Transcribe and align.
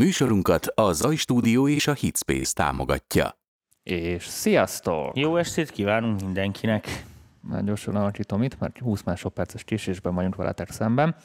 Műsorunkat 0.00 0.66
a 0.66 0.92
Zaj 0.92 1.14
Stúdió 1.14 1.68
és 1.68 1.86
a 1.86 1.92
Hitspace 1.92 2.52
támogatja. 2.54 3.38
És 3.82 4.26
sziasztok! 4.26 5.16
Jó 5.16 5.36
estét 5.36 5.70
kívánunk 5.70 6.20
mindenkinek! 6.20 7.04
Már 7.40 7.64
gyorsan 7.64 7.96
alakítom 7.96 8.42
itt, 8.42 8.58
mert 8.58 8.78
20 8.78 9.02
másodperces 9.02 9.64
késésben 9.64 10.14
vagyunk 10.14 10.34
veletek 10.34 10.70
szemben. 10.70 11.16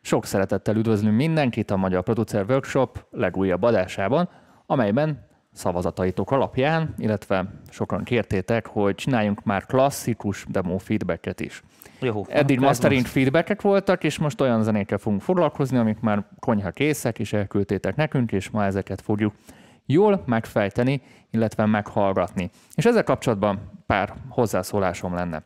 Sok 0.00 0.24
szeretettel 0.24 0.76
üdvözlünk 0.76 1.16
mindenkit 1.16 1.70
a 1.70 1.76
Magyar 1.76 2.02
Producer 2.02 2.44
Workshop 2.48 3.06
legújabb 3.10 3.62
adásában, 3.62 4.28
amelyben 4.66 5.27
szavazataitok 5.58 6.30
alapján, 6.30 6.94
illetve 6.98 7.44
sokan 7.70 8.04
kértétek, 8.04 8.66
hogy 8.66 8.94
csináljunk 8.94 9.44
már 9.44 9.66
klasszikus 9.66 10.44
demo 10.48 10.78
feedbacket 10.78 11.40
is. 11.40 11.62
Jó, 12.00 12.24
Eddig 12.28 12.60
mastering 12.60 13.00
most- 13.00 13.12
feedbackek 13.12 13.62
voltak, 13.62 14.04
és 14.04 14.18
most 14.18 14.40
olyan 14.40 14.62
zenékkel 14.62 14.98
fogunk 14.98 15.22
foglalkozni, 15.22 15.78
amik 15.78 16.00
már 16.00 16.24
konyha 16.40 16.70
készek, 16.70 17.18
és 17.18 17.32
elküldtétek 17.32 17.96
nekünk, 17.96 18.32
és 18.32 18.50
ma 18.50 18.64
ezeket 18.64 19.00
fogjuk 19.00 19.34
jól 19.86 20.22
megfejteni, 20.26 21.02
illetve 21.30 21.66
meghallgatni. 21.66 22.50
És 22.74 22.84
ezzel 22.84 23.04
kapcsolatban 23.04 23.70
pár 23.86 24.14
hozzászólásom 24.28 25.14
lenne. 25.14 25.42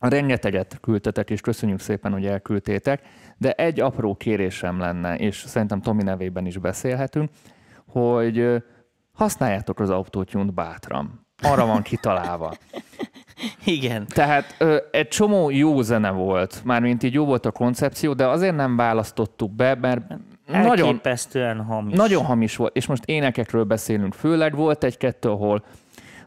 Rengeteget 0.00 0.78
küldtetek, 0.80 1.30
és 1.30 1.40
köszönjük 1.40 1.80
szépen, 1.80 2.12
hogy 2.12 2.26
elküldtétek, 2.26 3.02
de 3.36 3.52
egy 3.52 3.80
apró 3.80 4.14
kérésem 4.14 4.78
lenne, 4.78 5.16
és 5.16 5.36
szerintem 5.46 5.80
Tomi 5.80 6.02
nevében 6.02 6.46
is 6.46 6.58
beszélhetünk, 6.58 7.30
hogy 7.86 8.62
használjátok 9.18 9.80
az 9.80 9.90
autótyúnt 9.90 10.54
bátran. 10.54 11.26
Arra 11.42 11.66
van 11.66 11.82
kitalálva. 11.82 12.54
Igen. 13.64 14.06
Tehát 14.06 14.54
ö, 14.58 14.76
egy 14.90 15.08
csomó 15.08 15.50
jó 15.50 15.82
zene 15.82 16.10
volt, 16.10 16.60
mármint 16.64 17.02
így 17.02 17.12
jó 17.12 17.24
volt 17.24 17.46
a 17.46 17.50
koncepció, 17.50 18.12
de 18.12 18.26
azért 18.26 18.56
nem 18.56 18.76
választottuk 18.76 19.52
be, 19.52 19.74
mert 19.74 20.02
nagyon, 20.46 21.00
hamis. 21.66 21.96
nagyon 21.96 22.24
hamis 22.24 22.56
volt, 22.56 22.76
és 22.76 22.86
most 22.86 23.04
énekekről 23.04 23.64
beszélünk 23.64 24.14
főleg, 24.14 24.54
volt 24.54 24.84
egy-kettő, 24.84 25.28
ahol 25.28 25.64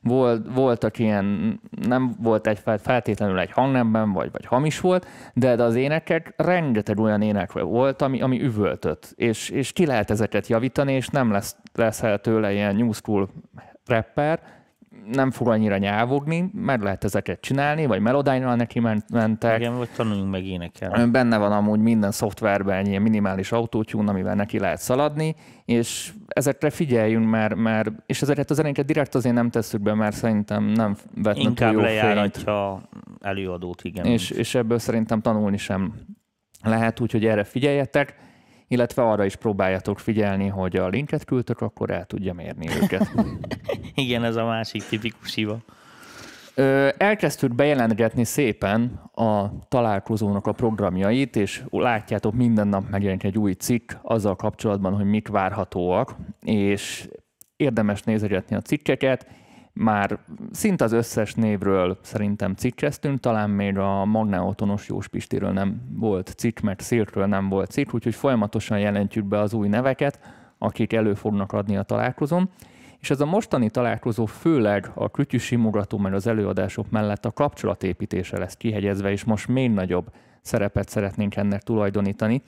volt, 0.02 0.46
voltak 0.54 1.00
ilyen, 1.00 1.60
nem 1.88 2.16
volt 2.20 2.48
egy 2.48 2.60
fel- 2.60 2.78
feltétlenül 2.78 3.40
egy 3.40 3.52
hangnemben, 3.52 4.12
vagy, 4.12 4.32
vagy 4.32 4.46
hamis 4.46 4.80
volt, 4.80 5.08
de, 5.34 5.56
de 5.56 5.64
az 5.64 5.76
énekek, 5.76 6.34
rengeteg 6.38 7.00
olyan 7.00 7.22
ének 7.22 7.52
volt, 7.52 8.02
ami, 8.02 8.22
ami 8.22 8.42
üvöltött, 8.42 9.14
és, 9.16 9.50
és 9.50 9.72
ki 9.72 9.86
lehet 9.86 10.10
ezeket 10.10 10.48
javítani, 10.48 10.94
és 10.94 11.08
nem 11.08 11.32
lesz, 11.32 11.56
lesz 11.74 12.04
el 12.04 12.20
tőle 12.20 12.54
ilyen 12.54 12.76
new 12.76 12.92
school 12.92 13.30
rapper, 13.86 14.40
nem 15.12 15.32
fog 15.32 15.48
annyira 15.48 15.78
nyávogni, 15.78 16.50
meg 16.54 16.82
lehet 16.82 17.04
ezeket 17.04 17.42
csinálni, 17.42 17.86
vagy 17.86 18.00
melodánynal 18.00 18.56
neki 18.56 18.80
ment- 18.80 19.12
mentek. 19.12 19.60
Igen, 19.60 19.78
vagy 19.78 19.90
tanuljunk 19.96 20.32
meg 20.32 20.46
énekelni. 20.46 21.12
Benne 21.12 21.38
van 21.38 21.52
amúgy 21.52 21.80
minden 21.80 22.12
szoftverben 22.12 22.86
ilyen 22.86 23.02
minimális 23.02 23.52
autótyún, 23.52 24.08
amivel 24.08 24.36
neki 24.36 24.60
lehet 24.60 24.80
szaladni, 24.80 25.36
és 25.66 26.14
ezekre 26.28 26.70
figyeljünk, 26.70 27.30
mert, 27.30 27.56
mert 27.56 27.90
és 28.06 28.22
ezeket 28.22 28.50
az 28.50 28.56
zenéket 28.56 28.86
direkt 28.86 29.16
azért 29.16 29.36
nem 29.36 29.50
tesszük 29.50 29.82
be, 29.82 29.94
mert 29.94 30.16
szerintem 30.16 30.64
nem 30.64 30.96
vetne 31.16 31.42
túl 31.42 31.50
Inkább 31.50 31.74
jó 31.74 31.80
fényt. 31.80 31.92
lejáratja 31.92 32.82
előadót, 33.22 33.84
igen. 33.84 34.06
És, 34.06 34.30
és 34.30 34.56
ebből 34.56 34.80
szerintem 34.80 35.22
tanulni 35.22 35.58
sem 35.58 35.94
lehet, 36.64 37.00
úgyhogy 37.00 37.26
erre 37.26 37.44
figyeljetek, 37.44 38.16
illetve 38.72 39.04
arra 39.04 39.26
is 39.26 39.36
próbáljatok 39.36 40.00
figyelni, 40.00 40.48
hogy 40.48 40.76
a 40.76 40.88
linket 40.88 41.26
küldtök, 41.26 41.62
akkor 41.62 41.90
el 41.90 42.06
tudja 42.06 42.34
mérni 42.34 42.68
őket. 42.82 43.12
Igen, 43.96 44.24
ez 44.24 44.36
a 44.36 44.46
másik 44.46 44.84
tipikus 44.84 45.34
hiba. 45.34 45.58
Ö, 46.56 46.90
elkezdtük 46.98 47.56
bejelentgetni 47.56 48.24
szépen 48.24 49.02
a 49.14 49.52
találkozónak 49.68 50.48
a 50.48 50.52
programjait, 50.52 51.36
és 51.36 51.64
látjátok, 51.70 52.34
minden 52.34 52.68
nap 52.68 52.90
megjelenik 52.90 53.24
egy 53.24 53.38
új 53.38 53.54
cikk 53.54 53.92
azzal 54.02 54.36
kapcsolatban, 54.36 54.96
hogy 54.96 55.06
mik 55.06 55.28
várhatóak, 55.28 56.16
és 56.42 57.10
érdemes 57.56 58.04
nézegetni 58.04 58.56
a 58.56 58.62
cikkeket. 58.62 59.28
Már 59.74 60.18
szinte 60.52 60.84
az 60.84 60.92
összes 60.92 61.34
névről 61.34 61.98
szerintem 62.02 62.54
cikkeztünk, 62.54 63.20
talán 63.20 63.50
még 63.50 63.78
a 63.78 64.06
Magneotonos 64.06 64.88
Jóspistiről 64.88 65.52
nem 65.52 65.82
volt 65.96 66.34
cikk, 66.38 66.60
mert 66.60 66.82
Szirkről 66.82 67.26
nem 67.26 67.50
volt 67.50 67.72
cikk, 67.72 67.94
úgyhogy 67.94 68.16
folyamatosan 68.16 68.80
jelentjük 68.80 69.26
be 69.26 69.40
az 69.40 69.54
új 69.54 69.68
neveket, 69.68 70.20
akik 70.58 70.94
elő 70.94 71.14
fognak 71.14 71.54
adni 71.54 71.78
a 71.78 71.84
találkozón. 71.84 72.50
És 73.00 73.10
ez 73.10 73.22
a 73.22 73.26
mostani 73.26 73.70
találkozó 73.70 74.26
főleg 74.26 74.92
a 74.94 75.10
kütyű 75.10 75.38
simogató, 75.38 75.98
meg 75.98 76.14
az 76.14 76.28
előadások 76.28 76.90
mellett 76.90 77.26
a 77.26 77.32
kapcsolatépítése 77.32 78.38
lesz 78.38 78.56
kihegyezve, 78.56 79.12
és 79.12 79.24
most 79.24 79.48
még 79.48 79.72
nagyobb 79.72 80.12
szerepet 80.42 80.90
szeretnénk 80.90 81.36
ennek 81.36 81.62
tulajdonítani. 81.62 82.42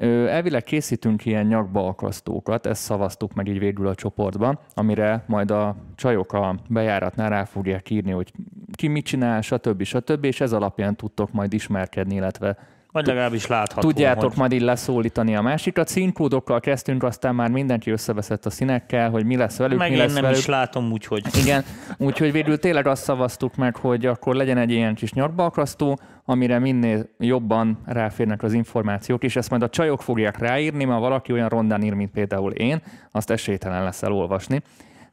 Elvileg 0.00 0.62
készítünk 0.62 1.24
ilyen 1.24 1.46
nyakba 1.46 1.86
akasztókat, 1.86 2.66
ezt 2.66 2.82
szavaztuk 2.82 3.34
meg 3.34 3.48
így 3.48 3.58
végül 3.58 3.86
a 3.86 3.94
csoportban, 3.94 4.58
amire 4.74 5.24
majd 5.26 5.50
a 5.50 5.76
csajok 5.94 6.32
a 6.32 6.54
bejáratnál 6.68 7.30
rá 7.30 7.44
fogják 7.44 7.90
írni, 7.90 8.10
hogy 8.10 8.32
ki 8.72 8.88
mit 8.88 9.04
csinál, 9.04 9.40
stb. 9.40 9.82
stb. 9.82 10.24
és 10.24 10.40
ez 10.40 10.52
alapján 10.52 10.96
tudtok 10.96 11.32
majd 11.32 11.52
ismerkedni, 11.52 12.14
illetve 12.14 12.56
Vagy 12.92 13.06
legalábbis 13.06 13.46
látható, 13.46 13.88
Tudjátok 13.88 14.28
hogy 14.28 14.38
majd 14.38 14.52
így 14.52 14.60
leszólítani 14.60 15.36
a 15.36 15.42
másikat. 15.42 15.88
Színkódokkal 15.88 16.60
kezdtünk, 16.60 17.02
aztán 17.02 17.34
már 17.34 17.50
mindenki 17.50 17.90
összeveszett 17.90 18.46
a 18.46 18.50
színekkel, 18.50 19.10
hogy 19.10 19.24
mi 19.24 19.36
lesz 19.36 19.56
velük, 19.56 19.78
meg 19.78 19.88
mi 19.88 19.96
én 19.96 20.00
lesz 20.02 20.12
nem 20.12 20.22
velük. 20.22 20.38
is 20.38 20.46
látom, 20.46 20.92
úgyhogy 20.92 21.22
Igen, 21.42 21.64
úgyhogy 21.98 22.32
végül 22.32 22.58
tényleg 22.58 22.86
azt 22.86 23.02
szavaztuk 23.02 23.54
meg, 23.56 23.76
hogy 23.76 24.06
akkor 24.06 24.34
legyen 24.34 24.58
egy 24.58 24.70
ilyen 24.70 24.94
kis 24.94 25.12
nyakbalkasztó, 25.12 25.98
amire 26.24 26.58
minél 26.58 27.08
jobban 27.18 27.78
ráférnek 27.84 28.42
az 28.42 28.52
információk, 28.52 29.24
és 29.24 29.36
ezt 29.36 29.50
majd 29.50 29.62
a 29.62 29.68
csajok 29.68 30.02
fogják 30.02 30.38
ráírni, 30.38 30.84
mert 30.84 31.00
valaki 31.00 31.32
olyan 31.32 31.48
rondán 31.48 31.82
ír, 31.82 31.92
mint 31.92 32.10
például 32.10 32.52
én, 32.52 32.82
azt 33.10 33.30
esélytelen 33.30 33.84
lesz 33.84 34.02
elolvasni. 34.02 34.62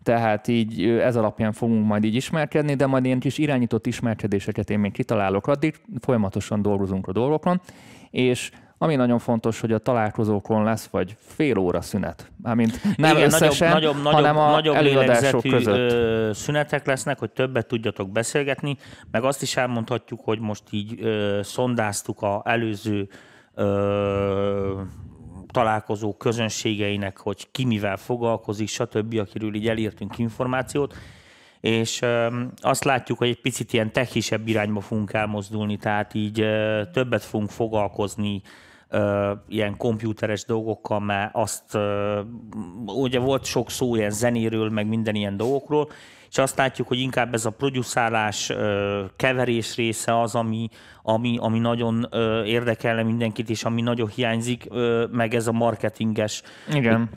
Tehát 0.03 0.47
így 0.47 0.83
ez 0.83 1.15
alapján 1.15 1.51
fogunk 1.51 1.85
majd 1.85 2.03
így 2.03 2.15
ismerkedni, 2.15 2.73
de 2.73 2.85
majd 2.85 3.05
ilyen 3.05 3.19
kis 3.19 3.37
irányított 3.37 3.85
ismerkedéseket 3.85 4.69
én 4.69 4.79
még 4.79 4.91
kitalálok 4.91 5.47
addig, 5.47 5.75
folyamatosan 5.99 6.61
dolgozunk 6.61 7.07
a 7.07 7.11
dolgokon, 7.11 7.61
és 8.09 8.51
ami 8.83 8.95
nagyon 8.95 9.19
fontos, 9.19 9.59
hogy 9.59 9.71
a 9.71 9.77
találkozókon 9.77 10.63
lesz 10.63 10.85
vagy 10.85 11.15
fél 11.19 11.57
óra 11.57 11.81
szünet. 11.81 12.31
Mármint 12.41 12.97
nem 12.97 13.15
Igen, 13.15 13.25
összesen, 13.25 13.71
nagyobb, 13.71 13.95
nagyobb, 13.95 14.13
hanem 14.13 14.37
a 14.37 14.51
nagyobb 14.51 14.75
előadások 14.75 15.41
között. 15.41 15.91
ö, 15.91 16.29
szünetek 16.33 16.85
lesznek, 16.85 17.19
hogy 17.19 17.29
többet 17.29 17.67
tudjatok 17.67 18.11
beszélgetni, 18.11 18.77
meg 19.11 19.23
azt 19.23 19.41
is 19.41 19.57
elmondhatjuk, 19.57 20.21
hogy 20.23 20.39
most 20.39 20.63
így 20.69 21.01
ö, 21.01 21.39
szondáztuk 21.43 22.21
a 22.21 22.41
előző 22.45 23.07
ö, 23.55 24.81
találkozó 25.51 26.13
közönségeinek, 26.13 27.17
hogy 27.17 27.51
ki 27.51 27.65
mivel 27.65 27.97
foglalkozik, 27.97 28.67
stb., 28.67 29.19
akiről 29.19 29.55
így 29.55 29.67
elírtunk 29.67 30.17
információt, 30.17 30.95
és 31.59 32.01
azt 32.61 32.83
látjuk, 32.83 33.17
hogy 33.17 33.27
egy 33.27 33.41
picit 33.41 33.73
ilyen 33.73 33.91
techisebb 33.91 34.47
irányba 34.47 34.79
fogunk 34.79 35.13
elmozdulni, 35.13 35.77
tehát 35.77 36.13
így 36.13 36.45
többet 36.91 37.23
fogunk 37.23 37.49
foglalkozni 37.49 38.41
ö, 38.91 39.31
ilyen 39.47 39.77
komputeres 39.77 40.45
dolgokkal, 40.45 40.99
mert 40.99 41.29
azt, 41.33 41.75
ö, 41.75 42.19
ugye 42.85 43.19
volt 43.19 43.43
sok 43.43 43.69
szó 43.69 43.95
ilyen 43.95 44.11
zenéről, 44.11 44.69
meg 44.69 44.87
minden 44.87 45.15
ilyen 45.15 45.37
dolgokról, 45.37 45.87
és 46.31 46.37
azt 46.37 46.57
látjuk, 46.57 46.87
hogy 46.87 46.99
inkább 46.99 47.33
ez 47.33 47.45
a 47.45 47.49
producálás, 47.49 48.51
keverés 49.15 49.75
része 49.75 50.21
az, 50.21 50.35
ami, 50.35 50.69
ami, 51.03 51.37
ami 51.39 51.59
nagyon 51.59 52.07
érdekelne 52.45 53.03
mindenkit, 53.03 53.49
és 53.49 53.63
ami 53.63 53.81
nagyon 53.81 54.07
hiányzik, 54.07 54.67
meg 55.11 55.33
ez 55.33 55.47
a 55.47 55.51
marketinges, 55.51 56.41
Igen. 56.73 57.09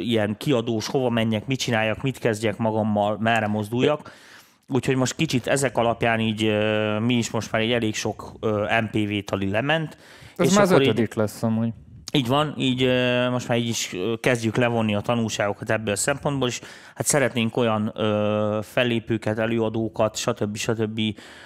ilyen 0.00 0.36
kiadós, 0.38 0.86
hova 0.86 1.08
menjek, 1.08 1.46
mit 1.46 1.58
csináljak, 1.58 2.02
mit 2.02 2.18
kezdjek 2.18 2.56
magammal, 2.56 3.16
merre 3.20 3.46
mozduljak. 3.46 4.12
Úgyhogy 4.68 4.96
most 4.96 5.14
kicsit 5.16 5.46
ezek 5.46 5.76
alapján 5.76 6.20
így 6.20 6.52
mi 7.00 7.14
is 7.14 7.30
most 7.30 7.52
már 7.52 7.62
egy 7.62 7.72
elég 7.72 7.94
sok 7.94 8.32
MPV 8.82 9.12
tali 9.24 9.50
lement. 9.50 9.96
Ez 10.36 10.54
már 10.54 10.62
az 10.62 10.70
akkor 10.70 10.82
így- 10.82 10.88
ötödik 10.88 11.14
lesz 11.14 11.42
amúgy. 11.42 11.72
így 12.14 12.26
van, 12.28 12.54
így 12.58 12.88
most 13.30 13.48
már 13.48 13.58
így 13.58 13.68
is 13.68 13.96
kezdjük 14.20 14.56
levonni 14.56 14.94
a 14.94 15.00
tanulságokat 15.00 15.70
ebből 15.70 15.92
a 15.92 15.96
szempontból, 15.96 16.48
és 16.48 16.60
hát 16.94 17.06
szeretnénk 17.06 17.56
olyan 17.56 17.92
ö, 17.94 18.58
fellépőket, 18.62 19.38
előadókat, 19.38 20.16
stb. 20.16 20.56
stb. 20.56 21.00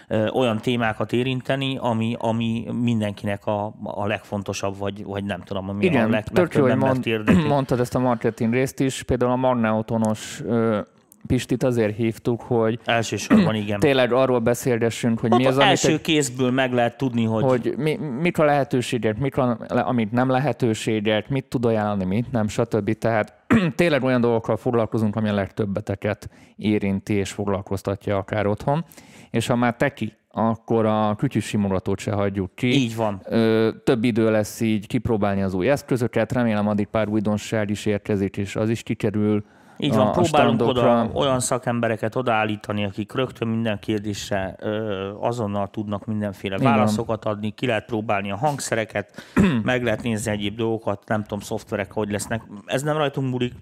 Ö, 0.08 0.28
olyan 0.28 0.58
témákat 0.60 1.12
érinteni, 1.12 1.76
ami, 1.80 2.16
ami 2.18 2.66
mindenkinek 2.82 3.46
a, 3.46 3.74
a 3.82 4.06
legfontosabb, 4.06 4.78
vagy, 4.78 5.04
vagy 5.04 5.24
nem 5.24 5.40
tudom, 5.42 5.68
ami 5.68 5.86
a 5.86 5.88
Igen, 5.90 6.10
leg, 6.10 6.28
tök 6.28 6.54
jó, 6.54 6.62
hogy 6.62 6.76
mond, 6.76 7.06
mondtad 7.46 7.80
ezt 7.80 7.94
a 7.94 7.98
marketing 7.98 8.52
részt 8.52 8.80
is. 8.80 9.02
Például 9.02 9.30
a 9.32 9.36
magneotonos 9.36 10.40
ö, 10.44 10.80
Pistit 11.26 11.62
azért 11.62 11.96
hívtuk, 11.96 12.40
hogy 12.40 12.78
Elsősorban 12.84 13.54
igen. 13.54 13.80
tényleg 13.88 14.12
arról 14.12 14.38
beszélgessünk, 14.38 15.20
hogy 15.20 15.32
Ott 15.32 15.38
mi 15.38 15.46
az, 15.46 15.58
első 15.58 15.88
amit, 15.88 16.00
kézből 16.00 16.50
meg 16.50 16.72
lehet 16.72 16.96
tudni, 16.96 17.24
hogy, 17.24 17.42
hogy 17.42 17.74
mi, 17.76 17.96
mik 18.20 18.38
a 18.38 18.44
lehetőségek, 18.44 19.18
mik 19.18 19.36
a, 19.36 19.58
amit 19.68 20.12
nem 20.12 20.30
lehetőségek, 20.30 21.28
mit 21.28 21.44
tud 21.44 21.64
ajánlani, 21.64 22.04
mit 22.04 22.32
nem, 22.32 22.48
stb. 22.48 22.92
Tehát 22.92 23.34
tényleg 23.76 24.02
olyan 24.02 24.20
dolgokkal 24.20 24.56
foglalkozunk, 24.56 25.16
ami 25.16 25.28
a 25.28 25.34
legtöbbeteket 25.34 26.28
érinti 26.56 27.14
és 27.14 27.30
foglalkoztatja 27.30 28.16
akár 28.16 28.46
otthon. 28.46 28.84
És 29.30 29.46
ha 29.46 29.56
már 29.56 29.76
teki, 29.76 30.12
akkor 30.38 30.86
a 30.86 31.14
kütyű 31.16 31.38
simogatót 31.38 31.98
se 31.98 32.12
hagyjuk 32.12 32.54
ki. 32.54 32.66
így 32.66 32.96
van. 32.96 33.20
Ö, 33.24 33.70
több 33.84 34.04
idő 34.04 34.30
lesz 34.30 34.60
így 34.60 34.86
kipróbálni 34.86 35.42
az 35.42 35.54
új 35.54 35.68
eszközöket, 35.68 36.32
remélem 36.32 36.68
addig 36.68 36.86
pár 36.86 37.08
újdonság 37.08 37.70
is 37.70 37.86
érkezik, 37.86 38.36
és 38.36 38.56
az 38.56 38.70
is 38.70 38.82
kikerül. 38.82 39.44
Így 39.78 39.94
van, 39.94 40.06
a- 40.06 40.10
próbálunk 40.10 40.60
standokra. 40.60 41.02
oda 41.02 41.10
olyan 41.12 41.40
szakembereket 41.40 42.14
odaállítani, 42.14 42.84
akik 42.84 43.12
rögtön 43.12 43.48
minden 43.48 43.78
kérdésre 43.78 44.54
ö, 44.58 45.10
azonnal 45.20 45.68
tudnak 45.68 46.04
mindenféle 46.06 46.56
van. 46.56 46.72
válaszokat 46.72 47.24
adni, 47.24 47.50
ki 47.50 47.66
lehet 47.66 47.84
próbálni 47.84 48.30
a 48.30 48.36
hangszereket, 48.36 49.22
meg 49.62 49.82
lehet 49.84 50.02
nézni 50.02 50.30
egyéb 50.30 50.56
dolgokat, 50.56 51.02
nem 51.06 51.22
tudom, 51.22 51.40
szoftverek 51.40 51.92
hogy 51.92 52.10
lesznek. 52.10 52.42
Ez 52.64 52.82
nem 52.82 52.96
rajtunk 52.96 53.30
múlik, 53.30 53.54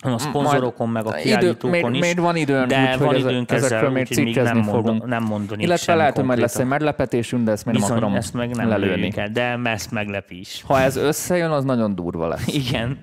a 0.00 0.18
szponzorokon, 0.18 0.88
meg 0.88 1.06
a 1.06 1.08
Idő, 1.10 1.22
kiállítókon 1.22 1.70
még, 1.70 1.94
is. 1.94 2.00
még 2.00 2.18
van 2.20 2.36
időn, 2.36 2.68
de 2.68 2.82
úgyhogy 2.82 3.06
van 3.06 3.14
időnk 3.16 3.50
ezekről 3.50 3.78
ezzel, 3.78 3.78
úgyhogy 3.78 3.94
még 3.94 4.06
cikkezni 4.06 4.42
nem, 4.58 4.64
mondom, 4.64 4.84
fogunk. 4.84 5.06
nem 5.06 5.22
mondani 5.24 5.62
Illetve 5.62 5.94
lehet, 5.94 6.16
hogy 6.16 6.24
majd 6.24 6.38
lesz 6.38 6.58
egy 6.58 6.66
meglepetésünk, 6.66 7.44
de 7.44 7.50
ezt 7.50 7.64
még 7.64 7.74
nem 7.74 7.82
Bizony, 7.82 7.96
akarom 7.98 8.16
ezt 8.16 8.34
meg 8.34 8.54
nem 8.56 8.68
lelőni. 8.68 9.12
el, 9.16 9.28
de 9.28 9.58
ezt 9.64 9.90
meglepi 9.90 10.38
is. 10.38 10.62
Ha 10.66 10.80
ez 10.80 10.96
összejön, 10.96 11.50
az 11.50 11.64
nagyon 11.64 11.94
durva 11.94 12.28
lesz. 12.28 12.46
Igen. 12.68 12.98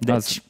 De 0.00 0.12
Az- 0.12 0.42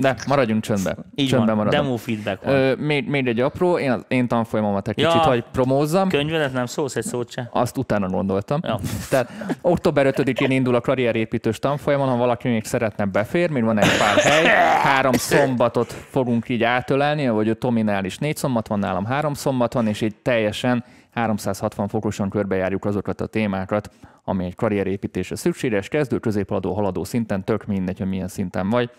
De 0.00 0.16
maradjunk 0.26 0.62
csöndbe. 0.62 0.96
így 1.14 1.28
csöndbe 1.28 1.52
van, 1.52 1.56
maradom. 1.56 1.84
demo 1.84 1.96
feedback 1.96 2.44
van. 2.44 2.54
Ö, 2.54 2.74
még, 2.74 3.08
még 3.08 3.26
egy 3.26 3.40
apró, 3.40 3.78
én, 3.78 4.04
én 4.08 4.28
tanfolyamomat 4.28 4.88
egy 4.88 4.98
Ja. 4.98 5.08
kicsit, 5.08 5.22
hogy 5.24 5.44
promózzam. 5.52 6.08
Könyvedet 6.08 6.52
nem 6.52 6.66
szólsz 6.66 6.96
egy 6.96 7.04
szót 7.04 7.30
se? 7.30 7.48
Azt 7.52 7.76
utána 7.78 8.08
gondoltam. 8.08 8.60
Ja. 8.62 8.78
Tehát 9.10 9.30
október 9.60 10.06
5-én 10.16 10.50
indul 10.50 10.74
a 10.74 10.80
karrierépítős 10.80 11.58
tanfolyamon, 11.58 12.08
ha 12.08 12.16
valaki 12.16 12.48
még 12.48 12.64
szeretne 12.64 13.04
befér, 13.04 13.50
még 13.50 13.62
van 13.64 13.78
egy 13.78 13.88
pár 13.98 14.16
hely, 14.16 14.44
három 14.92 15.12
szombatot 15.28 15.92
fogunk 15.92 16.48
így 16.48 16.62
átölelni, 16.62 17.28
vagy 17.28 17.48
a 17.48 17.54
Tominál 17.54 18.04
is 18.04 18.18
négy 18.18 18.36
szombat 18.36 18.68
van, 18.68 18.78
nálam 18.78 19.04
három 19.04 19.34
szombat 19.34 19.72
van, 19.72 19.86
és 19.86 20.00
így 20.00 20.14
teljesen 20.22 20.84
360 21.10 21.88
fokosan 21.88 22.30
körbejárjuk 22.30 22.84
azokat 22.84 23.20
a 23.20 23.26
témákat, 23.26 23.90
ami 24.24 24.44
egy 24.44 24.54
karrierépítésre 24.54 25.36
szükséges, 25.36 25.88
kezdő, 25.88 26.18
középhaladó, 26.18 26.72
haladó 26.72 27.04
szinten, 27.04 27.44
tök 27.44 27.66
mindegy, 27.66 27.98
hogy 27.98 28.08
milyen 28.08 28.28
szinten 28.28 28.70
vagy, 28.70 28.90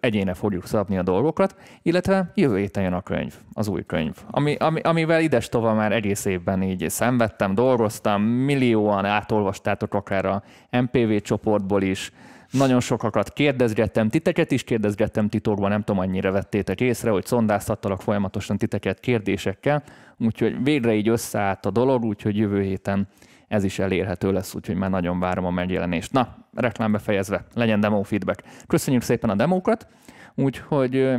egyéne 0.00 0.34
fogjuk 0.34 0.66
szabni 0.66 0.98
a 0.98 1.02
dolgokat, 1.02 1.56
illetve 1.82 2.32
jövő 2.34 2.58
héten 2.58 2.82
jön 2.82 2.92
a 2.92 3.00
könyv, 3.00 3.34
az 3.52 3.68
új 3.68 3.84
könyv, 3.86 4.14
ami, 4.30 4.54
ami, 4.54 4.80
amivel 4.80 5.20
ides 5.20 5.48
tova 5.48 5.74
már 5.74 5.92
egész 5.92 6.24
évben 6.24 6.62
így 6.62 6.90
szenvedtem, 6.90 7.54
dolgoztam, 7.54 8.22
millióan 8.22 9.04
átolvastátok 9.04 9.94
akár 9.94 10.24
a 10.24 10.42
MPV 10.70 11.16
csoportból 11.22 11.82
is, 11.82 12.12
nagyon 12.50 12.80
sokakat 12.80 13.32
kérdezgettem, 13.32 14.08
titeket 14.08 14.50
is 14.50 14.64
kérdezgettem 14.64 15.28
titokban, 15.28 15.70
nem 15.70 15.82
tudom, 15.82 16.00
annyira 16.00 16.30
vettétek 16.30 16.80
észre, 16.80 17.10
hogy 17.10 17.26
szondáztattalak 17.26 18.02
folyamatosan 18.02 18.58
titeket 18.58 19.00
kérdésekkel, 19.00 19.82
úgyhogy 20.18 20.62
végre 20.62 20.94
így 20.94 21.08
összeállt 21.08 21.66
a 21.66 21.70
dolog, 21.70 22.04
úgyhogy 22.04 22.36
jövő 22.36 22.62
héten 22.62 23.08
ez 23.48 23.64
is 23.64 23.78
elérhető 23.78 24.32
lesz, 24.32 24.54
úgyhogy 24.54 24.76
már 24.76 24.90
nagyon 24.90 25.20
várom 25.20 25.44
a 25.44 25.50
megjelenést. 25.50 26.12
Na, 26.12 26.36
reklám 26.54 26.92
befejezve, 26.92 27.44
legyen 27.54 27.80
demo 27.80 28.02
feedback. 28.02 28.42
Köszönjük 28.66 29.02
szépen 29.02 29.30
a 29.30 29.34
demókat, 29.34 29.86
úgyhogy 30.34 31.16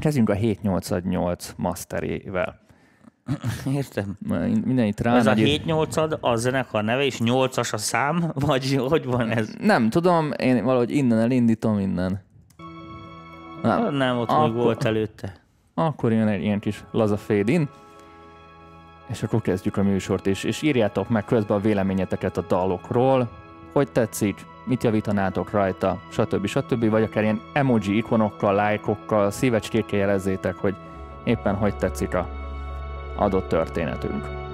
kezdjünk 0.00 0.28
a 0.28 0.34
788 0.34 1.52
masterével. 1.56 2.60
Értem. 3.74 4.16
Minden 4.64 4.86
itt 4.86 5.00
rá. 5.00 5.16
Ez 5.16 5.26
a 5.26 5.30
nagy- 5.30 5.38
7 5.38 5.64
8 5.64 5.96
a 6.20 6.36
zenekar 6.36 6.84
neve, 6.84 7.04
és 7.04 7.18
8-as 7.24 7.72
a 7.72 7.76
szám, 7.76 8.32
vagy 8.46 8.76
hogy 8.88 9.04
van 9.04 9.28
ez? 9.30 9.50
Nem 9.60 9.90
tudom, 9.90 10.30
én 10.36 10.64
valahogy 10.64 10.90
innen 10.90 11.18
elindítom 11.18 11.78
innen. 11.78 12.20
Nem, 13.62 13.94
Nem, 13.94 14.18
ott 14.18 14.28
Akkor- 14.30 14.44
még 14.44 14.62
volt 14.62 14.84
előtte. 14.84 15.32
akkor 15.74 16.12
jön 16.12 16.28
egy 16.28 16.42
ilyen 16.42 16.58
kis 16.60 16.84
laza 16.90 17.16
fade 17.16 17.52
in, 17.52 17.68
és 19.08 19.22
akkor 19.22 19.40
kezdjük 19.40 19.76
a 19.76 19.82
műsort, 19.82 20.26
és, 20.26 20.44
és 20.44 20.62
írjátok 20.62 21.08
meg 21.08 21.24
közben 21.24 21.56
a 21.56 21.60
véleményeteket 21.60 22.36
a 22.36 22.44
dalokról, 22.48 23.28
hogy 23.72 23.92
tetszik, 23.92 24.46
mit 24.64 24.82
javítanátok 24.82 25.50
rajta, 25.50 25.98
stb. 26.10 26.46
stb. 26.46 26.88
Vagy 26.90 27.02
akár 27.02 27.22
ilyen 27.22 27.40
emoji 27.52 27.96
ikonokkal, 27.96 28.54
lájkokkal, 28.54 29.30
szívecskékkel 29.30 29.98
jelezzétek, 29.98 30.56
hogy 30.56 30.74
éppen 31.24 31.54
hogy 31.54 31.76
tetszik 31.76 32.14
a 32.14 32.28
adott 33.16 33.48
történetünk. 33.48 34.49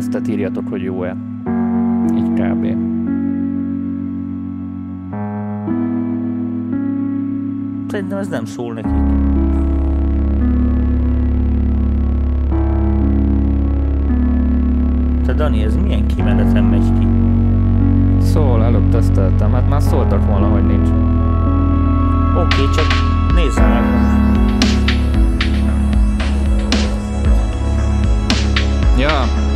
Hangerőtesztet 0.00 0.28
írjatok, 0.28 0.68
hogy 0.68 0.82
jó-e. 0.82 1.16
Így 2.16 2.32
kb. 2.32 2.64
Szerintem 7.88 8.18
ez 8.18 8.28
nem 8.28 8.44
szól 8.44 8.74
nekik. 8.74 8.92
Te 15.26 15.32
Dani, 15.32 15.62
ez 15.62 15.76
milyen 15.76 16.06
kimeneten 16.06 16.64
megy 16.64 16.92
ki? 16.98 17.06
Szól, 18.20 18.64
előbb 18.64 18.88
teszteltem. 18.88 19.52
Hát 19.52 19.68
már 19.68 19.82
szóltak 19.82 20.26
volna, 20.26 20.46
hogy 20.46 20.66
nincs. 20.66 20.88
Oké, 22.36 22.62
csak 22.74 22.86
nézze 23.34 23.66
meg. 23.66 23.82
Ja. 28.98 29.48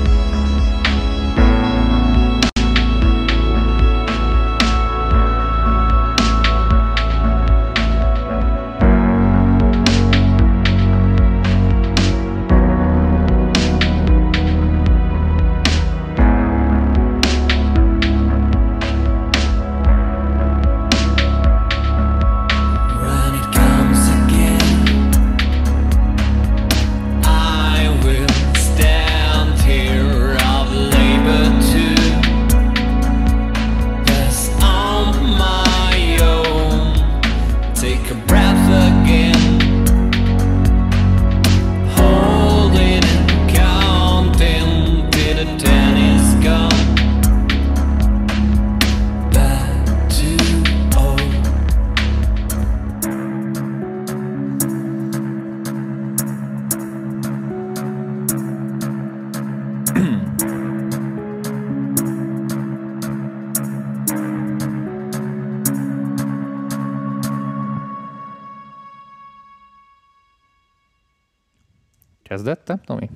Kezdette, 72.54 72.78
Tomi? 72.84 73.10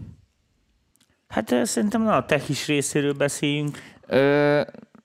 Hát 1.28 1.50
ö, 1.50 1.64
szerintem 1.64 2.02
na, 2.02 2.16
a 2.16 2.24
techis 2.24 2.66
részéről 2.66 3.12
beszéljünk. 3.12 3.78
Ö, 4.06 4.60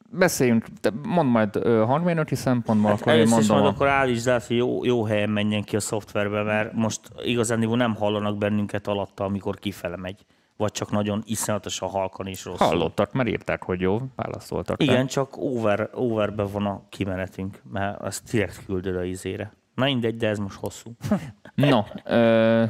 beszéljünk, 0.10 0.66
te 0.82 0.92
mondd 1.04 1.30
majd 1.30 1.56
hangmérnöki 1.64 2.36
szempontból, 2.36 2.90
Hát 2.92 3.02
akkor 3.02 3.14
én 3.14 3.24
is 3.24 3.30
mondom. 3.30 3.56
majd 3.58 3.66
a- 3.66 3.70
akkor 3.70 3.88
állítsd 3.88 4.28
át, 4.28 4.46
hogy 4.46 4.56
jó, 4.58 4.84
jó 4.86 5.04
helyen 5.04 5.30
menjen 5.30 5.64
ki 5.64 5.76
a 5.76 5.80
szoftverbe, 5.80 6.44
mert 6.44 6.74
most 6.74 7.00
igazán 7.24 7.60
nem 7.60 7.96
hallanak 7.96 8.38
bennünket 8.38 8.88
alatta, 8.88 9.24
amikor 9.24 9.56
kifele 9.60 9.96
megy. 9.98 10.26
Vagy 10.58 10.72
csak 10.72 10.92
nagyon 10.92 11.22
iszonyatosan 11.26 11.90
halkan 11.90 12.28
és 12.28 12.46
rosszul. 12.46 12.68
Hallottak, 12.68 13.14
mert 13.14 13.30
írták, 13.30 13.64
hogy 13.64 13.82
jó, 13.82 14.02
válaszoltak. 14.16 14.82
Igen, 14.84 15.08
csak 15.08 15.38
over, 15.38 15.90
overbe 15.94 16.44
van 16.44 16.66
a 16.66 16.82
kimenetünk, 16.90 17.62
mert 17.72 18.02
azt 18.02 18.30
direkt 18.32 18.66
küldöd 18.66 18.96
a 18.96 19.04
izére. 19.04 19.54
Na 19.76 19.84
mindegy, 19.86 20.18
de 20.18 20.28
ez 20.28 20.38
most 20.40 20.58
hosszú. 20.60 20.92
No, 21.56 21.82
ö... 22.06 22.64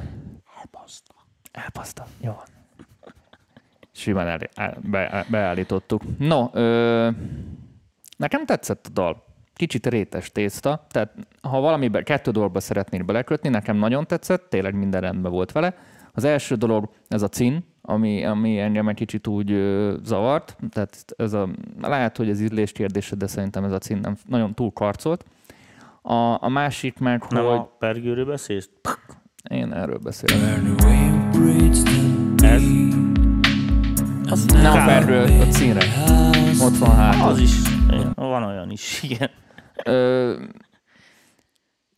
Elbaszta, 1.54 2.06
jó 2.22 2.32
van. 2.32 2.46
Simán 3.92 4.28
el, 4.28 4.40
el, 4.56 4.78
be, 4.84 5.26
beállítottuk. 5.30 6.02
No, 6.18 6.50
ö... 6.54 7.10
nekem 8.18 8.46
tetszett 8.46 8.86
a 8.88 8.90
dal. 8.90 9.24
Kicsit 9.54 9.88
rétes 9.88 10.32
tészta, 10.32 10.86
tehát 10.90 11.14
ha 11.42 11.60
valamiben 11.60 12.04
kettő 12.04 12.32
dologba 12.32 12.60
szeretnél 12.60 13.04
belekötni, 13.04 13.50
nekem 13.50 13.78
nagyon 13.78 14.08
tetszett, 14.08 14.50
tényleg 14.50 14.76
minden 14.76 15.02
rendben 15.02 15.32
volt 15.32 15.52
vele. 15.52 15.76
Az 16.12 16.24
első 16.24 16.56
dolog, 16.56 16.90
ez 17.08 17.22
a 17.22 17.28
cin, 17.28 17.66
ami, 17.82 18.26
ami 18.26 18.60
engem 18.60 18.88
egy 18.88 18.96
kicsit 18.96 19.28
úgy 19.28 19.52
ö, 19.52 19.96
zavart, 20.04 20.58
tehát 20.70 21.14
ez 21.18 21.34
a, 21.34 21.50
lehet, 21.82 22.18
hogy 22.18 22.30
ez 22.30 22.42
ízlés 22.42 22.72
kérdése, 22.72 23.16
de 23.16 23.28
szerintem 23.28 23.64
ez 23.64 23.72
a 23.72 23.78
cin 23.78 23.98
nem 23.98 24.16
nagyon 24.28 24.54
túl 24.54 24.72
karcolt. 24.72 25.26
A, 26.02 26.44
a 26.44 26.50
másik 26.50 27.00
meg, 27.00 27.24
Nem 27.30 27.46
hogy... 27.46 27.58
a 27.58 27.76
pergőről 27.80 28.26
beszélsz? 28.26 28.70
Én 29.50 29.74
erről 29.74 29.98
beszélek. 29.98 31.23
Ez? 32.44 32.62
Az 34.30 34.46
nem 34.46 34.88
a 35.40 35.46
címre. 35.50 35.84
Ott 36.62 36.78
van 36.78 36.96
hátul. 36.96 37.28
Az 37.28 37.40
is. 37.40 37.52
Igen, 37.90 38.12
Van 38.16 38.44
olyan 38.44 38.72
is, 38.72 39.04
igen. 39.04 39.30
Ö, 39.86 40.34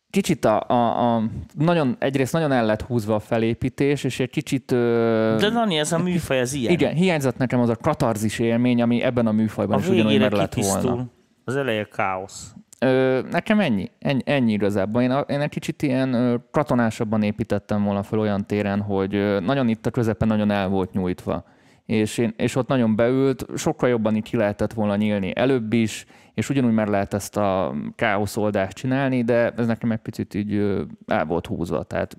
kicsit 0.10 0.46
a, 0.46 0.64
a, 0.68 1.16
a, 1.16 1.24
nagyon, 1.54 1.96
egyrészt 2.00 2.34
nagyon 2.34 2.52
el 2.52 2.66
lett 2.66 2.82
húzva 2.82 3.16
a 3.16 3.20
felépítés, 3.20 4.04
és 4.04 4.20
egy 4.20 4.30
kicsit... 4.30 4.72
Ö, 4.72 5.36
De 5.40 5.50
Dani, 5.50 5.78
ez 5.78 5.92
a 5.92 5.98
műfaj, 5.98 6.40
ez 6.40 6.54
ilyen. 6.54 6.74
igen, 6.74 6.94
hiányzott 6.94 7.38
nekem 7.38 7.60
az 7.60 7.70
a 7.70 7.76
katarzis 7.76 8.40
élmény, 8.40 8.82
ami 8.82 9.02
ebben 9.02 9.28
a 9.28 9.32
műfajban 9.32 9.78
A 9.78 9.80
is 9.80 9.88
ugyanúgy 9.88 10.20
meg 10.20 10.32
lett 10.32 10.54
volna. 10.54 11.06
Az 11.44 11.56
eleje 11.56 11.84
káosz. 11.84 12.54
Ö, 12.86 13.22
nekem 13.32 13.60
ennyi, 13.60 13.90
ennyi, 14.00 14.22
ennyi 14.26 14.52
igazából. 14.52 15.02
Én, 15.02 15.12
a, 15.12 15.20
én 15.20 15.42
egy 15.42 15.50
kicsit 15.50 15.82
ilyen 15.82 16.14
ö, 16.14 16.36
katonásabban 16.52 17.22
építettem 17.22 17.84
volna 17.84 18.04
fel 18.04 18.20
olyan 18.20 18.46
téren, 18.46 18.82
hogy 18.82 19.42
nagyon 19.42 19.68
itt 19.68 19.86
a 19.86 19.92
közepen 19.92 20.28
nagyon 20.28 20.52
el 20.52 20.68
volt 20.68 20.94
nyújtva. 20.94 21.44
És, 21.86 22.18
én, 22.18 22.34
és 22.38 22.56
ott 22.56 22.68
nagyon 22.68 22.96
beült, 22.96 23.46
sokkal 23.56 23.90
jobban 23.90 24.16
így 24.16 24.24
ki 24.24 24.38
lehetett 24.38 24.74
volna 24.74 24.96
nyílni 24.96 25.32
előbb 25.36 25.74
is, 25.74 26.06
és 26.34 26.50
ugyanúgy 26.50 26.74
már 26.74 26.88
lehet 26.88 27.14
ezt 27.14 27.38
a 27.38 27.76
káoszoldást 27.96 28.76
csinálni, 28.76 29.24
de 29.24 29.52
ez 29.52 29.68
nekem 29.68 29.92
egy 29.92 30.00
picit 30.00 30.34
így 30.34 30.76
el 31.08 31.26
volt 31.26 31.46
húzva. 31.46 31.84
Tehát 31.84 32.18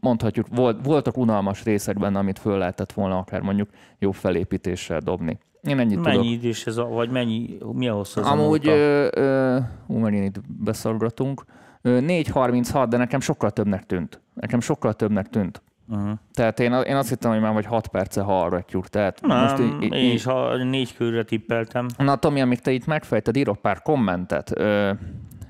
mondhatjuk, 0.00 0.46
volt, 0.50 0.84
voltak 0.84 1.16
unalmas 1.16 1.64
részek 1.64 1.98
benne, 1.98 2.18
amit 2.18 2.38
föl 2.38 2.58
lehetett 2.58 2.92
volna 2.92 3.18
akár 3.18 3.40
mondjuk 3.40 3.68
jó 3.98 4.10
felépítéssel 4.10 5.00
dobni. 5.00 5.38
Én 5.66 5.78
ennyit 5.78 6.00
Mennyi 6.00 6.16
tudok. 6.16 6.32
idős 6.32 6.66
ez, 6.66 6.76
a, 6.76 6.86
vagy 6.86 7.10
mennyi, 7.10 7.58
mi 7.72 7.88
a 7.88 7.94
hosszú 7.94 8.20
ez 8.20 8.26
a 8.26 8.30
Amúgy, 8.30 8.64
móka? 8.64 8.76
ö, 8.76 9.08
ö, 9.14 9.58
ú, 9.86 9.98
megint 9.98 10.36
itt 10.36 10.42
beszorgatunk. 10.64 11.44
Ö, 11.82 11.98
4.36, 12.00 12.86
de 12.88 12.96
nekem 12.96 13.20
sokkal 13.20 13.50
többnek 13.50 13.86
tűnt. 13.86 14.20
Nekem 14.34 14.60
sokkal 14.60 14.92
többnek 14.92 15.28
tűnt. 15.28 15.62
Uh-huh. 15.88 16.10
Tehát 16.32 16.60
én, 16.60 16.72
én 16.72 16.96
azt 16.96 17.08
hittem, 17.08 17.30
hogy 17.30 17.40
már 17.40 17.52
vagy 17.52 17.66
6 17.66 17.86
perce 17.86 18.20
hallgatjuk. 18.20 18.88
Tehát 18.88 19.20
Nem, 19.20 19.38
most 19.40 19.58
így, 19.82 19.92
én 19.92 20.12
is 20.12 20.24
ha 20.24 20.56
négy 20.56 20.96
körre 20.96 21.22
tippeltem, 21.22 21.86
Na 21.96 22.16
Tomi, 22.16 22.40
amíg 22.40 22.60
te 22.60 22.70
itt 22.70 22.86
megfejted, 22.86 23.36
írok 23.36 23.56
pár 23.60 23.82
kommentet. 23.82 24.58
Ö, 24.58 24.92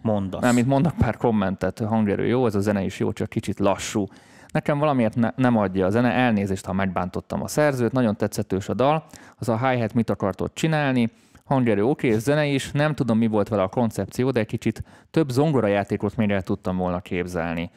mondasz. 0.03 0.41
nem, 0.43 0.57
itt 0.57 0.67
mondok 0.67 0.93
pár 0.99 1.17
kommentet, 1.17 1.79
hangerő 1.79 2.27
jó, 2.27 2.47
ez 2.47 2.55
a 2.55 2.61
zene 2.61 2.83
is 2.83 2.99
jó, 2.99 3.13
csak 3.13 3.29
kicsit 3.29 3.59
lassú. 3.59 4.07
Nekem 4.55 4.79
valamiért 4.79 5.17
ne, 5.17 5.31
nem 5.37 5.57
adja 5.57 5.87
a 5.87 5.91
zene, 5.91 6.13
elnézést, 6.13 6.65
ha 6.65 6.73
megbántottam 6.73 7.43
a 7.43 7.49
szerzőt, 7.49 7.93
nagyon 7.93 8.17
tetszetős 8.17 8.69
a 8.69 8.75
dal, 8.75 9.05
az 9.39 9.49
a 9.49 9.69
hi-hat 9.69 9.95
mit 9.95 10.11
akartott 10.11 10.55
csinálni, 10.55 11.11
hangerő 11.45 11.85
oké, 11.85 12.09
és 12.09 12.19
zene 12.19 12.47
is, 12.47 12.73
nem 12.73 12.95
tudom 12.95 13.19
mi 13.19 13.27
volt 13.27 13.49
vele 13.49 13.63
a 13.63 13.69
koncepció, 13.69 14.31
de 14.31 14.41
egy 14.41 14.47
kicsit 14.47 14.83
több 15.11 15.31
zongorajátékot 15.31 16.17
még 16.17 16.31
el 16.31 16.43
tudtam 16.43 16.77
volna 16.77 17.01
képzelni. 17.01 17.71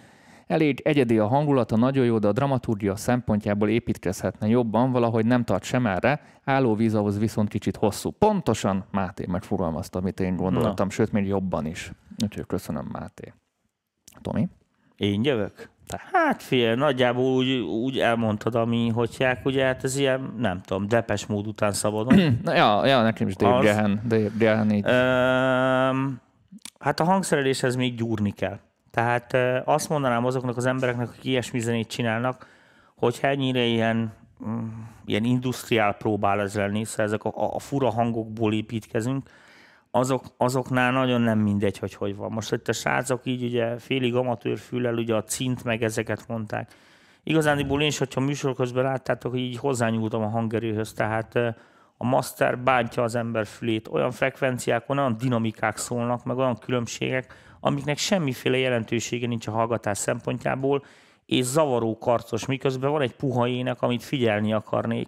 Elég 0.48 0.81
egyedi 0.84 1.17
a 1.17 1.27
hangulata, 1.27 1.77
nagyon 1.77 2.05
jó, 2.05 2.19
de 2.19 2.27
a 2.27 2.31
dramaturgia 2.31 2.96
szempontjából 2.96 3.69
építkezhetne 3.69 4.48
jobban, 4.48 4.91
valahogy 4.91 5.25
nem 5.25 5.43
tart 5.43 5.63
sem 5.63 5.88
erre, 5.88 6.22
állóvíz 6.43 6.96
ahhoz 6.96 7.19
viszont 7.19 7.50
kicsit 7.50 7.75
hosszú. 7.75 8.10
Pontosan 8.10 8.86
Máté 8.91 9.25
megfogalmazta, 9.27 10.00
amit 10.00 10.19
én 10.19 10.36
gondoltam, 10.36 10.89
sőt, 10.89 11.12
még 11.12 11.27
jobban 11.27 11.65
is. 11.65 11.91
Úgyhogy 12.24 12.46
köszönöm, 12.46 12.89
Máté. 12.91 13.34
Tomi? 14.22 14.48
Én 14.96 15.24
jövök? 15.24 15.69
Hát 16.13 16.44
fél, 16.44 16.75
nagyjából 16.75 17.36
úgy, 17.36 17.51
úgy 17.60 18.00
elmondtad, 18.00 18.56
ami 18.56 18.89
hogyják, 18.89 19.46
ugye 19.46 19.65
hát 19.65 19.84
ez 19.84 19.98
ilyen, 19.98 20.34
nem 20.38 20.62
tudom, 20.62 20.88
depes 20.88 21.25
mód 21.25 21.48
után 21.48 21.72
szabadon. 21.72 22.20
Na, 22.44 22.56
ja, 22.56 22.86
ja, 22.86 23.01
nekem 23.01 23.27
is 23.27 23.36
Dave 23.36 23.72
Gahan, 23.72 24.01
Dave 24.08 24.29
Gahan 24.38 24.72
így. 24.72 24.86
Öm, 24.88 26.22
hát 26.79 27.00
a 27.00 27.03
hangszereléshez 27.03 27.75
még 27.75 27.96
gyúrni 27.96 28.32
kell. 28.32 28.60
Tehát 28.91 29.34
ö, 29.34 29.60
azt 29.65 29.89
mondanám 29.89 30.25
azoknak 30.25 30.58
az 30.58 30.65
embereknek, 30.65 31.08
akik 31.08 31.24
ilyesmi 31.24 31.60
zenét 31.60 31.88
csinálnak, 31.88 32.48
hogy 32.96 33.17
ennyire 33.22 33.63
ilyen, 33.63 34.13
mm, 34.48 34.67
ilyen 35.06 35.24
industriál 35.24 35.94
próbál 35.94 36.41
ez 36.41 36.56
lenni, 36.56 36.84
szóval 36.84 37.06
ezek 37.06 37.24
a, 37.24 37.56
a 37.56 37.60
fura 37.60 37.89
hangokból 37.89 38.53
építkezünk, 38.53 39.29
azok, 39.98 40.24
azoknál 40.38 40.92
nagyon 40.92 41.22
nem 41.22 41.39
mindegy, 41.39 41.77
hogy 41.77 41.94
hogy 41.94 42.16
van. 42.16 42.32
Most 42.32 42.54
itt 42.54 42.68
a 42.68 42.74
srácok 42.74 43.22
így 43.24 43.44
ugye 43.44 43.77
félig 43.77 44.16
amatőr 44.16 44.58
füllel 44.58 44.98
ugye 44.98 45.16
a 45.16 45.24
cint 45.24 45.63
meg 45.63 45.84
ezeket 45.84 46.27
mondták, 46.27 46.72
Igazándiból 47.27 47.82
én 47.82 47.88
is, 47.88 47.98
hogyha 47.98 48.20
műsor 48.20 48.56
közben 48.56 48.84
láttátok, 48.84 49.32
hogy 49.32 49.39
így 49.39 49.58
hozzányúltam 49.58 50.22
a 50.22 50.30
hangerőhöz, 50.30 50.94
tehát 50.94 51.36
a 51.98 52.06
master 52.06 52.60
bántja 52.60 53.04
az 53.04 53.16
ember 53.16 53.46
fülét, 53.46 53.88
olyan 53.88 54.12
frekvenciákon, 54.12 54.98
olyan 54.98 55.18
dinamikák 55.18 55.77
szólnak, 55.77 56.24
meg 56.24 56.38
olyan 56.38 56.58
különbségek, 56.58 57.34
amiknek 57.60 57.98
semmiféle 57.98 58.58
jelentősége 58.58 59.27
nincs 59.27 59.48
a 59.48 59.51
hallgatás 59.51 59.98
szempontjából, 59.98 60.84
és 61.25 61.46
zavaró 61.46 61.98
karcos, 61.98 62.46
miközben 62.46 62.92
van 62.92 63.01
egy 63.01 63.16
puha 63.16 63.48
ének, 63.48 63.82
amit 63.82 64.04
figyelni 64.04 64.54
akarnék, 64.54 65.08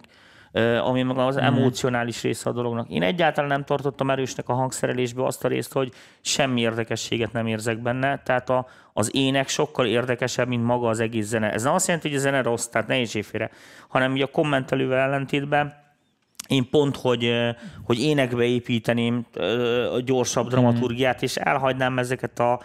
ami 0.82 1.04
meg 1.04 1.18
az 1.18 1.38
emocionális 1.38 2.22
része 2.22 2.50
a 2.50 2.54
dolognak. 2.54 2.90
Én 2.90 3.04
egyáltalán 3.04 3.50
nem 3.50 3.64
tartottam 3.64 4.10
erősnek 4.10 4.50
a 4.50 4.54
hangszerelésbe 4.54 5.26
azt 5.26 5.46
a 5.46 5.48
részt, 5.48 5.74
hogy 5.74 5.92
semmi 6.22 6.62
érdekességet 6.62 7.32
nem 7.32 7.48
érzek 7.48 7.82
benne, 7.82 8.22
tehát 8.24 8.50
a, 8.50 8.68
az 8.94 9.16
ének 9.16 9.48
sokkal 9.48 9.86
érdekesebb, 9.86 10.48
mint 10.48 10.64
maga 10.64 10.88
az 10.88 11.00
egész 11.00 11.26
zene. 11.26 11.52
Ez 11.52 11.64
nem 11.64 11.74
azt 11.74 11.88
jelenti, 11.88 12.08
hogy 12.08 12.18
a 12.18 12.22
zene 12.22 12.42
rossz, 12.42 12.66
tehát 12.66 12.88
ne 12.88 13.22
félre, 13.24 13.52
hanem 13.88 14.12
ugye 14.12 14.24
a 14.24 14.28
kommentelővel 14.28 15.00
ellentétben 15.00 15.88
én 16.48 16.70
pont, 16.70 16.96
hogy, 16.96 17.34
hogy 17.84 18.02
énekbe 18.02 18.44
építeném 18.44 19.26
a 19.94 20.00
gyorsabb 20.00 20.48
dramaturgiát, 20.48 21.24
és 21.24 21.36
elhagynám 21.36 22.00
ezeket 22.00 22.40
a 22.40 22.60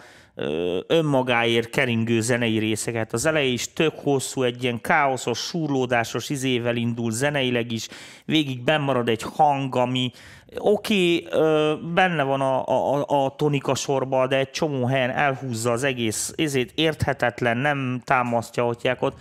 önmagáért 0.87 1.69
keringő 1.69 2.21
zenei 2.21 2.57
részeket. 2.57 3.13
Az 3.13 3.25
eleje 3.25 3.45
is 3.45 3.73
tök 3.73 3.93
hosszú, 3.99 4.43
egy 4.43 4.63
ilyen 4.63 4.81
káoszos, 4.81 5.39
súrlódásos 5.39 6.29
izével 6.29 6.75
indul 6.75 7.11
zeneileg 7.11 7.71
is, 7.71 7.87
végig 8.25 8.63
bennmarad 8.63 9.09
egy 9.09 9.21
hang, 9.21 9.75
ami 9.75 10.11
oké, 10.57 11.23
okay, 11.25 11.77
benne 11.93 12.23
van 12.23 12.41
a, 12.41 12.65
a, 12.65 13.05
a 13.25 13.35
tonika 13.35 13.75
sorba, 13.75 14.27
de 14.27 14.37
egy 14.37 14.51
csomó 14.51 14.85
helyen 14.85 15.09
elhúzza 15.09 15.71
az 15.71 15.83
egész, 15.83 16.33
ezért 16.37 16.71
érthetetlen, 16.75 17.57
nem 17.57 18.01
támasztja 18.03 18.65
ott. 18.65 19.15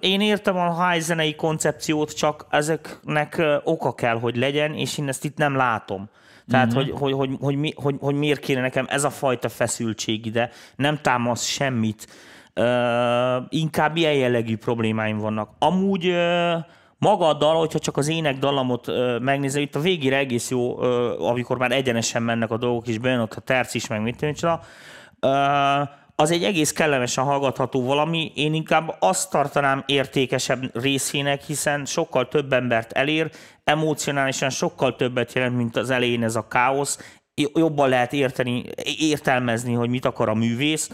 Én 0.00 0.20
értem 0.20 0.56
a 0.56 0.88
high 0.88 1.02
zenei 1.02 1.34
koncepciót, 1.34 2.16
csak 2.16 2.46
ezeknek 2.50 3.42
oka 3.64 3.94
kell, 3.94 4.18
hogy 4.18 4.36
legyen, 4.36 4.74
és 4.74 4.98
én 4.98 5.08
ezt 5.08 5.24
itt 5.24 5.36
nem 5.36 5.56
látom. 5.56 6.08
Tehát, 6.52 6.66
mm-hmm. 6.66 6.76
hogy, 6.76 6.90
hogy, 6.98 7.12
hogy, 7.12 7.30
hogy, 7.40 7.56
mi, 7.56 7.72
hogy, 7.76 7.94
hogy 8.00 8.14
miért 8.14 8.40
kéne 8.40 8.60
nekem 8.60 8.86
ez 8.88 9.04
a 9.04 9.10
fajta 9.10 9.48
feszültség 9.48 10.26
ide, 10.26 10.50
nem 10.76 10.98
támasz 11.02 11.44
semmit. 11.44 12.06
Ö, 12.54 13.36
inkább 13.48 13.96
ilyen 13.96 14.14
jellegű 14.14 14.56
problémáim 14.56 15.18
vannak. 15.18 15.50
Amúgy 15.58 16.06
ö, 16.06 16.54
maga 16.98 17.28
a 17.28 17.34
dal, 17.34 17.56
hogyha 17.56 17.78
csak 17.78 17.96
az 17.96 18.08
ének 18.08 18.38
dallamot 18.38 18.88
ö, 18.88 19.18
megnézem, 19.18 19.62
itt 19.62 19.74
a 19.74 19.80
végére 19.80 20.16
egész 20.16 20.50
jó, 20.50 20.82
ö, 20.82 21.18
amikor 21.18 21.58
már 21.58 21.72
egyenesen 21.72 22.22
mennek 22.22 22.50
a 22.50 22.56
dolgok, 22.56 22.86
és 22.86 22.96
ott 23.02 23.34
a 23.34 23.40
terc 23.40 23.74
is, 23.74 23.86
meg 23.86 24.02
mit 24.02 24.22
ö, 25.20 25.82
az 26.22 26.30
egy 26.30 26.44
egész 26.44 26.72
kellemesen 26.72 27.24
hallgatható 27.24 27.84
valami, 27.84 28.32
én 28.34 28.54
inkább 28.54 28.96
azt 28.98 29.30
tartanám 29.30 29.82
értékesebb 29.86 30.82
részének, 30.82 31.42
hiszen 31.42 31.84
sokkal 31.84 32.28
több 32.28 32.52
embert 32.52 32.92
elér, 32.92 33.30
emocionálisan 33.64 34.50
sokkal 34.50 34.96
többet 34.96 35.32
jelent, 35.32 35.56
mint 35.56 35.76
az 35.76 35.90
elején 35.90 36.22
ez 36.22 36.36
a 36.36 36.48
káosz, 36.48 36.98
jobban 37.54 37.88
lehet 37.88 38.12
érteni, 38.12 38.64
értelmezni, 38.98 39.72
hogy 39.72 39.88
mit 39.88 40.04
akar 40.04 40.28
a 40.28 40.34
művész. 40.34 40.90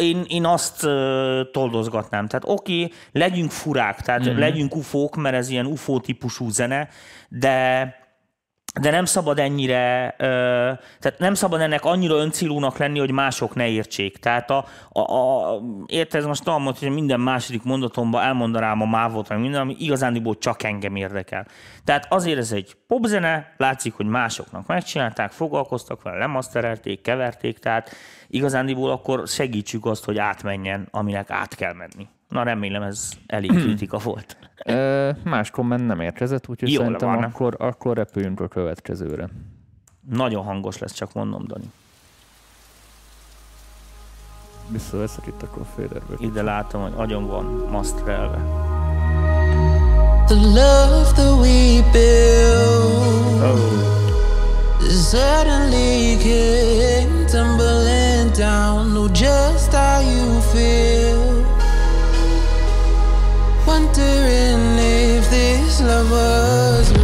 Én, 0.00 0.24
én 0.28 0.44
azt 0.44 0.80
toldozgatnám. 1.52 2.26
Tehát 2.28 2.44
oké, 2.46 2.84
okay, 2.84 2.96
legyünk 3.12 3.50
furák, 3.50 4.00
tehát 4.00 4.30
mm. 4.30 4.38
legyünk 4.38 4.76
ufók, 4.76 5.16
mert 5.16 5.36
ez 5.36 5.48
ilyen 5.48 5.66
ufó 5.66 6.00
típusú 6.00 6.48
zene, 6.48 6.88
de 7.28 8.05
de 8.80 8.90
nem 8.90 9.04
szabad 9.04 9.38
ennyire, 9.38 10.14
ö, 10.18 10.24
tehát 11.00 11.18
nem 11.18 11.34
szabad 11.34 11.60
ennek 11.60 11.84
annyira 11.84 12.14
öncélúnak 12.14 12.78
lenni, 12.78 12.98
hogy 12.98 13.10
mások 13.10 13.54
ne 13.54 13.68
értsék. 13.68 14.16
Tehát 14.16 14.50
a, 14.50 14.64
a, 14.92 15.00
a 15.00 15.60
érted, 15.86 16.26
most 16.26 16.44
tudom, 16.44 16.64
hogy 16.64 16.90
minden 16.90 17.20
második 17.20 17.62
mondatomban 17.62 18.22
elmondanám 18.22 18.80
a 18.80 18.86
mávot, 18.86 19.28
vagy 19.28 19.38
minden, 19.38 19.60
ami 19.60 19.76
igazándiból 19.78 20.38
csak 20.38 20.62
engem 20.62 20.96
érdekel. 20.96 21.46
Tehát 21.84 22.06
azért 22.12 22.38
ez 22.38 22.52
egy 22.52 22.76
popzene, 22.86 23.54
látszik, 23.56 23.94
hogy 23.94 24.06
másoknak 24.06 24.66
megcsinálták, 24.66 25.30
foglalkoztak 25.30 26.02
vele, 26.02 26.18
lemaszterelték, 26.18 27.00
keverték, 27.00 27.58
tehát 27.58 27.90
igazándiból 28.28 28.90
akkor 28.90 29.28
segítsük 29.28 29.86
azt, 29.86 30.04
hogy 30.04 30.18
átmenjen, 30.18 30.88
aminek 30.90 31.30
át 31.30 31.54
kell 31.54 31.72
menni. 31.72 32.08
Na 32.28 32.42
remélem 32.42 32.82
ez 32.82 33.10
elég 33.26 33.50
kritika 33.50 33.98
volt. 33.98 34.36
Ö, 34.64 35.10
más 35.24 35.50
komment 35.50 35.86
nem 35.86 36.00
érkezett, 36.00 36.48
úgyhogy 36.48 36.72
Jól 36.72 36.82
szerintem 36.82 37.08
van. 37.08 37.22
akkor, 37.22 37.56
akkor 37.58 37.96
repüljünk 37.96 38.40
a 38.40 38.48
következőre. 38.48 39.28
Nagyon 40.10 40.44
hangos 40.44 40.78
lesz, 40.78 40.92
csak 40.92 41.12
mondom, 41.12 41.46
Dani. 41.46 41.70
Visszaveszek 44.68 45.26
itt 45.26 45.42
akkor 45.42 45.62
Federből. 45.76 46.16
Ide 46.20 46.42
látom, 46.42 46.82
hogy 46.82 46.92
agyon 46.96 47.26
van 47.26 47.44
masztrelve. 47.70 48.36
The 50.26 50.34
love 50.34 51.12
that 51.14 51.38
we 51.40 51.82
built 51.92 53.36
suddenly 54.90 56.16
came 56.18 57.26
tumbling 57.26 58.32
down. 58.36 58.90
Know 58.92 59.08
just 59.08 59.72
how 59.72 60.00
you 60.00 60.40
feel. 60.40 61.25
Wondering 63.66 64.78
if 64.78 65.28
this 65.28 65.82
love 65.82 66.08
was 66.08 66.95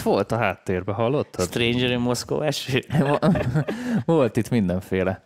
Itt 0.00 0.06
volt 0.06 0.32
a 0.32 0.36
háttérben, 0.36 0.94
hallottad? 0.94 1.46
Stranger 1.46 1.90
in 1.90 1.98
Moscow 1.98 2.40
eső. 2.40 2.84
Volt 4.04 4.36
itt 4.36 4.50
mindenféle 4.50 5.22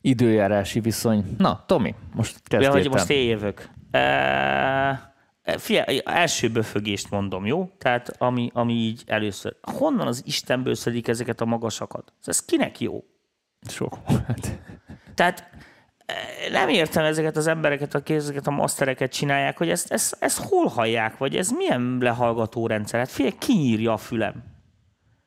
időjárási 0.00 0.80
viszony. 0.80 1.34
Na, 1.38 1.64
Tomi, 1.66 1.94
most 2.14 2.34
Ja, 2.34 2.58
kezdjél 2.58 2.70
hogy 2.70 2.90
most 2.90 3.10
én 3.10 3.28
jövök. 3.28 3.68
E, 3.90 5.12
Figyelj, 5.58 6.00
első 6.04 6.50
böfögést 6.50 7.10
mondom, 7.10 7.46
jó? 7.46 7.70
Tehát 7.78 8.14
ami, 8.18 8.50
ami 8.54 8.72
így 8.72 9.02
először. 9.06 9.56
Honnan 9.62 10.06
az 10.06 10.22
Istenből 10.26 10.74
szedik 10.74 11.08
ezeket 11.08 11.40
a 11.40 11.44
magasakat? 11.44 12.12
Ez 12.24 12.44
kinek 12.44 12.80
jó? 12.80 13.04
Sok. 13.68 13.98
Tehát 15.14 15.40
eh, 15.40 15.58
nem 16.50 16.68
értem 16.68 17.04
ezeket 17.04 17.36
az 17.36 17.46
embereket, 17.46 17.94
akik 17.94 18.16
ezeket 18.16 18.46
a 18.46 18.50
mastereket 18.50 19.12
csinálják, 19.12 19.58
hogy 19.58 19.70
ezt, 19.70 19.92
ezt, 19.92 20.16
ezt 20.20 20.38
hol 20.38 20.66
hallják, 20.66 21.18
vagy 21.18 21.36
ez 21.36 21.50
milyen 21.50 21.98
lehallgató 22.00 22.66
rendszer. 22.66 22.98
Hát 22.98 23.10
figyelj, 23.10 23.34
kinyírja 23.38 23.92
a 23.92 23.96
fülem. 23.96 24.32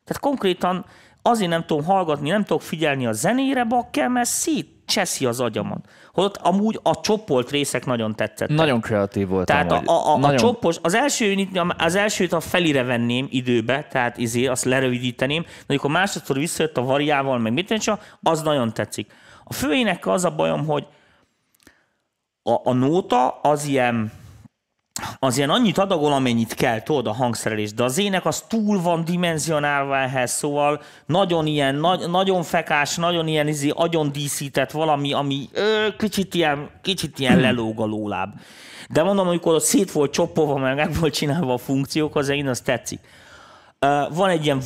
Tehát 0.04 0.22
konkrétan 0.22 0.86
azért 1.22 1.50
nem 1.50 1.66
tudom 1.66 1.84
hallgatni, 1.84 2.30
nem 2.30 2.44
tudok 2.44 2.62
figyelni 2.62 3.06
a 3.06 3.12
zenére, 3.12 3.63
bakker, 3.63 4.08
mert 4.08 4.30
szétcseszi 4.30 5.26
az 5.26 5.40
agyamat. 5.40 5.86
Holott 6.13 6.38
amúgy 6.38 6.80
a 6.84 7.00
csoppolt 7.00 7.52
részek 7.52 7.86
nagyon 7.86 8.16
tetszettek. 8.16 8.56
Nagyon 8.56 8.82
kreatív 8.82 9.28
volt. 9.28 9.46
Tehát 9.46 9.72
a, 9.72 9.76
amúgy. 9.76 9.88
a, 9.88 9.92
a, 9.92 10.13
a 10.13 10.18
Nagyon- 10.18 10.38
csoppos, 10.38 10.78
az, 10.82 10.94
első, 10.94 11.48
az 11.78 11.96
elsőt 11.96 12.34
a 12.34 12.40
felire 12.40 12.84
venném 12.84 13.28
időbe, 13.30 13.88
tehát 13.92 14.18
izé, 14.18 14.46
azt 14.46 14.63
lerövidíteném, 14.63 15.42
de 15.42 15.66
amikor 15.68 15.90
másodszor 15.92 16.38
visszajött 16.38 16.78
a 16.78 16.84
variával, 16.84 17.38
meg 17.38 17.54
mit 17.54 17.68
tűncsa, 17.68 18.00
az 18.24 18.42
nagyon 18.42 18.74
tetszik. 18.74 19.12
A 19.48 19.54
főénekkel 19.54 20.14
az 20.14 20.26
a 20.26 20.36
bajom, 20.36 20.66
hogy 20.66 20.88
a, 22.44 22.70
a 22.70 22.74
nóta 22.74 23.30
az 23.30 23.66
ilyen, 23.66 24.12
az 25.20 25.38
ilyen 25.38 25.50
annyit 25.50 25.78
adagol, 25.78 26.14
amennyit 26.14 26.54
kell, 26.54 26.82
tudod, 26.82 27.08
a 27.08 27.14
hangszerelés, 27.14 27.74
de 27.74 27.84
az 27.84 27.98
ének 27.98 28.26
az 28.26 28.42
túl 28.42 28.82
van 28.82 29.06
dimenzionálva 29.06 29.98
ehhez, 29.98 30.32
szóval 30.32 30.82
nagyon 31.06 31.46
ilyen, 31.46 31.76
nagy, 31.76 32.10
nagyon 32.10 32.44
fekás, 32.44 32.96
nagyon 32.96 33.28
ilyen 33.28 33.48
izé, 33.48 33.70
agyon 33.70 34.12
díszített 34.12 34.72
valami, 34.72 35.14
ami 35.14 35.50
ö, 35.54 35.88
kicsit 35.98 36.34
ilyen, 36.34 36.70
kicsit 36.82 37.20
ilyen 37.20 37.40
lelóg 37.40 37.80
a 37.80 37.86
lóláb. 37.86 38.34
De 38.90 39.04
mondom, 39.04 39.28
amikor 39.28 39.54
ott 39.54 39.64
szét 39.64 39.92
volt 39.92 40.12
csoppolva, 40.12 40.58
meg 40.58 40.76
meg 40.76 41.00
volt 41.00 41.14
csinálva 41.14 41.54
a 41.54 41.58
funkciók, 41.58 42.16
az 42.16 42.30
én 42.30 42.48
az 42.48 42.62
tetszik. 42.62 43.00
Van 44.10 44.30
egy 44.30 44.46
ilyen 44.46 44.62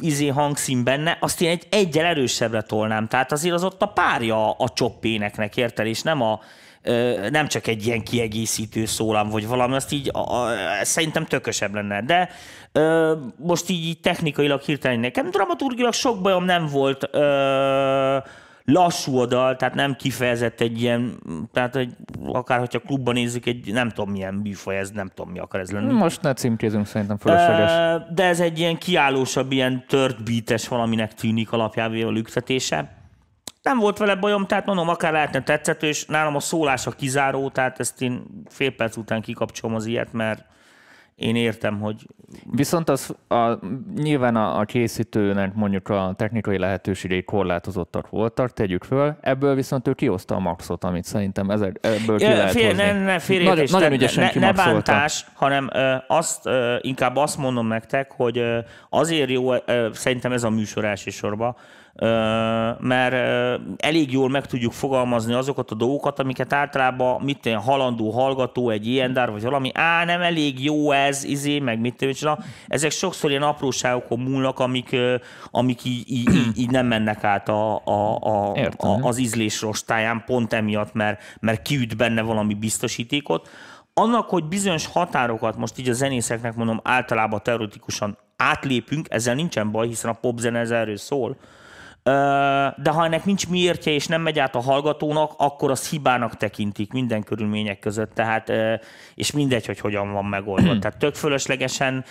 izé 0.00 0.26
hangszín 0.26 0.84
benne, 0.84 1.16
azt 1.20 1.40
én 1.40 1.48
egy 1.48 1.66
egyel 1.70 2.04
erősebbre 2.04 2.62
tolnám. 2.62 3.08
Tehát 3.08 3.32
azért 3.32 3.54
az 3.54 3.64
ott 3.64 3.82
a 3.82 3.86
párja 3.86 4.50
a 4.50 4.68
csoppéneknek, 4.68 5.56
érted? 5.56 5.86
És 5.86 6.02
nem 6.02 6.20
a, 6.20 6.40
nem 7.30 7.48
csak 7.48 7.66
egy 7.66 7.86
ilyen 7.86 8.02
kiegészítő 8.02 8.84
szólam, 8.84 9.28
vagy 9.28 9.46
valami, 9.46 9.74
azt 9.74 9.92
így 9.92 10.10
a, 10.12 10.18
a, 10.18 10.54
szerintem 10.82 11.24
tökösebb 11.24 11.74
lenne. 11.74 12.02
De 12.02 12.28
ö, 12.72 13.14
most 13.36 13.70
így, 13.70 13.84
így 13.84 14.00
technikailag 14.00 14.60
hirtelen 14.60 15.00
nekem 15.00 15.30
dramaturgilag 15.30 15.92
sok 15.92 16.20
bajom 16.20 16.44
nem 16.44 16.66
volt, 16.66 17.08
ö, 17.10 18.18
lassú 18.64 19.18
a 19.18 19.26
dal, 19.26 19.56
tehát 19.56 19.74
nem 19.74 19.94
kifejezett 19.94 20.60
egy 20.60 20.80
ilyen, 20.80 21.18
tehát 21.52 21.76
egy, 21.76 21.96
akár 22.32 22.58
hogyha 22.58 22.78
klubban 22.78 23.14
nézzük, 23.14 23.46
egy 23.46 23.72
nem 23.72 23.88
tudom 23.88 24.10
milyen 24.10 24.34
műfaj 24.34 24.78
ez, 24.78 24.90
nem 24.90 25.10
tudom 25.14 25.32
mi 25.32 25.38
akar 25.38 25.60
ez 25.60 25.70
lenni. 25.70 25.92
Most 25.92 26.22
ne 26.22 26.32
címkézünk, 26.32 26.86
szerintem 26.86 27.16
fölösleges. 27.16 28.02
De 28.14 28.24
ez 28.24 28.40
egy 28.40 28.58
ilyen 28.58 28.78
kiállósabb, 28.78 29.52
ilyen 29.52 29.84
tört 29.88 30.24
beates 30.24 30.68
valaminek 30.68 31.14
tűnik 31.14 31.52
alapjában 31.52 32.02
a 32.02 32.10
lüktetése. 32.10 33.00
Nem 33.62 33.78
volt 33.78 33.98
vele 33.98 34.14
bajom, 34.14 34.46
tehát 34.46 34.66
mondom, 34.66 34.88
akár 34.88 35.12
lehetne 35.12 35.42
tetszetős, 35.42 36.06
nálam 36.06 36.36
a 36.36 36.40
szólás 36.40 36.86
a 36.86 36.90
kizáró, 36.90 37.48
tehát 37.48 37.80
ezt 37.80 38.02
én 38.02 38.22
fél 38.48 38.70
perc 38.70 38.96
után 38.96 39.20
kikapcsolom 39.20 39.76
az 39.76 39.86
ilyet, 39.86 40.12
mert 40.12 40.44
én 41.16 41.36
értem, 41.36 41.80
hogy 41.80 42.06
Viszont 42.50 42.88
az 42.88 43.14
a, 43.28 43.58
nyilván 43.96 44.36
a, 44.36 44.58
a 44.58 44.64
készítőnek 44.64 45.54
mondjuk 45.54 45.88
a 45.88 46.14
technikai 46.16 46.58
lehetőségei 46.58 47.22
korlátozottak 47.22 48.10
voltak, 48.10 48.52
tegyük 48.52 48.84
föl, 48.84 49.16
ebből 49.20 49.54
viszont 49.54 49.88
ő 49.88 49.92
kihozta 49.92 50.34
a 50.34 50.38
maxot, 50.38 50.84
amit 50.84 51.04
szerintem 51.04 51.50
ezek, 51.50 51.78
ebből 51.80 52.16
ki 52.18 52.24
Ja, 52.24 52.30
lehet 52.30 52.50
fél, 52.52 52.68
hozni. 52.68 52.82
ne, 52.82 52.92
ne, 52.92 53.18
félreértés, 53.18 53.70
nagyon, 53.70 53.86
nagyon 53.88 53.92
ügyesen 53.98 54.30
ne, 54.34 54.40
ne 54.46 54.52
bántás, 54.52 55.26
hanem 55.34 55.68
ö, 55.72 55.94
azt, 56.06 56.46
ö, 56.46 56.76
inkább 56.80 57.16
azt 57.16 57.38
mondom 57.38 57.66
nektek, 57.66 58.12
hogy 58.12 58.38
ö, 58.38 58.58
azért 58.90 59.30
jó 59.30 59.52
ö, 59.54 59.88
szerintem 59.92 60.32
ez 60.32 60.44
a 60.44 60.50
műsor 60.50 60.84
elsősorban, 60.84 61.56
mert 62.78 63.14
elég 63.76 64.12
jól 64.12 64.28
meg 64.28 64.46
tudjuk 64.46 64.72
fogalmazni 64.72 65.32
azokat 65.32 65.70
a 65.70 65.74
dolgokat, 65.74 66.18
amiket 66.18 66.52
általában 66.52 67.22
mit 67.22 67.40
tudom, 67.40 67.58
halandó 67.58 68.10
hallgató, 68.10 68.70
egy 68.70 68.86
ilyen 68.86 69.12
dár, 69.12 69.30
vagy 69.30 69.42
valami, 69.42 69.70
á, 69.74 70.04
nem 70.04 70.20
elég 70.20 70.64
jó 70.64 70.92
ez, 70.92 71.24
izé, 71.24 71.58
meg 71.58 71.80
mit 71.80 72.06
csinál. 72.14 72.44
ezek 72.66 72.90
sokszor 72.90 73.30
ilyen 73.30 73.42
apróságokon 73.42 74.18
múlnak, 74.18 74.58
amik, 74.58 74.96
amik 75.50 75.84
így, 75.84 76.10
így, 76.10 76.34
így, 76.34 76.58
így 76.58 76.70
nem 76.70 76.86
mennek 76.86 77.24
át 77.24 77.48
a, 77.48 77.80
a, 77.84 78.18
a, 78.20 78.52
Értem. 78.56 78.90
a, 78.90 79.06
az 79.08 79.18
ízlés 79.18 79.60
rostáján, 79.60 80.22
pont 80.26 80.52
emiatt, 80.52 80.92
mert, 80.92 81.22
mert 81.40 81.62
kiüt 81.62 81.96
benne 81.96 82.22
valami 82.22 82.54
biztosítékot. 82.54 83.48
Annak, 83.94 84.28
hogy 84.28 84.44
bizonyos 84.44 84.86
határokat, 84.86 85.56
most 85.56 85.78
így 85.78 85.88
a 85.88 85.92
zenészeknek 85.92 86.54
mondom, 86.54 86.80
általában 86.82 87.40
teoretikusan 87.42 88.18
átlépünk, 88.36 89.06
ezzel 89.10 89.34
nincsen 89.34 89.70
baj, 89.70 89.86
hiszen 89.86 90.10
a 90.10 90.18
popzene 90.20 90.58
ez 90.58 90.70
erről 90.70 90.96
szól, 90.96 91.36
de 92.76 92.90
ha 92.90 93.04
ennek 93.04 93.24
nincs 93.24 93.48
miértje 93.48 93.92
és 93.92 94.06
nem 94.06 94.22
megy 94.22 94.38
át 94.38 94.54
a 94.54 94.60
hallgatónak, 94.60 95.32
akkor 95.36 95.70
az 95.70 95.88
hibának 95.88 96.36
tekintik 96.36 96.92
minden 96.92 97.22
körülmények 97.22 97.78
között, 97.78 98.14
tehát, 98.14 98.52
és 99.14 99.32
mindegy, 99.32 99.66
hogy 99.66 99.80
hogyan 99.80 100.12
van 100.12 100.24
megoldva. 100.24 100.78
Tehát 100.78 100.98
tök 100.98 101.14
fölöslegesen 101.14 102.04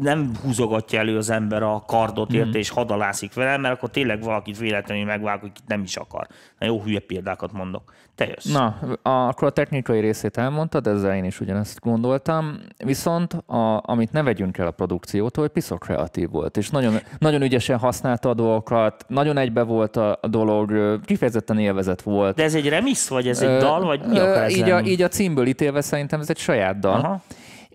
nem 0.00 0.32
húzogatja 0.42 0.98
elő 0.98 1.16
az 1.16 1.30
ember 1.30 1.62
a 1.62 1.82
kardot 1.86 2.32
érte, 2.32 2.58
és 2.58 2.68
hadalászik 2.68 3.34
vele, 3.34 3.56
mert 3.56 3.74
akkor 3.74 3.90
tényleg 3.90 4.22
valakit 4.22 4.58
véletlenül 4.58 5.04
megvág, 5.04 5.38
akit 5.38 5.62
nem 5.66 5.82
is 5.82 5.96
akar. 5.96 6.26
Na 6.58 6.66
jó 6.66 6.82
hülye 6.82 7.00
példákat 7.00 7.52
mondok. 7.52 7.92
Te 8.16 8.26
jössz. 8.26 8.52
Na, 8.52 8.78
a, 9.02 9.10
akkor 9.10 9.48
a 9.48 9.50
technikai 9.50 10.00
részét 10.00 10.36
elmondtad, 10.36 10.86
ezzel 10.86 11.14
én 11.14 11.24
is 11.24 11.40
ugyanezt 11.40 11.80
gondoltam, 11.80 12.58
viszont 12.84 13.32
a, 13.32 13.82
amit 13.82 14.12
ne 14.12 14.22
vegyünk 14.22 14.58
el 14.58 14.66
a 14.66 14.70
produkciótól, 14.70 15.44
hogy 15.44 15.52
piszok 15.52 15.78
kreatív 15.78 16.30
volt, 16.30 16.56
és 16.56 16.70
nagyon, 16.70 16.94
nagyon 17.18 17.42
ügyesen 17.42 17.78
használta 17.78 18.28
a 18.28 18.34
dolgokat, 18.34 19.04
nagyon 19.08 19.36
egybe 19.38 19.62
volt 19.62 19.96
a, 19.96 20.18
a 20.20 20.28
dolog, 20.28 21.00
kifejezetten 21.04 21.58
élvezet 21.58 22.02
volt. 22.02 22.36
De 22.36 22.42
ez 22.42 22.54
egy 22.54 22.68
remix, 22.68 23.08
vagy 23.08 23.28
ez 23.28 23.42
egy 23.42 23.58
dal, 23.58 23.84
vagy 23.84 24.00
mi 24.06 24.18
akar 24.18 24.42
ez 24.42 24.56
így, 24.56 24.70
a, 24.70 24.80
így 24.80 25.02
a 25.02 25.08
címből 25.08 25.46
ítélve 25.46 25.80
szerintem 25.80 26.20
ez 26.20 26.30
egy 26.30 26.38
saját 26.38 26.78
dal. 26.78 27.00
Aha. 27.00 27.20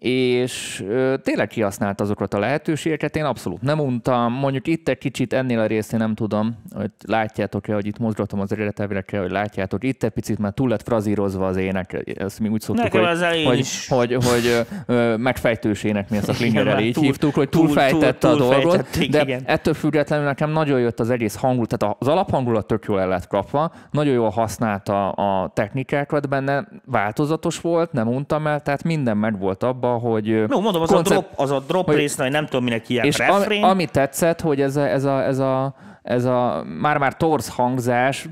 És 0.02 0.86
tényleg 1.24 1.48
kihasznált 1.48 2.02
azokat 2.02 2.34
a 2.34 2.40
lehetőségeket, 2.40 3.16
én 3.16 3.24
abszolút 3.24 3.62
nem 3.62 3.80
untam. 3.80 4.34
Mondjuk 4.34 4.68
itt 4.68 4.90
egy 4.90 4.98
kicsit 4.98 5.34
ennél 5.34 5.60
a 5.60 5.66
részén 5.66 6.00
nem 6.00 6.16
tudom, 6.16 6.58
hogy 6.76 6.92
látjátok-e, 7.06 7.74
hogy 7.74 7.86
itt 7.86 7.98
mozgatom 7.98 8.40
az 8.40 8.52
eredetelvirekre, 8.52 9.20
hogy 9.20 9.32
látjátok, 9.32 9.84
itt 9.84 10.04
egy 10.04 10.10
picit 10.10 10.40
már 10.40 10.52
túl 10.52 10.70
lett 10.70 10.84
frazírozva 10.84 11.48
az 11.48 11.56
ének, 11.56 12.14
ezt 12.18 12.40
mi 12.40 12.48
úgy 12.48 12.62
szoktuk, 12.62 12.84
Nekem 12.84 13.06
hogy, 13.44 13.46
hogy, 13.46 13.88
hogy, 13.88 14.14
hogy 14.26 14.66
ö, 14.86 15.18
megfejtős 15.18 15.84
ének, 15.84 16.10
mi 16.10 16.18
ezt 16.18 16.30
a 16.30 16.34
Klingerrel 16.42 16.80
így 16.80 16.94
túl- 16.94 17.06
hívtuk, 17.06 17.34
hogy 17.34 17.50
túl- 17.50 17.66
túlfejtette 17.66 18.30
túl- 18.30 18.42
a 18.42 18.48
dolgot, 18.50 19.08
de 19.10 19.22
igen. 19.22 19.42
ettől 19.46 19.74
függetlenül 19.74 20.26
nekem 20.26 20.52
nagyon 20.52 20.80
jött 20.80 21.00
az 21.00 21.10
egész 21.10 21.36
hangulat, 21.36 21.78
tehát 21.78 21.96
az 22.00 22.08
alaphangulat 22.08 22.68
tök 22.68 22.86
jól 22.88 23.00
el 23.00 23.08
lett 23.08 23.28
kapva, 23.28 23.72
nagyon 23.92 24.14
jól 24.14 24.30
használta 24.30 25.10
a 25.10 25.52
technikákat 25.54 26.30
benne, 26.30 26.68
változatos 26.86 27.60
volt, 27.60 27.92
nem 27.92 28.08
untam 28.08 28.48
el, 28.48 28.60
tehát 28.60 28.84
minden 28.84 29.18
meg 29.18 29.40
volt 29.40 29.64
abban, 29.64 29.90
hogy 30.00 30.28
Jó, 30.28 30.46
mondom, 30.62 30.82
az, 30.82 30.90
koncept- 30.90 31.08
a 31.08 31.10
drop, 31.10 31.26
az 31.36 31.52
a 31.52 31.60
drop 31.68 31.86
hogy- 31.86 31.96
rész, 31.96 32.18
hogy 32.18 32.32
nem 32.32 32.46
tudom, 32.46 32.64
minek 32.64 32.86
hívják, 32.86 33.06
és 33.06 33.18
refrén. 33.18 33.64
ami, 33.64 33.72
ami 33.72 33.86
tetszett, 33.86 34.42
hogy 34.42 34.62
ez 34.62 34.76
a, 34.76 34.88
ez 34.90 35.04
a, 35.04 35.24
ez 35.24 35.40
a, 35.40 35.76
ez 36.04 36.26
a 36.26 36.64
már-már 36.80 37.18
torz 37.18 37.50
hangzás 37.50 38.30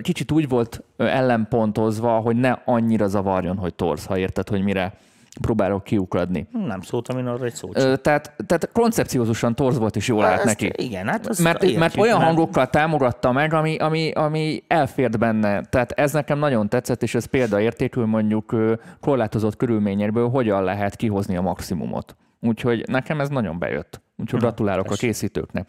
kicsit 0.00 0.32
úgy 0.32 0.48
volt 0.48 0.82
ellenpontozva, 0.96 2.10
hogy 2.18 2.36
ne 2.36 2.54
annyira 2.64 3.06
zavarjon, 3.06 3.56
hogy 3.56 3.74
torz, 3.74 4.04
ha 4.06 4.18
érted, 4.18 4.48
hogy 4.48 4.62
mire 4.62 4.92
próbálok 5.40 5.84
kiukadni. 5.84 6.48
Nem 6.66 6.80
szóltam 6.80 7.18
én 7.18 7.26
arra 7.26 7.44
egy 7.44 7.54
szót. 7.54 7.78
Ö, 7.78 7.96
tehát, 7.96 8.34
tehát 8.46 8.68
koncepciózusan 8.72 9.54
torz 9.54 9.78
volt, 9.78 9.96
és 9.96 10.08
jól 10.08 10.24
állt 10.24 10.36
Ezt- 10.36 10.44
neki. 10.44 10.72
Igen, 10.84 11.06
hát 11.08 11.26
azt 11.26 11.42
Mert, 11.42 11.76
mert 11.76 11.96
olyan 11.96 12.22
hangokkal 12.22 12.66
támogatta 12.66 13.32
meg, 13.32 13.52
ami, 13.52 13.76
ami, 13.76 14.10
ami 14.10 14.62
elfért 14.66 15.18
benne. 15.18 15.62
Tehát 15.62 15.90
ez 15.90 16.12
nekem 16.12 16.38
nagyon 16.38 16.68
tetszett, 16.68 17.02
és 17.02 17.14
ez 17.14 17.24
példaértékű, 17.24 18.00
mondjuk 18.00 18.54
korlátozott 19.00 19.56
körülményekből 19.56 20.28
hogyan 20.28 20.64
lehet 20.64 20.96
kihozni 20.96 21.36
a 21.36 21.40
maximumot. 21.42 22.16
Úgyhogy 22.40 22.84
nekem 22.88 23.20
ez 23.20 23.28
nagyon 23.28 23.58
bejött. 23.58 24.00
Úgyhogy 24.16 24.40
gratulálok 24.40 24.90
a 24.90 24.94
készítőknek. 24.94 25.68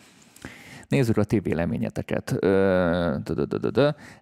Nézzük 0.87 1.17
a 1.17 1.23
ti 1.23 1.39
véleményeteket. 1.39 2.31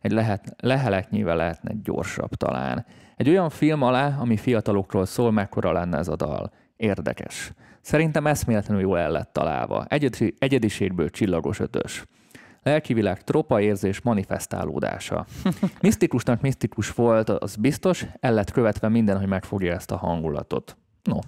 Egy 0.01 0.11
lehet, 0.11 0.55
leheletnyivel 0.57 1.35
lehetne 1.35 1.71
gyorsabb 1.83 2.29
talán. 2.29 2.85
Egy 3.15 3.29
olyan 3.29 3.49
film 3.49 3.81
alá, 3.81 4.17
ami 4.19 4.37
fiatalokról 4.37 5.05
szól, 5.05 5.31
mekkora 5.31 5.71
lenne 5.71 5.97
ez 5.97 6.07
a 6.07 6.15
dal. 6.15 6.51
Érdekes. 6.77 7.51
Szerintem 7.81 8.27
eszméletlenül 8.27 8.83
jól 8.83 8.99
el 8.99 9.11
lett 9.11 9.33
találva. 9.33 9.85
Egyedi, 9.87 10.35
egyediségből 10.39 11.09
csillagos 11.09 11.59
ötös. 11.59 12.05
Lelkivilág 12.63 13.23
tropa 13.23 13.61
érzés 13.61 14.01
manifestálódása. 14.01 15.25
Misztikusnak 15.81 16.41
misztikus 16.41 16.91
volt, 16.91 17.29
az 17.29 17.55
biztos, 17.55 18.05
el 18.19 18.33
lett 18.33 18.51
követve 18.51 18.89
minden, 18.89 19.17
hogy 19.17 19.27
megfogja 19.27 19.73
ezt 19.73 19.91
a 19.91 19.97
hangulatot. 19.97 20.77
No, 21.03 21.19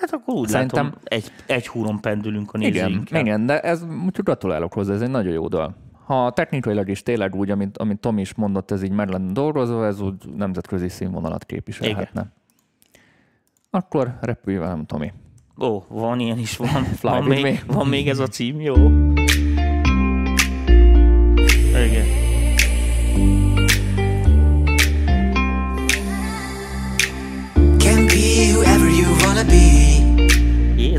Hát 0.00 0.12
akkor 0.12 0.34
úgy 0.34 0.48
Szerintem- 0.48 0.84
látom, 0.84 1.00
egy, 1.04 1.32
egy 1.46 1.68
húron 1.68 2.00
pendülünk 2.00 2.52
a 2.52 2.58
Igen, 2.58 2.70
nézőinkkel. 2.84 3.20
igen, 3.20 3.46
de 3.46 3.60
ez, 3.60 3.82
úgyhogy 3.82 4.24
gratulálok 4.24 4.72
hozzá, 4.72 4.94
ez 4.94 5.00
egy 5.00 5.10
nagyon 5.10 5.32
jó 5.32 5.48
dal. 5.48 5.76
Ha 6.04 6.30
technikailag 6.30 6.88
is 6.88 7.02
tényleg 7.02 7.34
úgy, 7.34 7.50
amit, 7.50 7.78
amit 7.78 7.98
Tom 7.98 8.18
is 8.18 8.34
mondott, 8.34 8.70
ez 8.70 8.82
így 8.82 8.90
meg 8.92 9.08
lenne 9.08 9.32
dolgozva, 9.32 9.86
ez 9.86 10.00
úgy 10.00 10.14
nemzetközi 10.36 10.88
színvonalat 10.88 11.44
képviselhetne. 11.44 12.26
Akkor 13.70 14.18
repülj 14.20 14.56
velem, 14.56 14.84
Tomi. 14.86 15.12
Ó, 15.60 15.82
van 15.88 16.20
ilyen 16.20 16.38
is, 16.38 16.56
van. 16.56 16.86
Van, 17.02 17.24
még, 17.24 17.62
van 17.66 17.86
még 17.86 18.08
ez 18.08 18.18
a 18.18 18.26
cím, 18.26 18.60
jó? 18.60 18.74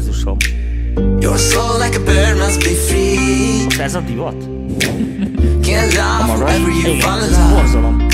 Jézusom, 0.10 0.38
Your 1.20 1.38
soul 1.38 1.78
like 1.78 1.96
a 1.96 2.00
bird 2.00 2.38
must 2.38 2.60
be 2.64 2.74
free. 2.74 3.64
most 3.66 3.80
ez 3.80 3.96
a 3.96 4.02
divat? 4.02 4.34
Can 5.62 5.90
love 5.94 6.30
whoever 6.36 6.70
you 6.70 6.94
Igen, 6.94 7.06
wanna 7.06 7.28
love. 7.28 8.08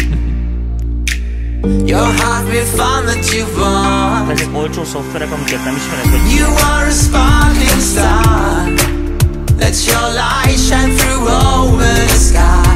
Your 1.85 2.05
heart 2.19 2.45
will 2.47 2.65
find 2.65 3.07
that 3.07 3.33
you 3.33 3.45
want. 3.57 4.31
Ezek 4.31 4.55
olcsó 4.55 4.83
szoftverek, 4.83 5.31
amiket 5.31 5.63
nem 5.63 5.75
ismerek, 5.75 6.05
vagy 6.11 6.31
You 6.37 6.45
are 6.47 6.87
a 6.87 6.91
sparkling 6.91 7.81
star. 7.81 8.69
Let 9.59 9.75
your 9.85 10.07
light 10.13 10.59
shine 10.59 10.93
through 10.97 11.29
over 11.29 11.93
the 12.07 12.17
sky. 12.17 12.75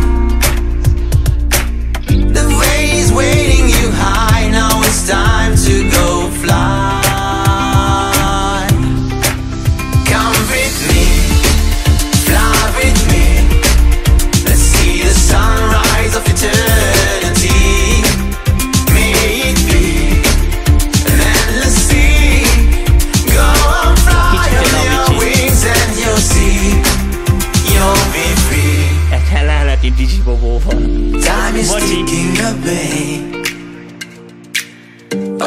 The 2.34 2.46
way 2.60 3.00
is 3.02 3.12
waiting 3.12 3.68
you 3.70 3.92
high. 3.92 4.50
Now 4.50 4.82
it's 4.82 5.08
time 5.08 5.56
to 5.66 5.90
go 5.98 6.30
fly. 6.42 6.89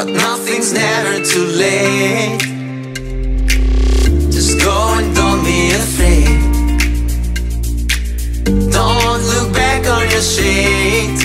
But 0.03 0.15
nothing's 0.15 0.73
never 0.73 1.23
too 1.23 1.45
late. 1.45 2.41
Just 4.33 4.59
go 4.61 4.95
and 4.97 5.15
don't 5.15 5.41
be 5.45 5.71
afraid. 5.71 6.41
Don't 8.69 9.21
look 9.31 9.53
back 9.53 9.87
on 9.87 10.11
your 10.11 10.21
shade. 10.21 11.22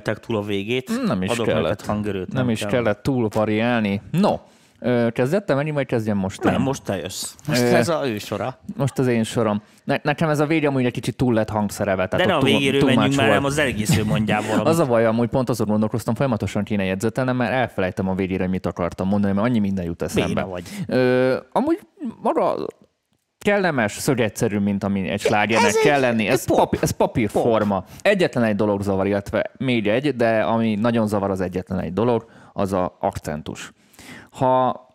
Variálták 0.00 0.26
túl 0.26 0.36
a 0.36 0.42
végét. 0.42 1.06
Nem 1.06 1.22
is 1.22 1.30
Adok 1.30 1.46
kellett. 1.46 1.86
hangerőt. 1.86 2.32
Nem, 2.32 2.50
is 2.50 2.60
kell. 2.60 2.70
kellett 2.70 3.02
túl 3.02 3.28
variálni. 3.28 4.00
No, 4.10 4.38
kezdettem 5.12 5.56
menni, 5.56 5.70
vagy 5.70 5.86
kezdjem 5.86 6.16
most? 6.16 6.44
én? 6.44 6.52
Nem, 6.52 6.62
most 6.62 6.82
te 6.82 6.96
jössz. 6.96 7.34
Most 7.46 7.62
ez 7.62 7.88
a 7.88 8.08
ő 8.08 8.18
sora. 8.18 8.58
Most 8.76 8.98
az 8.98 9.06
én 9.06 9.24
sorom. 9.24 9.62
Ne, 9.84 9.96
nekem 10.02 10.28
ez 10.28 10.40
a 10.40 10.46
vége 10.46 10.68
amúgy 10.68 10.84
egy 10.84 10.92
kicsit 10.92 11.16
túl 11.16 11.34
lett 11.34 11.48
hangszerelve. 11.48 12.02
De 12.02 12.08
Tehát 12.08 12.26
ne 12.26 12.34
a 12.34 12.40
végéről 12.42 12.84
menjünk 12.84 13.14
már, 13.16 13.28
nem 13.28 13.44
az 13.44 13.58
egész 13.58 14.02
valamit. 14.02 14.30
Az 14.64 14.78
a 14.78 14.86
baj, 14.86 15.06
amúgy 15.06 15.28
pont 15.28 15.48
azon 15.48 15.66
gondolkoztam, 15.66 16.14
folyamatosan 16.14 16.64
kéne 16.64 16.84
jegyzetelnem, 16.84 17.36
mert 17.36 17.52
elfelejtem 17.52 18.08
a 18.08 18.14
végére, 18.14 18.42
hogy 18.42 18.50
mit 18.52 18.66
akartam 18.66 19.08
mondani, 19.08 19.32
mert 19.34 19.46
annyi 19.46 19.58
minden 19.58 19.84
jut 19.84 20.02
eszembe. 20.02 20.34
Béna 20.34 20.46
vagy. 20.46 20.62
Ö, 20.86 21.36
amúgy 21.52 21.78
maga 22.22 22.66
kellemes, 23.40 23.92
szögegyszerű, 23.92 24.58
mint 24.58 24.84
ami 24.84 25.08
egy 25.08 25.20
slágernek 25.20 25.74
kell 25.82 26.00
lenni. 26.00 26.26
Ez, 26.26 26.44
pop. 26.44 26.56
papi, 26.56 26.78
ez 26.80 26.90
papírforma. 26.90 27.84
Egyetlen 28.02 28.44
egy 28.44 28.56
dolog 28.56 28.82
zavar, 28.82 29.06
illetve 29.06 29.50
még 29.56 29.88
egy, 29.88 30.16
de 30.16 30.42
ami 30.42 30.74
nagyon 30.74 31.06
zavar 31.06 31.30
az 31.30 31.40
egyetlen 31.40 31.80
egy 31.80 31.92
dolog, 31.92 32.30
az 32.52 32.72
a 32.72 32.96
akcentus. 33.00 33.72
Ha 34.30 34.88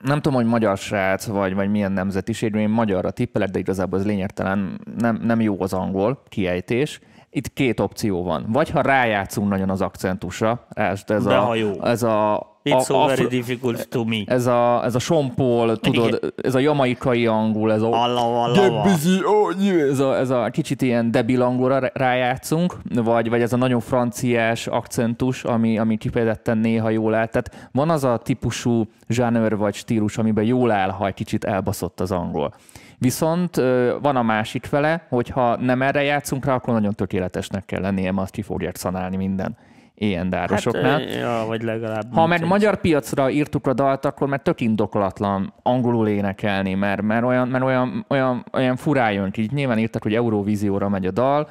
nem 0.00 0.20
tudom, 0.20 0.38
hogy 0.38 0.46
magyar 0.46 0.78
srác, 0.78 1.26
vagy, 1.26 1.54
vagy 1.54 1.70
milyen 1.70 1.92
nemzetiségű, 1.92 2.58
én 2.58 2.68
magyarra 2.68 3.10
tippelek, 3.10 3.48
de 3.48 3.58
igazából 3.58 3.98
ez 3.98 4.04
lényegtelen, 4.04 4.80
nem, 4.98 5.20
nem 5.22 5.40
jó 5.40 5.62
az 5.62 5.72
angol 5.72 6.22
kiejtés. 6.28 7.00
Itt 7.30 7.52
két 7.52 7.80
opció 7.80 8.22
van. 8.22 8.46
Vagy 8.48 8.70
ha 8.70 8.80
rájátszunk 8.80 9.48
nagyon 9.48 9.70
az 9.70 9.80
akcentusra, 9.80 10.66
ez, 10.68 11.02
ez, 11.06 11.24
De 11.24 11.36
a, 11.36 11.40
ha 11.40 11.54
jó. 11.54 11.82
ez 11.82 12.02
a, 12.02 12.46
It's 12.64 12.84
so 12.84 12.94
a, 12.94 13.06
very 13.06 13.26
difficult 13.26 13.88
to 13.88 14.04
me. 14.04 14.22
ez 14.26 14.46
a, 14.46 14.84
ez 14.84 14.94
a 14.94 14.98
sompol, 14.98 15.76
tudod, 15.76 16.34
ez 16.42 16.54
a 16.54 16.58
jamaikai 16.58 17.26
angol, 17.26 17.72
ez 17.72 17.82
a... 17.82 18.02
Alla, 18.02 18.42
alla. 18.42 18.82
Busy, 18.82 19.24
oh, 19.24 19.52
yeah. 19.60 19.90
ez, 19.90 19.98
a, 19.98 20.16
ez 20.16 20.30
a 20.30 20.48
kicsit 20.50 20.82
ilyen 20.82 21.10
debil 21.10 21.42
angolra 21.42 21.78
rá- 21.78 21.96
rájátszunk, 21.96 22.76
vagy, 22.94 23.28
vagy 23.28 23.40
ez 23.40 23.52
a 23.52 23.56
nagyon 23.56 23.80
franciás 23.80 24.66
akcentus, 24.66 25.44
ami, 25.44 25.78
ami 25.78 25.96
kifejezetten 25.96 26.58
néha 26.58 26.90
jól 26.90 27.14
áll. 27.14 27.26
Tehát 27.26 27.68
van 27.72 27.90
az 27.90 28.04
a 28.04 28.16
típusú 28.16 28.84
zsánőr 29.08 29.56
vagy 29.56 29.74
stílus, 29.74 30.18
amiben 30.18 30.44
jól 30.44 30.70
áll, 30.70 30.90
ha 30.90 31.06
egy 31.06 31.14
kicsit 31.14 31.44
elbaszott 31.44 32.00
az 32.00 32.10
angol. 32.10 32.54
Viszont 32.98 33.56
van 34.02 34.16
a 34.16 34.22
másik 34.22 34.64
fele, 34.64 35.06
hogyha 35.08 35.56
nem 35.56 35.82
erre 35.82 36.02
játszunk 36.02 36.44
rá, 36.44 36.54
akkor 36.54 36.74
nagyon 36.74 36.94
tökéletesnek 36.94 37.64
kell 37.64 37.80
lennie, 37.80 38.10
mert 38.10 38.22
azt 38.22 38.32
ki 38.32 38.42
fogják 38.42 38.76
szanálni 38.76 39.16
minden 39.16 39.56
ilyen 40.00 40.22
Hát, 40.22 40.30
dárosoknál. 40.30 41.00
ö, 41.02 41.18
ja, 41.18 41.44
vagy 41.46 41.62
legalább. 41.62 42.12
Ha 42.12 42.26
meg 42.26 42.46
magyar 42.46 42.80
piacra 42.80 43.30
írtuk 43.30 43.66
a 43.66 43.72
dalt, 43.72 44.04
akkor 44.04 44.28
meg 44.28 44.42
tök 44.42 44.60
indokolatlan 44.60 45.52
angolul 45.62 46.08
énekelni, 46.08 46.74
mert, 46.74 47.02
mert, 47.02 47.24
olyan, 47.24 47.48
mert 47.48 47.64
olyan, 47.64 48.04
olyan, 48.08 48.44
olyan 48.52 48.76
furán 48.76 49.12
jön 49.12 49.30
ki. 49.30 49.48
Nyilván 49.52 49.78
írtak, 49.78 50.02
hogy 50.02 50.14
Eurovízióra 50.14 50.88
megy 50.88 51.06
a 51.06 51.10
dal. 51.10 51.48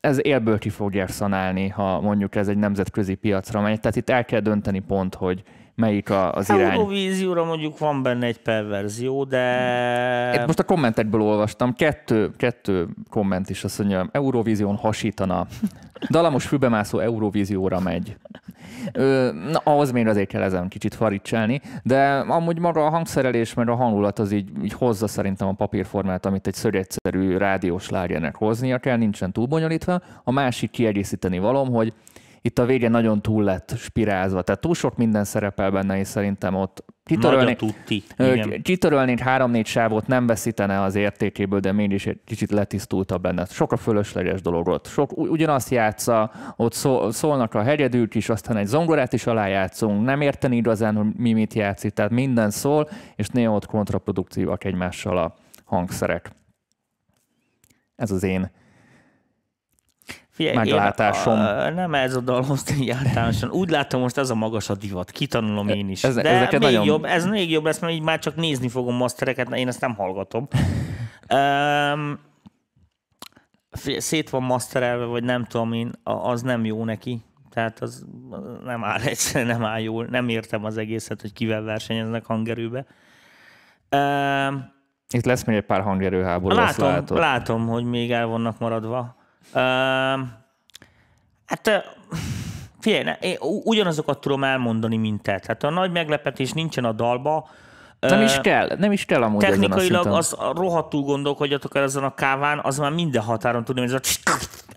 Ez 0.00 0.18
élből 0.26 0.58
ki 0.58 0.68
fogják 0.68 1.08
szanálni, 1.08 1.68
ha 1.68 2.00
mondjuk 2.00 2.34
ez 2.34 2.48
egy 2.48 2.56
nemzetközi 2.58 3.14
piacra 3.14 3.60
megy. 3.60 3.80
Tehát 3.80 3.96
itt 3.96 4.10
el 4.10 4.24
kell 4.24 4.40
dönteni 4.40 4.78
pont, 4.78 5.14
hogy 5.14 5.42
melyik 5.74 6.10
a- 6.10 6.32
az 6.32 6.50
irány. 6.50 6.70
Eurovízióra 6.72 7.44
mondjuk 7.44 7.78
van 7.78 8.02
benne 8.02 8.26
egy 8.26 8.38
perverzió, 8.38 9.24
de... 9.24 10.32
Itt 10.34 10.46
most 10.46 10.58
a 10.58 10.64
kommentekből 10.64 11.20
olvastam, 11.20 11.74
kettő, 11.74 12.30
kettő 12.36 12.88
komment 13.10 13.50
is 13.50 13.64
azt 13.64 13.78
mondja, 13.78 14.08
Eurovízión 14.12 14.76
hasítana 14.76 15.46
Dalamos 16.10 16.46
fülbemászó 16.46 16.98
Eurovízióra 16.98 17.80
megy. 17.80 18.16
Ö, 18.92 19.30
na, 19.50 19.60
ahhoz 19.64 19.92
még 19.92 20.06
azért 20.06 20.28
kell 20.28 20.42
ezen 20.42 20.68
kicsit 20.68 20.94
faricselni, 20.94 21.60
de 21.82 22.12
amúgy 22.12 22.58
maga 22.58 22.86
a 22.86 22.90
hangszerelés, 22.90 23.54
meg 23.54 23.68
a 23.68 23.74
hangulat 23.74 24.18
az 24.18 24.32
így, 24.32 24.50
így 24.62 24.72
hozza 24.72 25.06
szerintem 25.06 25.48
a 25.48 25.52
papírformát, 25.52 26.26
amit 26.26 26.46
egy 26.46 26.54
szöregyszerű 26.54 27.36
rádiós 27.36 27.88
lágernek 27.88 28.36
hoznia 28.36 28.78
kell, 28.78 28.96
nincsen 28.96 29.32
túl 29.32 29.46
bonyolítva. 29.46 30.00
A 30.24 30.30
másik 30.30 30.70
kiegészíteni 30.70 31.38
valom, 31.38 31.72
hogy 31.72 31.92
itt 32.42 32.58
a 32.58 32.64
vége 32.64 32.88
nagyon 32.88 33.22
túl 33.22 33.44
lett 33.44 33.74
spirázva, 33.76 34.42
tehát 34.42 34.60
túl 34.60 34.74
sok 34.74 34.96
minden 34.96 35.24
szerepel 35.24 35.70
benne, 35.70 35.98
és 35.98 36.06
szerintem 36.06 36.54
ott 36.54 36.84
kitörölni. 37.04 37.56
Kitörölnénk 38.62 39.18
három-négy 39.18 39.66
sávot, 39.66 40.06
nem 40.06 40.26
veszítene 40.26 40.80
az 40.82 40.94
értékéből, 40.94 41.60
de 41.60 41.72
mégis 41.72 42.06
egy 42.06 42.20
kicsit 42.24 42.50
letisztultabb 42.50 43.24
lenne. 43.24 43.44
Sok 43.44 43.72
a 43.72 43.76
fölösleges 43.76 44.40
dolog 44.40 44.68
ott. 44.68 44.86
Sok, 44.86 45.16
ugyanazt 45.16 45.70
játsza, 45.70 46.30
ott 46.56 46.72
szó, 46.72 47.10
szólnak 47.10 47.54
a 47.54 47.62
hegyedűk 47.62 48.14
is, 48.14 48.28
aztán 48.28 48.56
egy 48.56 48.66
zongorát 48.66 49.12
is 49.12 49.26
alájátszunk, 49.26 50.04
nem 50.04 50.20
érteni 50.20 50.56
igazán, 50.56 50.96
hogy 50.96 51.06
mi 51.16 51.32
mit 51.32 51.54
játszik, 51.54 51.92
tehát 51.92 52.10
minden 52.10 52.50
szól, 52.50 52.88
és 53.16 53.28
néha 53.28 53.54
ott 53.54 53.66
kontraproduktívak 53.66 54.64
egymással 54.64 55.18
a 55.18 55.34
hangszerek. 55.64 56.30
Ez 57.96 58.10
az 58.10 58.22
én. 58.22 58.50
Figyelj, 60.34 60.56
meglátásom. 60.56 61.38
A, 61.38 61.70
nem 61.70 61.94
ez 61.94 62.16
a 62.16 62.20
dalhoz 62.20 62.70
így 62.80 62.90
általánosan. 62.90 63.50
Úgy 63.50 63.70
látom, 63.70 64.00
most 64.00 64.16
ez 64.18 64.30
a 64.30 64.34
magas 64.34 64.68
a 64.70 64.74
divat. 64.74 65.10
Kitanulom 65.10 65.68
én 65.68 65.88
is. 65.88 66.04
Ez- 66.04 66.14
De 66.14 66.28
ezeket 66.28 66.50
még 66.60 66.60
nagyon- 66.60 66.84
jobb, 66.84 67.04
ez 67.04 67.26
még 67.26 67.50
jobb 67.50 67.64
lesz, 67.64 67.78
mert 67.78 67.92
így 67.92 68.02
már 68.02 68.18
csak 68.18 68.36
nézni 68.36 68.68
fogom 68.68 68.96
mastereket, 68.96 69.54
én 69.54 69.68
ezt 69.68 69.80
nem 69.80 69.94
hallgatom. 69.94 70.48
um, 71.34 72.18
szét 73.98 74.30
van 74.30 74.42
masterelve, 74.42 75.04
vagy 75.04 75.24
nem 75.24 75.44
tudom 75.44 75.72
én, 75.72 75.90
az 76.04 76.42
nem 76.42 76.64
jó 76.64 76.84
neki. 76.84 77.22
Tehát 77.50 77.80
az 77.80 78.04
nem 78.64 78.84
áll 78.84 79.00
egyszerűen, 79.12 79.50
nem 79.58 79.64
áll 79.68 79.80
jól. 79.80 80.04
Nem 80.10 80.28
értem 80.28 80.64
az 80.64 80.76
egészet, 80.76 81.20
hogy 81.20 81.32
kivel 81.32 81.62
versenyeznek 81.62 82.24
hangerőbe. 82.24 82.86
Um, 83.90 84.72
Itt 85.14 85.24
lesz 85.24 85.44
még 85.44 85.56
egy 85.56 85.64
pár 85.64 85.80
hangerőháború, 85.80 86.56
Látom, 86.56 86.88
látod. 86.88 87.18
látom, 87.18 87.66
hogy 87.66 87.84
még 87.84 88.12
el 88.12 88.26
vannak 88.26 88.58
maradva. 88.58 89.20
Hát 91.46 91.84
figyelj, 92.80 93.16
én 93.20 93.36
ugyanazokat 93.64 94.20
tudom 94.20 94.44
elmondani, 94.44 94.96
mint 94.96 95.22
te. 95.22 95.38
Tehát 95.38 95.62
a 95.62 95.70
nagy 95.70 95.92
meglepetés 95.92 96.52
nincsen 96.52 96.84
a 96.84 96.92
dalba. 96.92 97.48
Nem 98.00 98.20
is 98.20 98.38
kell, 98.40 98.76
nem 98.78 98.92
is 98.92 99.04
kell 99.04 99.22
amúgy 99.22 99.40
Technikailag 99.40 100.06
az 100.06 100.36
rohadtul 100.54 101.02
gondolkodjatok 101.02 101.76
el 101.76 101.82
ezen 101.82 102.04
a 102.04 102.14
káván, 102.14 102.60
az 102.62 102.78
már 102.78 102.92
minden 102.92 103.22
határon 103.22 103.64
tudom, 103.64 103.84
hogy 103.84 103.94
ez 103.94 104.00
a 104.00 104.30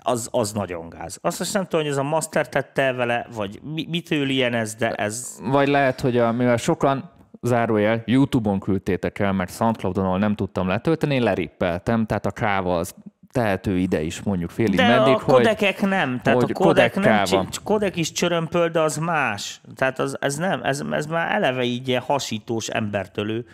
az, 0.06 0.28
az 0.32 0.52
nagyon 0.52 0.90
gáz. 0.90 1.18
Azt 1.22 1.40
most 1.40 1.54
nem 1.54 1.64
tudom, 1.64 1.82
hogy 1.82 1.92
ez 1.92 1.98
a 1.98 2.04
master 2.04 2.50
tette 2.50 2.92
vele, 2.92 3.28
vagy 3.36 3.60
mi, 3.64 3.88
mitől 3.90 4.30
ilyen 4.30 4.54
ez, 4.54 4.76
de 4.76 4.92
ez... 4.92 5.40
Vagy 5.44 5.68
lehet, 5.68 6.02
hogy 6.02 6.18
a, 6.18 6.32
mivel 6.32 6.58
sokan 6.58 7.10
zárójel, 7.42 8.04
YouTube-on 8.06 8.60
küldtétek 8.60 9.20
el, 9.20 9.32
mert 9.32 9.52
Soundcloudon 9.52 10.06
ahol 10.06 10.18
nem 10.18 10.36
tudtam 10.36 10.68
letölteni, 10.68 11.16
én 11.16 11.24
lerippeltem, 11.24 12.06
tehát 12.06 12.26
a 12.26 12.32
káva 12.32 12.78
az 12.78 12.96
tehető 13.36 13.78
ide 13.78 14.02
is 14.02 14.22
mondjuk 14.22 14.50
félig 14.50 14.76
De 14.76 14.88
meddig, 14.88 15.14
a 15.14 15.18
kodekek 15.18 15.82
nem. 15.82 16.20
Tehát 16.24 16.42
hogy 16.42 16.52
a 16.52 16.54
kodek, 16.54 16.96
nem, 16.96 17.48
kodek 17.64 17.96
is 17.96 18.12
csörömpöl, 18.12 18.70
de 18.70 18.80
az 18.80 18.98
más. 18.98 19.62
Tehát 19.76 20.00
az, 20.00 20.18
ez 20.20 20.36
nem, 20.36 20.64
ez, 20.64 20.84
ez 20.92 21.06
már 21.06 21.32
eleve 21.32 21.64
így 21.64 21.88
ilyen 21.88 22.02
hasítós 22.02 22.68
embertölő. 22.68 23.46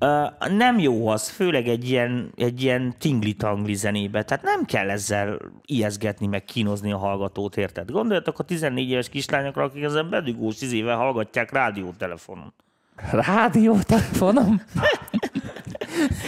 Uh, 0.00 0.48
nem 0.56 0.78
jó 0.78 1.08
az, 1.08 1.28
főleg 1.28 1.68
egy 1.68 1.88
ilyen, 1.88 2.32
egy 2.36 2.62
ilyen 2.62 2.94
tingli-tangli 2.98 3.74
zenébe. 3.74 4.22
Tehát 4.22 4.44
nem 4.44 4.64
kell 4.64 4.90
ezzel 4.90 5.38
ijeszgetni, 5.64 6.26
meg 6.26 6.44
kínozni 6.44 6.92
a 6.92 6.98
hallgatót, 6.98 7.56
érted? 7.56 7.90
Gondoljatok 7.90 8.38
a 8.38 8.42
14 8.42 8.90
éves 8.90 9.08
kislányokra, 9.08 9.64
akik 9.64 9.82
ezen 9.82 10.10
bedugós 10.10 10.60
izével 10.60 10.96
hallgatják 10.96 11.52
rádiótelefonon. 11.52 12.52
Rádiótelefonom? 13.12 14.62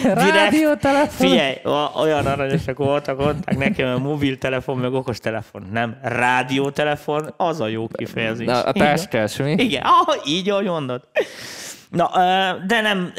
Rádiótelefonom? 0.03 1.31
Figyelj, 1.31 1.55
olyan 1.95 2.25
aranyosak 2.25 2.77
voltak, 2.77 3.17
mondták 3.17 3.57
nekem 3.57 3.93
a 3.95 3.97
mobiltelefon, 3.97 4.77
meg 4.77 4.93
okostelefon. 4.93 5.63
Nem, 5.71 5.97
rádiótelefon, 6.01 7.33
az 7.37 7.59
a 7.59 7.67
jó 7.67 7.87
kifejezés. 7.87 8.47
Na, 8.47 8.61
a 8.61 8.71
táskás, 8.71 9.35
mi? 9.35 9.51
Igen, 9.51 9.81
ah, 10.07 10.27
így, 10.27 10.49
ahogy 10.49 10.65
mondod. 10.65 11.01
Na, 11.89 12.09
de 12.67 12.81
nem, 12.81 13.11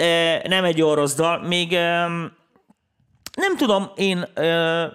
nem 0.49 0.65
egy 0.65 0.77
jó 0.77 0.95
rossz 0.95 1.15
dal. 1.15 1.43
Még 1.47 1.71
nem 3.37 3.57
tudom, 3.57 3.91
én, 3.97 4.25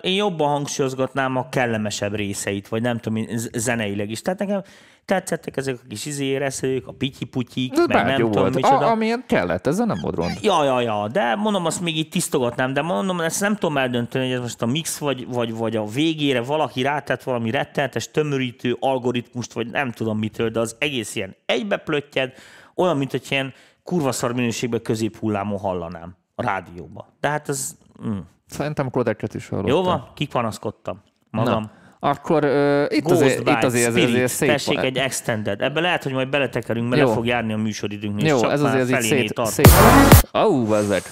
én 0.01 0.13
jobban 0.13 0.49
hangsúlyozgatnám 0.49 1.35
a 1.35 1.49
kellemesebb 1.49 2.15
részeit, 2.15 2.67
vagy 2.67 2.81
nem 2.81 2.97
tudom, 2.97 3.25
zeneileg 3.53 4.09
is. 4.09 4.21
Tehát 4.21 4.39
nekem 4.39 4.61
tetszettek 5.05 5.57
ezek 5.57 5.75
a 5.83 5.87
kis 5.87 6.05
izéreszők, 6.05 6.87
a 6.87 6.91
pityi-putyik, 6.91 7.71
Ez 7.77 7.85
meg 7.85 8.05
nem 8.05 8.19
jó 8.19 8.25
tudom 8.25 8.41
volt. 8.41 8.55
micsoda. 8.55 8.77
A, 8.85 8.89
amilyen 8.89 9.23
kellett, 9.27 9.67
ezzel 9.67 9.85
nem 9.85 9.97
volt 10.01 10.15
rond. 10.15 10.37
Ja, 10.41 10.63
ja, 10.63 10.81
ja, 10.81 11.07
de 11.07 11.35
mondom, 11.35 11.65
azt 11.65 11.81
még 11.81 11.97
így 11.97 12.09
tisztogatnám, 12.09 12.73
de 12.73 12.81
mondom, 12.81 13.21
ezt 13.21 13.41
nem 13.41 13.55
tudom 13.55 13.77
eldönteni, 13.77 14.25
hogy 14.25 14.33
ez 14.33 14.41
most 14.41 14.61
a 14.61 14.65
mix 14.65 14.97
vagy, 14.97 15.27
vagy, 15.27 15.53
vagy 15.53 15.75
a 15.75 15.85
végére 15.85 16.41
valaki 16.41 16.81
rátett 16.81 17.23
valami 17.23 17.51
rettenetes 17.51 18.11
tömörítő 18.11 18.77
algoritmust, 18.79 19.53
vagy 19.53 19.67
nem 19.67 19.91
tudom 19.91 20.17
mitől, 20.17 20.49
de 20.49 20.59
az 20.59 20.75
egész 20.79 21.15
ilyen 21.15 21.35
egybeplöttyed, 21.45 22.33
olyan, 22.75 22.97
mint 22.97 23.11
hogy 23.11 23.25
ilyen 23.29 23.53
kurva 23.83 24.11
szar 24.11 24.33
minőségben 24.33 24.81
középhullámon 24.81 25.59
hallanám 25.59 26.15
a 26.35 26.43
rádióba. 26.43 27.07
De 27.19 27.27
hát 27.27 27.49
ez... 27.49 27.77
Mm. 28.07 28.17
Szerintem 28.47 28.89
kodeket 28.89 29.33
is 29.33 29.47
hallottam. 29.47 29.75
Jó 29.75 29.83
van, 29.83 30.09
kipanaszkodtam. 30.13 31.01
Magam. 31.29 31.61
Na, 31.61 31.71
akkor 32.03 32.43
uh, 32.43 32.85
itt, 32.89 33.03
Ghost 33.03 33.21
azért, 33.21 33.39
itt 33.39 33.45
Bites, 33.45 33.63
azért, 33.63 33.87
azért, 33.87 33.91
Spirit, 33.91 34.09
azért 34.09 34.31
szép 34.31 34.49
tessék 34.49 34.75
van. 34.75 34.85
egy 34.85 34.97
extended. 34.97 35.61
Ebbe 35.61 35.79
lehet, 35.79 36.03
hogy 36.03 36.11
majd 36.11 36.29
beletekerünk, 36.29 36.89
mert 36.89 37.01
Jó. 37.01 37.07
le 37.07 37.13
fog 37.13 37.25
járni 37.25 37.53
a 37.53 37.57
műsoridőnknél. 37.57 38.27
Jó, 38.27 38.49
ez 38.49 38.61
azért 38.61 38.89
felénél 38.89 39.17
szét, 39.19 39.33
tart. 39.33 39.51
szét. 39.51 39.69
Ó, 40.33 40.39
oh, 40.39 40.67
bazzeg. 40.67 41.03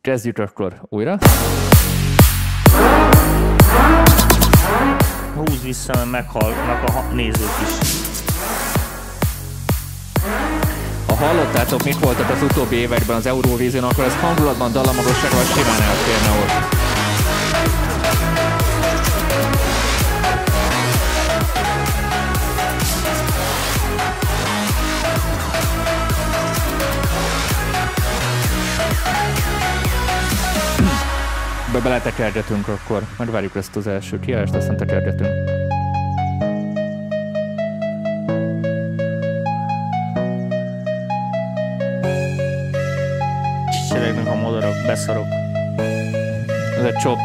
Kezdjük 0.00 0.38
akkor 0.38 0.74
újra. 0.88 1.18
Húz 5.34 5.62
vissza, 5.62 5.92
mert 5.94 6.10
meghalnak 6.10 6.88
a 6.88 7.14
nézők 7.14 7.56
is. 7.62 8.02
Ha 11.06 11.14
hallottátok, 11.14 11.84
mik 11.84 11.98
voltak 11.98 12.30
az 12.30 12.42
utóbbi 12.42 12.76
években 12.76 13.16
az 13.16 13.26
Eurovízión, 13.26 13.84
akkor 13.84 14.04
ez 14.04 14.14
hangulatban, 14.14 14.72
dallamagosságban 14.72 15.44
simán 15.44 15.82
elférne 15.82 16.42
ott. 16.42 16.82
Be 31.74 31.80
beletekergetünk 31.80 32.68
akkor, 32.68 33.02
megvárjuk 33.18 33.56
ezt 33.56 33.76
az 33.76 33.86
első 33.86 34.20
kiállást, 34.20 34.54
aztán 34.54 34.76
tekergetünk. 34.76 35.30
Csicseregnek 43.70 44.26
a 44.26 44.34
madarak, 44.34 44.74
beszarok. 44.86 45.26
Ez 46.78 46.84
egy 46.84 46.94
csop. 46.94 47.18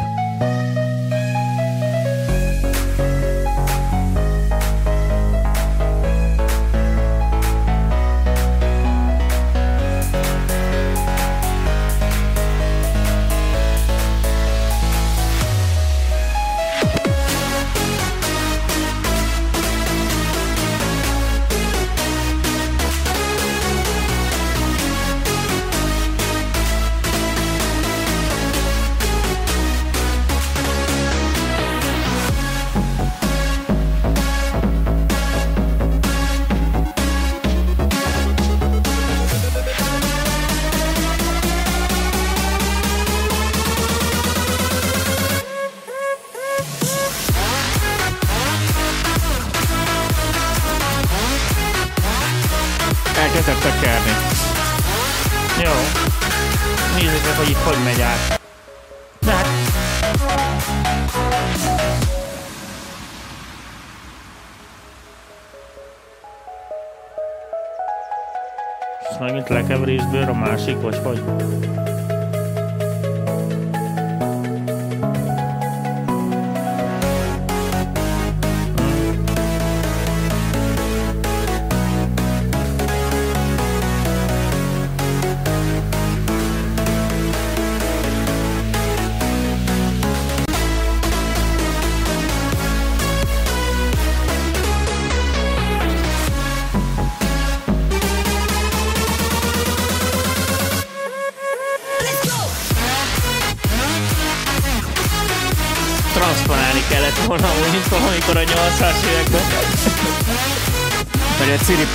Megint 69.89 70.11
lekeverésből 70.11 70.29
a 70.29 71.88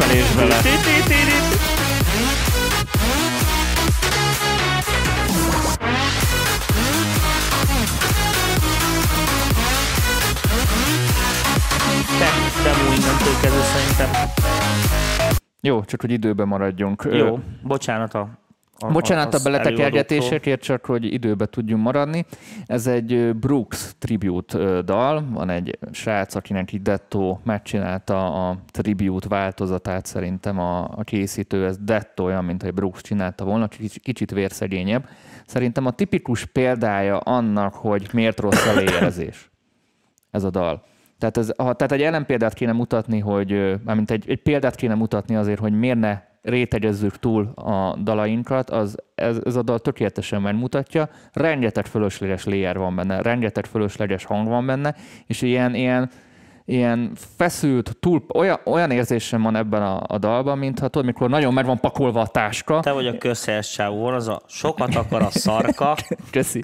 Bele. 0.05 0.61
Te, 12.19 12.31
demo 12.63 12.93
innentől 12.93 13.35
kezdve 13.41 13.63
szerintem. 13.63 14.11
Jó, 15.61 15.85
csak 15.85 16.01
hogy 16.01 16.11
időben 16.11 16.49
maradjunk. 16.49 17.09
Jó, 17.13 17.39
bocsánat 17.63 18.15
a... 18.15 18.29
a 18.79 18.93
Bocsánat 18.93 19.35
a 19.35 19.39
beletekergetésekért, 19.43 20.63
csak 20.63 20.85
hogy 20.85 21.13
időbe 21.13 21.47
tudjunk 21.47 21.83
maradni. 21.83 22.25
Ez 22.67 22.87
egy 22.87 23.37
Brooks 23.37 23.91
tribute 23.99 24.83
dal, 24.83 25.25
van 25.33 25.51
egy 25.51 25.79
srác, 25.93 26.35
akinek 26.35 26.73
így 26.73 26.83
Detto 26.83 27.39
megcsinálta 27.45 28.49
a 28.49 28.59
tribute 28.71 29.29
változatát 29.29 30.07
szerintem 30.07 30.59
a, 30.59 30.83
a 30.83 31.03
készítő, 31.05 31.67
ez 31.67 31.79
Detto 31.79 32.25
olyan, 32.25 32.45
mint 32.45 32.63
hogy 32.63 32.75
Brooks 32.75 33.01
csinálta 33.01 33.45
volna, 33.45 33.69
kicsit, 33.69 34.03
kicsit 34.03 34.31
vérszegényebb. 34.31 35.09
Szerintem 35.47 35.87
a 35.87 35.91
tipikus 35.91 36.45
példája 36.45 37.19
annak, 37.19 37.75
hogy 37.75 38.09
miért 38.13 38.41
rossz 38.41 38.67
a 38.67 38.75
léjjelzés 38.75 39.51
ez 40.31 40.45
a 40.45 40.51
dal. 40.51 40.85
Tehát, 41.19 41.37
ez, 41.37 41.51
ha, 41.57 41.73
tehát 41.73 41.93
egy 41.93 42.03
ellenpéldát 42.03 42.55
kéne 42.55 42.73
mutatni, 42.73 43.19
hogy, 43.19 43.53
ö, 43.53 43.75
mármint 43.85 44.11
egy, 44.11 44.25
egy 44.29 44.43
példát 44.43 44.75
kéne 44.75 44.95
mutatni 44.95 45.37
azért, 45.37 45.61
hogy 45.61 45.79
miért 45.79 45.99
ne 45.99 46.21
rétegezzük 46.45 47.19
túl 47.19 47.53
a 47.55 47.97
dalainkat, 48.03 48.71
az, 48.71 48.97
ez, 49.15 49.39
ez 49.45 49.57
a 49.57 49.63
dal 49.63 49.79
tökéletesen 49.79 50.43
megmutatja. 50.43 51.09
Rengeteg 51.33 51.87
fölösleges 51.87 52.45
layer 52.45 52.79
van 52.79 52.97
benne, 52.97 53.23
rengeteg 53.23 53.67
fölösleges 53.67 54.25
hang 54.25 54.49
van 54.49 54.67
benne, 54.67 54.95
és 55.27 55.43
ilyen, 55.43 55.75
ilyen, 55.75 56.11
ilyen 56.65 57.13
feszült, 57.37 57.97
túl, 58.01 58.25
olyan, 58.35 58.59
olyan 58.65 58.91
érzésem 58.91 59.43
van 59.43 59.57
ebben 59.57 59.83
a, 59.83 60.03
a 60.07 60.19
dalban, 60.19 60.59
mintha 60.59 60.89
tudod, 60.89 61.07
mikor 61.07 61.29
nagyon 61.29 61.53
meg 61.55 61.65
van 61.65 61.81
pakolva 61.81 62.21
a 62.21 62.27
táska. 62.27 62.81
Te 62.81 62.93
vagy 62.93 63.07
a 63.07 63.19
közhelyes 63.19 63.73
csávó, 63.73 64.07
az 64.07 64.29
a 64.29 64.41
sokat 64.47 64.95
akar 64.95 65.23
a 65.23 65.31
szarka, 65.31 65.97
Köszi. 66.31 66.63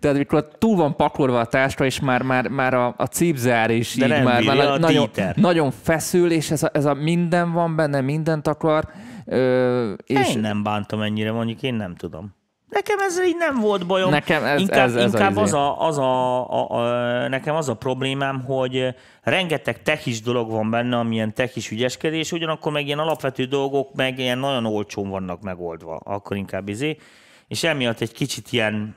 Tehát 0.00 0.16
mikor 0.16 0.48
túl 0.58 0.76
van 0.76 0.96
pakolva 0.96 1.40
a 1.40 1.46
táska, 1.46 1.84
és 1.84 2.00
már, 2.00 2.22
már, 2.22 2.48
már 2.48 2.74
a, 2.74 2.94
a 2.96 3.04
cipzár 3.06 3.70
is 3.70 3.94
De 3.94 4.04
így 4.04 4.10
nem 4.10 4.22
már, 4.22 4.42
már 4.42 4.56
nagyon, 4.56 4.80
Dieter. 4.80 5.36
nagyon 5.36 5.70
feszül, 5.82 6.30
és 6.30 6.50
ez 6.50 6.62
a, 6.62 6.70
ez 6.72 6.84
a 6.84 6.94
minden 6.94 7.52
van 7.52 7.76
benne, 7.76 8.00
mindent 8.00 8.46
akar. 8.46 8.88
Ö, 9.24 9.92
és 9.92 10.34
Én 10.34 10.40
nem 10.40 10.62
bántom 10.62 11.00
ennyire, 11.02 11.32
mondjuk 11.32 11.62
én 11.62 11.74
nem 11.74 11.94
tudom. 11.94 12.36
Nekem 12.68 12.98
ezzel 12.98 13.24
így 13.24 13.36
nem 13.38 13.60
volt 13.60 13.86
bajom. 13.86 14.10
Nekem 14.10 14.44
ez- 14.44 14.60
inkább, 14.60 14.88
ez- 14.88 14.94
ez 14.94 15.12
inkább 15.12 15.30
izé. 15.30 15.40
az, 15.40 15.52
a, 15.52 15.86
az 15.86 15.98
a, 15.98 16.50
a, 16.50 16.70
a, 16.70 17.28
nekem 17.28 17.54
az 17.54 17.68
a 17.68 17.74
problémám, 17.74 18.40
hogy 18.44 18.94
rengeteg 19.22 19.82
techis 19.82 20.22
dolog 20.22 20.50
van 20.50 20.70
benne, 20.70 20.96
amilyen 20.98 21.34
techis 21.34 21.70
ügyeskedés, 21.70 22.32
ugyanakkor 22.32 22.72
meg 22.72 22.86
ilyen 22.86 22.98
alapvető 22.98 23.44
dolgok 23.44 23.94
meg 23.94 24.18
ilyen 24.18 24.38
nagyon 24.38 24.66
olcsón 24.66 25.08
vannak 25.08 25.42
megoldva, 25.42 25.96
akkor 25.96 26.36
inkább 26.36 26.68
izé, 26.68 26.96
és 27.48 27.64
emiatt 27.64 28.00
egy 28.00 28.12
kicsit 28.12 28.52
ilyen 28.52 28.94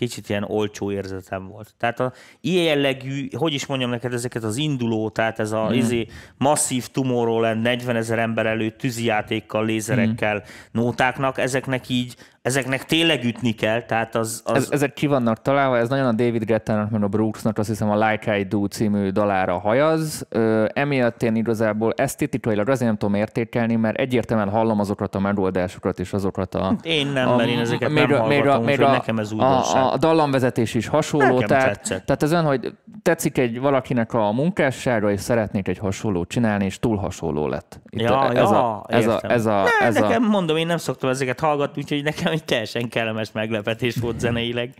kicsit 0.00 0.28
ilyen 0.28 0.44
olcsó 0.44 0.92
érzetem 0.92 1.46
volt. 1.48 1.74
Tehát 1.78 2.00
a 2.00 2.12
ilyen 2.40 2.64
jellegű, 2.64 3.28
hogy 3.36 3.54
is 3.54 3.66
mondjam 3.66 3.90
neked 3.90 4.12
ezeket 4.12 4.44
az 4.44 4.56
induló, 4.56 5.08
tehát 5.08 5.38
ez 5.38 5.52
a 5.52 5.68
mm. 5.68 5.72
izé, 5.72 6.06
masszív 6.36 6.86
Tomorrowland 6.86 7.62
40 7.62 7.96
ezer 7.96 8.18
ember 8.18 8.46
előtt 8.46 8.78
tűzijátékkal, 8.78 9.64
lézerekkel, 9.64 10.36
mm. 10.36 10.40
nótáknak, 10.72 11.38
ezeknek 11.38 11.88
így, 11.88 12.16
ezeknek 12.42 12.84
tényleg 12.84 13.24
ütni 13.24 13.52
kell, 13.52 13.82
tehát 13.82 14.14
az, 14.14 14.42
az 14.44 14.56
ez, 14.56 14.68
ezek 14.70 14.92
ki 14.92 15.06
vannak 15.06 15.42
találva, 15.42 15.78
ez 15.78 15.88
nagyon 15.88 16.06
a 16.06 16.12
David 16.12 16.44
Guetta-nak, 16.44 16.90
meg 16.90 17.02
a 17.02 17.08
Brooksnak, 17.08 17.58
azt 17.58 17.68
hiszem 17.68 17.90
a 17.90 18.08
Like 18.08 18.38
I 18.38 18.44
Do 18.44 18.66
című 18.66 19.08
dalára 19.08 19.58
hajaz. 19.58 20.26
Ö, 20.28 20.66
emiatt 20.72 21.22
én 21.22 21.34
igazából 21.34 21.92
esztétikailag 21.96 22.68
azért 22.68 22.88
nem 22.88 22.98
tudom 22.98 23.14
értékelni, 23.14 23.76
mert 23.76 23.98
egyértelműen 23.98 24.48
hallom 24.48 24.80
azokat 24.80 25.14
a 25.14 25.18
megoldásokat 25.18 25.98
és 25.98 26.12
azokat 26.12 26.54
a... 26.54 26.76
Én 26.82 27.06
nem, 27.06 27.28
a, 27.28 27.36
mert 27.36 27.48
én 27.48 27.58
ezeket 27.58 27.92
nem 27.92 28.08
hallgatom, 28.10 28.62
úgyhogy 28.62 28.78
nekem 28.78 29.18
ez 29.18 29.32
újdonság. 29.32 29.82
a, 29.82 29.89
a 29.89 29.89
dallamvezetés 29.96 30.74
is 30.74 30.86
hasonló, 30.86 31.34
Nekem 31.34 31.48
tehát, 31.48 31.66
tetszett. 31.66 32.06
tehát 32.06 32.22
ez 32.22 32.32
olyan, 32.32 32.44
hogy 32.44 32.72
tetszik 33.02 33.38
egy 33.38 33.60
valakinek 33.60 34.12
a 34.12 34.32
munkássága, 34.32 35.10
és 35.10 35.20
szeretnék 35.20 35.68
egy 35.68 35.78
hasonlót 35.78 36.28
csinálni, 36.28 36.64
és 36.64 36.78
túl 36.78 36.96
hasonló 36.96 37.48
lett. 37.48 37.80
Itt 37.90 38.00
Ja, 38.00 38.28
ez, 38.28 38.50
ja, 38.50 38.80
a, 38.80 38.84
ez, 38.88 39.06
a, 39.06 39.20
ez, 39.22 39.46
a, 39.46 39.62
ne, 39.62 39.86
ez 39.86 39.94
nekem 39.94 40.24
a, 40.24 40.28
mondom, 40.28 40.56
én 40.56 40.66
nem 40.66 40.76
szoktam 40.76 41.10
ezeket 41.10 41.40
hallgatni, 41.40 41.82
úgyhogy 41.82 42.02
nekem 42.02 42.32
egy 42.32 42.44
teljesen 42.44 42.88
kellemes 42.88 43.32
meglepetés 43.32 43.96
volt 43.96 44.20
zeneileg. 44.20 44.74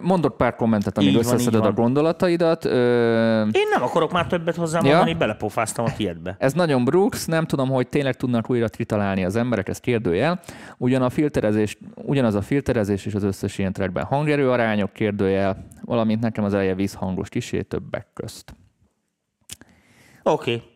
Mondok 0.00 0.36
pár 0.36 0.54
kommentet, 0.54 0.98
amíg 0.98 1.08
Így 1.08 1.14
van, 1.14 1.24
összeszeded 1.24 1.64
a 1.64 1.72
gondolataidat. 1.72 2.64
Én 2.64 3.68
nem 3.70 3.82
akarok 3.82 4.12
már 4.12 4.26
többet 4.26 4.56
hozzá 4.56 4.80
Ja. 4.84 5.14
belepofáztam 5.18 5.84
a 5.84 5.92
tiédbe. 5.92 6.36
Ez 6.38 6.52
nagyon 6.52 6.84
Brooks, 6.84 7.24
nem 7.24 7.44
tudom, 7.44 7.68
hogy 7.68 7.88
tényleg 7.88 8.14
tudnak 8.16 8.50
újra 8.50 8.68
tritalálni 8.68 9.24
az 9.24 9.36
emberek, 9.36 9.68
ez 9.68 9.78
kérdőjel. 9.78 10.40
Ugyan 10.78 11.02
a 11.02 11.10
filterezés, 11.10 11.78
ugyanaz 11.94 12.34
a 12.34 12.42
filterezés 12.42 13.06
és 13.06 13.14
az 13.14 13.22
összes 13.22 13.58
ilyen 13.58 13.72
trackben 13.72 14.04
hangerő 14.04 14.50
arányok 14.50 14.92
kérdőjel, 14.92 15.66
valamint 15.84 16.20
nekem 16.20 16.44
az 16.44 16.54
eleje 16.54 16.74
vízhangos 16.74 17.28
kisé 17.28 17.62
többek 17.62 18.06
közt. 18.14 18.54
Oké. 20.22 20.54
Okay. 20.54 20.72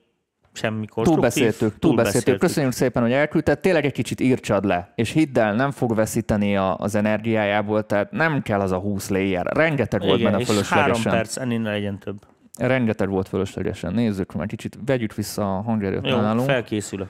Semmi 0.59 0.87
konstruktív. 0.87 1.13
Túlbeszéltük, 1.15 1.79
túlbeszéltük. 1.79 2.39
Köszönjük 2.39 2.73
szépen, 2.73 3.03
hogy 3.03 3.13
elküldted. 3.13 3.59
Tényleg 3.59 3.85
egy 3.85 3.93
kicsit 3.93 4.21
írtsad 4.21 4.65
le, 4.65 4.93
és 4.95 5.11
hidd 5.11 5.39
el, 5.39 5.55
nem 5.55 5.71
fog 5.71 5.95
veszíteni 5.95 6.57
a, 6.57 6.77
az 6.77 6.95
energiájából, 6.95 7.87
tehát 7.87 8.11
nem 8.11 8.43
kell 8.43 8.61
az 8.61 8.73
a 8.73 8.79
20 8.79 9.09
layer. 9.09 9.47
Rengeteg 9.47 10.01
volt 10.01 10.19
Igen, 10.19 10.31
benne 10.33 10.43
és 10.43 10.49
három 10.49 10.65
fölöslegesen. 10.65 11.13
perc, 11.13 11.37
ennél 11.37 11.59
ne 11.59 11.71
legyen 11.71 11.99
több. 11.99 12.17
Rengeteg 12.59 13.09
volt 13.09 13.29
fölöslegesen. 13.29 13.93
Nézzük, 13.95 14.33
már 14.35 14.47
kicsit 14.47 14.79
vegyük 14.87 15.15
vissza 15.15 15.57
a 15.57 15.61
hangerőt 15.63 16.07
Jó, 16.07 16.21
nálunk. 16.21 16.49
felkészülök. 16.49 17.09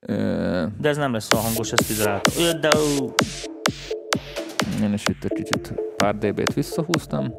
Ö, 0.00 0.64
De 0.80 0.88
ez 0.88 0.96
nem 0.96 1.12
lesz 1.12 1.32
a 1.32 1.36
hangos, 1.36 1.72
ezt 1.72 1.90
izoláltam. 1.90 2.60
De 2.60 2.68
Én 4.82 4.92
is 4.92 5.02
itt 5.06 5.24
egy 5.24 5.32
kicsit 5.32 5.74
pár 5.96 6.16
dB-t 6.18 6.54
visszahúztam. 6.54 7.34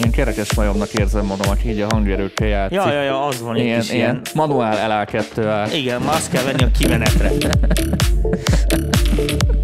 Ilyen 0.00 0.12
kerekes 0.12 0.54
majomnak 0.54 0.92
érzem 0.92 1.24
magam, 1.24 1.50
aki 1.50 1.70
így 1.70 1.80
a 1.80 1.86
hangerőkkel 1.90 2.48
játszik. 2.48 2.76
ja, 2.76 2.92
ja, 2.92 3.02
ja, 3.02 3.26
az 3.26 3.40
van 3.40 3.56
egy 3.56 3.64
ilyen, 3.64 3.80
kis 3.80 3.92
ilyen 3.92 4.10
ilyen. 4.10 4.20
manuál 4.34 5.06
LA2 5.12 5.44
áll. 5.46 5.70
Igen, 5.70 6.02
ma 6.02 6.10
azt 6.10 6.30
kell 6.30 6.42
venni 6.42 6.62
a 6.62 6.70
kimenetre. 6.78 7.30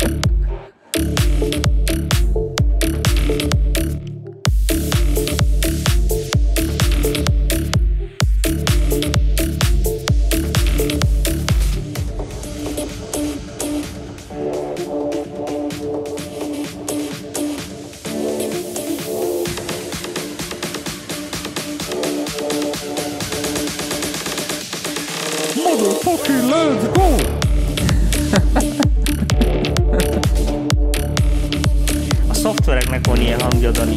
szoftvereknek 32.67 33.07
van 33.07 33.21
ilyen 33.21 33.41
hangja, 33.41 33.71
Dani. 33.71 33.97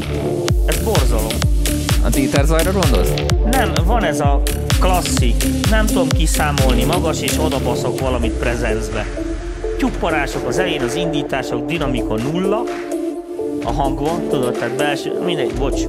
Ez 0.65 0.83
borzalom. 0.83 1.37
A 2.03 2.09
Dieter 2.09 2.45
zajra 2.45 2.71
gondolsz? 2.71 3.13
Nem, 3.51 3.73
van 3.85 4.03
ez 4.03 4.19
a 4.19 4.41
klasszik, 4.79 5.43
nem 5.69 5.85
tudom 5.85 6.07
kiszámolni, 6.09 6.83
magas 6.83 7.21
és 7.21 7.37
odabaszok 7.37 7.99
valamit 7.99 8.31
prezencbe. 8.31 9.05
Tyupparások 9.77 10.47
az 10.47 10.57
elején, 10.57 10.81
az 10.81 10.95
indítások, 10.95 11.65
dinamika 11.65 12.15
nulla, 12.15 12.63
a 13.63 13.71
hang 13.71 13.99
van, 13.99 14.27
tudod, 14.27 14.53
tehát 14.53 14.75
belső, 14.75 15.11
mindegy, 15.25 15.53
bocs. 15.53 15.81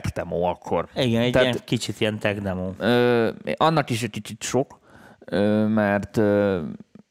Tech 0.00 0.14
demo 0.14 0.42
akkor. 0.42 0.88
Igen, 0.94 1.22
egy 1.22 1.32
Tehát- 1.32 1.46
ilyen 1.48 1.60
kicsit 1.64 2.00
ilyen 2.00 2.18
tech 2.18 2.40
demo. 2.40 2.70
Ö, 2.78 3.30
annak 3.56 3.90
is 3.90 4.02
egy 4.02 4.10
kicsit 4.10 4.42
sok, 4.42 4.80
ö, 5.24 5.66
mert 5.66 6.16
ö, 6.16 6.60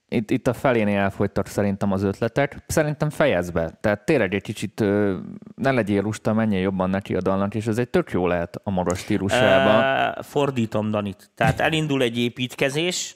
itt, 0.07 0.31
itt 0.31 0.47
a 0.47 0.53
felénél 0.53 0.97
elfogytak 0.97 1.47
szerintem 1.47 1.91
az 1.91 2.03
ötletek. 2.03 2.57
Szerintem 2.67 3.09
fejezd 3.09 3.53
be. 3.53 3.71
Tehát 3.81 4.05
tényleg 4.05 4.33
egy 4.33 4.41
kicsit 4.41 4.79
ö, 4.79 5.17
ne 5.55 5.71
legyél 5.71 6.01
lusta, 6.01 6.33
menjél 6.33 6.61
jobban 6.61 6.89
neki 6.89 7.15
a 7.15 7.21
dalnak, 7.21 7.55
és 7.55 7.67
ez 7.67 7.77
egy 7.77 7.89
tök 7.89 8.11
jó 8.11 8.27
lehet 8.27 8.59
a 8.63 8.69
magas 8.71 8.99
stílusában. 8.99 10.13
Fordítom 10.23 10.91
Danit. 10.91 11.29
Tehát 11.35 11.59
elindul 11.59 12.01
egy 12.01 12.17
építkezés, 12.17 13.15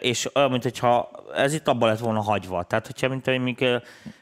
és 0.00 0.28
olyan, 0.34 0.50
mint 0.50 0.62
hogyha 0.62 1.10
ez 1.36 1.54
itt 1.54 1.68
abba 1.68 1.86
lett 1.86 1.98
volna 1.98 2.20
hagyva. 2.20 2.62
Tehát, 2.62 2.86
hogyha 2.86 3.38
mint 3.38 3.60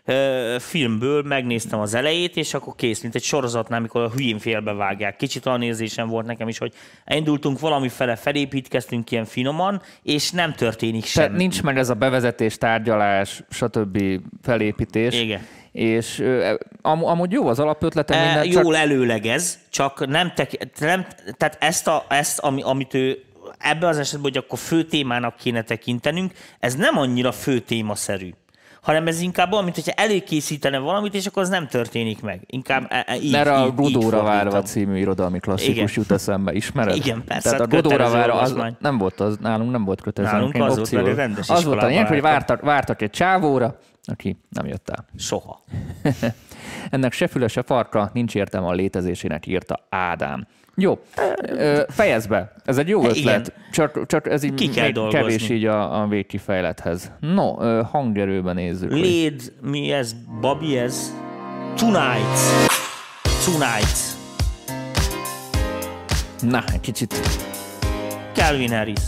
eh, 0.05 0.59
filmből 0.59 1.23
megnéztem 1.23 1.81
az 1.81 1.95
elejét, 1.95 2.37
és 2.37 2.55
akkor 2.55 2.75
kész, 2.77 3.03
mint 3.03 3.15
egy 3.15 3.23
sorozatnál, 3.23 3.79
amikor 3.79 4.03
a 4.03 4.11
hülyén 4.11 4.39
félbevágják. 4.39 5.17
Kicsit 5.17 5.47
olyan 5.47 5.63
érzésem 5.63 6.09
volt 6.09 6.27
nekem 6.27 6.49
is, 6.49 6.59
hogy 6.59 6.73
elindultunk 7.05 7.61
valami 7.61 7.89
fele, 7.89 8.17
felépítkeztünk 8.17 9.11
ilyen 9.11 9.25
finoman, 9.25 9.83
és 10.03 10.31
nem 10.31 10.53
történik 10.53 11.03
Tehát 11.13 11.29
semmi. 11.29 11.37
nincs 11.43 11.63
meg 11.63 11.79
ez 11.79 11.89
a 11.91 11.95
bevezetés, 11.95 12.59
tárgyalás, 12.59 13.43
stb. 13.51 14.03
felépítés. 14.43 15.21
Igen. 15.21 15.47
És 15.73 16.19
ö, 16.19 16.55
am, 16.83 17.05
amúgy 17.05 17.33
jó 17.33 17.47
az 17.49 17.59
alapötlete, 17.59 18.15
E, 18.15 18.25
minden, 18.25 18.45
jól 18.45 18.73
csak 18.73 18.83
előlegez, 18.83 19.59
csak 19.71 20.07
nem, 20.07 20.33
tek, 20.35 20.79
nem 20.81 21.07
tehát 21.37 21.57
ezt, 21.61 21.87
a, 21.89 22.05
ezt 22.09 22.39
ami, 22.39 22.63
amit 22.63 22.95
ő 22.95 23.25
ebben 23.59 23.89
az 23.89 23.99
esetben, 23.99 24.33
hogy 24.33 24.37
akkor 24.37 24.59
fő 24.59 24.85
témának 24.85 25.37
kéne 25.37 25.63
tekintenünk, 25.63 26.33
ez 26.61 26.75
nem 26.75 26.99
annyira 26.99 27.33
fő 27.33 27.59
témaszerű 27.59 28.31
hanem 28.87 29.07
ez 29.07 29.21
inkább 29.21 29.53
olyan, 29.53 29.65
mint 29.65 29.77
hogyha 29.77 29.93
előkészítene 29.93 30.79
valamit, 30.79 31.15
és 31.15 31.27
akkor 31.27 31.43
az 31.43 31.49
nem 31.49 31.67
történik 31.67 32.23
meg. 32.23 32.41
Inkább 32.47 32.87
e, 32.89 33.05
e, 33.07 33.17
így, 33.17 33.33
Mert 33.33 33.49
a 33.49 33.71
Godóra 33.71 34.23
várva 34.23 34.63
című 34.63 34.99
irodalmi 34.99 35.39
klasszikus 35.39 35.77
Igen. 35.77 35.89
jut 35.95 36.11
eszembe, 36.11 36.53
ismered? 36.53 36.97
Igen, 36.97 37.25
persze, 37.25 37.51
Tehát 37.51 37.61
a 37.61 37.63
hát 37.63 37.83
Godóra 37.83 38.11
várva 38.11 38.41
az 38.41 38.57
nem 38.79 38.99
volt 38.99 39.21
az, 39.21 39.37
nálunk 39.41 39.71
nem 39.71 39.85
volt 39.85 40.01
kötelező. 40.01 40.35
Nálunk 40.37 40.55
az 40.55 40.77
volt, 40.77 41.15
rendes 41.15 41.49
Az 41.49 41.65
volt 41.65 41.83
a 41.83 41.87
lényeg, 41.87 42.07
hogy 42.07 42.21
vártak, 42.21 42.61
vártak 42.61 43.03
egy 43.03 43.11
csávóra, 43.11 43.79
aki 44.07 44.37
nem 44.51 44.67
jött 44.67 44.89
el. 44.89 45.07
Soha. 45.19 45.65
Ennek 46.91 47.13
se 47.13 47.27
füle, 47.27 47.49
se 47.49 47.63
farka, 47.63 48.11
nincs 48.13 48.35
értelme 48.35 48.67
a 48.67 48.73
létezésének, 48.73 49.47
írta 49.47 49.87
Ádám. 49.91 50.47
Jó, 50.79 50.99
fejezd 51.89 52.29
be. 52.29 52.53
Ez 52.65 52.79
egy 52.79 52.89
jó 52.89 53.01
Hát 53.03 53.11
ötlet, 53.11 53.47
igen. 53.49 53.61
csak, 53.73 54.07
csak 54.07 54.29
ez 54.29 54.43
így 54.43 54.55
Ki 54.55 54.69
kell 54.69 54.91
dolgozni. 54.91 55.19
kevés 55.21 55.49
így 55.49 55.65
a, 55.65 56.03
a 56.03 56.07
végkifejlethez. 56.07 57.13
No, 57.21 57.55
hangerőben 57.83 58.55
nézzük. 58.55 58.91
hogy- 58.91 59.01
Léd, 59.01 59.53
mi 59.63 59.91
ez? 59.93 60.15
Babi 60.41 60.79
ez? 60.79 61.13
Tonight. 61.77 62.39
Tonight. 63.45 63.99
Na, 66.41 66.65
egy 66.73 66.81
kicsit 66.81 67.15
Calvin 68.33 68.71
Harris. 68.71 69.01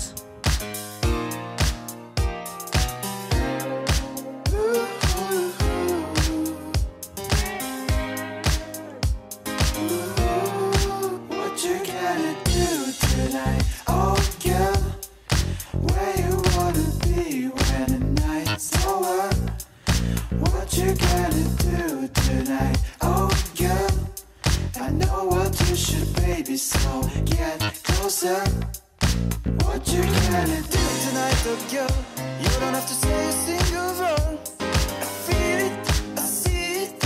What 20.68 20.76
you 20.76 20.92
gonna 20.92 21.44
do 21.64 22.08
tonight? 22.28 22.76
Oh, 23.00 23.30
girl, 23.56 23.88
I 24.78 24.90
know 24.90 25.24
what 25.24 25.58
you 25.66 25.74
should, 25.74 26.14
baby, 26.16 26.58
so 26.58 27.08
get 27.24 27.58
closer. 27.82 28.36
What 29.64 29.88
you 29.88 30.02
gonna 30.02 30.60
do 30.60 30.84
tonight, 31.08 31.40
oh, 31.46 31.56
girl? 31.72 31.88
You 32.42 32.50
don't 32.60 32.74
have 32.74 32.86
to 32.86 32.94
say 32.94 33.28
a 33.28 33.32
single 33.32 33.94
word. 33.98 34.38
I 34.60 35.06
feel 35.24 35.58
it, 35.68 35.72
I 36.18 36.20
see 36.20 36.82
it. 36.82 37.02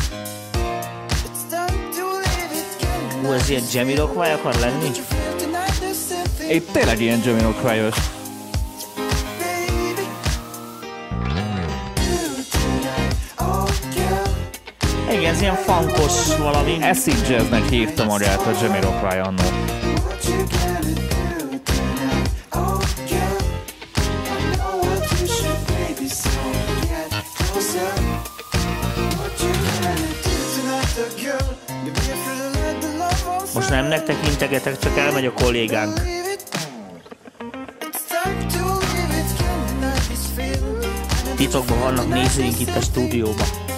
It's 1.30 1.44
time 1.48 1.92
to 1.92 2.04
leave 2.18 2.52
it, 2.58 2.70
girl. 2.82 3.30
Ú, 3.30 3.32
ez 3.32 3.48
ilyen 3.48 3.62
Jamie 3.70 3.96
Rockwell 3.96 4.34
akar 4.38 4.58
lenni? 4.58 4.88
Did 4.88 4.96
you 4.96 5.04
feel 5.04 5.36
tonight 5.38 5.78
there's 5.78 5.98
something, 6.08 6.62
tényleg 6.72 7.00
ilyen 7.00 7.20
Jamiroquai-os. 7.24 8.21
Igen, 15.12 15.34
ez 15.34 15.40
ilyen 15.40 15.54
funkos 15.54 16.36
valami. 16.36 16.78
Acid 16.82 17.28
Jazznek 17.28 17.68
hívta 17.68 18.04
magát 18.04 18.40
a 18.46 18.52
annó. 19.20 19.42
The 32.80 32.88
love 32.96 33.28
on 33.28 33.42
Most 33.54 33.70
nem 33.70 33.86
nektek 33.86 34.16
integetek, 34.28 34.78
csak 34.78 34.98
elmegy 34.98 35.26
a 35.26 35.32
kollégánk. 35.32 36.00
Titokban 41.36 41.78
vannak 41.78 42.08
nézőink 42.08 42.60
itt 42.60 42.76
a 42.76 42.80
stúdióban. 42.80 43.71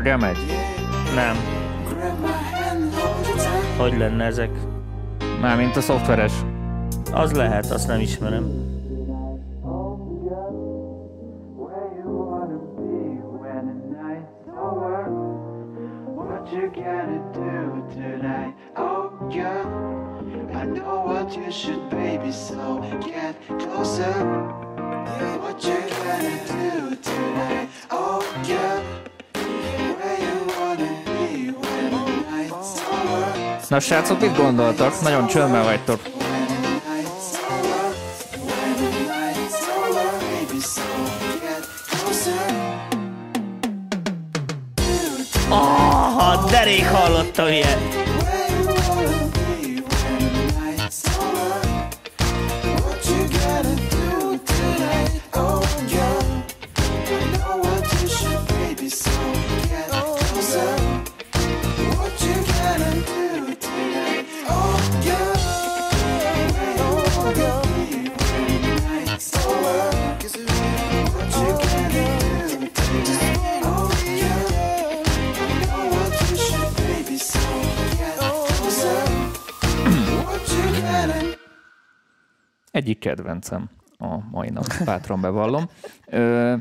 Kordja 0.00 0.16
megy? 0.16 0.36
Nem. 1.14 1.36
Hogy 3.76 3.98
lenne 3.98 4.24
ezek? 4.24 4.50
Mármint 5.40 5.76
a 5.76 5.80
szoftveres. 5.80 6.32
Az 7.12 7.32
lehet, 7.32 7.70
azt 7.70 7.86
nem 7.86 8.00
ismerem. 8.00 8.44
Srácok, 33.80 34.20
mit 34.20 34.36
gondoltak? 34.36 35.00
Nagyon 35.00 35.26
csöndben 35.26 35.64
vagytok. 35.64 36.19
Kedvencem 83.40 83.70
a 83.98 84.18
mai 84.30 84.48
nap, 84.50 84.64
bátran 84.84 85.20
bevallom. 85.20 85.64
Ö, 86.06 86.54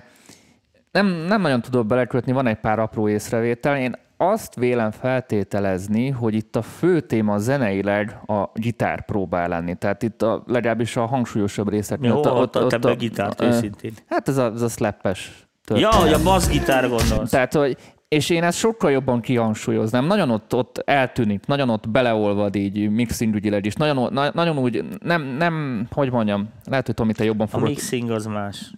nem, 0.92 1.08
nem 1.08 1.42
nagyon 1.42 1.62
tudok 1.62 1.86
belekötni, 1.86 2.32
van 2.32 2.48
egy 2.48 2.60
pár 2.60 2.80
apró 2.80 3.10
észrevétel. 3.10 3.78
Én 3.78 3.96
azt 4.18 4.56
vélem 4.56 4.92
feltételezni, 4.92 6.10
hogy 6.10 6.34
itt 6.34 6.56
a 6.56 6.62
fő 6.62 7.00
téma 7.00 7.38
zeneileg 7.38 8.20
a 8.26 8.50
gitár 8.54 9.06
próbál 9.06 9.48
lenni. 9.48 9.76
Tehát 9.76 10.04
itt 10.04 10.22
a, 10.22 10.44
legalábbis 10.46 10.96
a 10.96 11.06
hangsúlyosabb 11.06 11.70
részek 11.70 12.00
Jó, 12.02 12.14
miatt. 12.14 12.26
ott, 12.26 12.56
ott, 12.56 12.74
ott 12.74 12.86
a 12.86 12.96
gitárt 12.96 13.42
ö, 13.42 13.46
őszintén. 13.46 13.94
Hát 14.08 14.28
ez 14.28 14.38
a, 14.38 14.52
ez 14.54 14.62
a 14.62 14.68
slappes 14.68 15.48
Ja, 15.76 15.94
hogy 15.94 16.14
a 16.14 16.24
bassgitár 16.24 16.90
gondolsz. 16.90 17.30
Tehát, 17.30 17.54
hogy 17.54 17.78
és 18.10 18.30
én 18.30 18.44
ezt 18.44 18.58
sokkal 18.58 18.92
jobban 18.92 19.22
kihangsúlyoznám. 19.22 20.06
Nagyon 20.06 20.30
ott, 20.30 20.56
ott 20.56 20.78
eltűnik, 20.78 21.46
nagyon 21.46 21.70
ott 21.70 21.90
beleolvad 21.90 22.56
így 22.56 22.90
mixing 22.90 23.36
ügyileg 23.36 23.66
is. 23.66 23.74
Nagyon, 23.74 24.14
na, 24.14 24.32
nagyon 24.34 24.58
úgy, 24.58 24.84
nem, 25.04 25.22
nem, 25.24 25.88
hogy 25.92 26.12
mondjam, 26.12 26.50
lehet, 26.66 26.86
hogy 26.86 26.96
Tomi, 26.96 27.14
te 27.14 27.24
jobban 27.24 27.48
A 27.48 27.50
fogod. 27.50 27.68
mixing 27.68 28.10
az 28.10 28.26
más. 28.26 28.72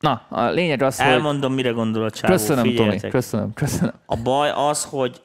Na, 0.00 0.26
a 0.28 0.44
lényeg 0.50 0.82
az, 0.82 0.96
hogy... 1.00 1.06
Elmondom, 1.12 1.52
mire 1.52 1.70
gondol 1.70 2.04
a 2.04 2.10
csávó. 2.10 2.32
Köszönöm, 2.32 2.64
Tomi, 2.64 2.76
figyeljetek. 2.76 3.10
köszönöm, 3.10 3.52
köszönöm. 3.52 3.94
A 4.06 4.16
baj 4.16 4.50
az, 4.50 4.84
hogy 4.84 5.22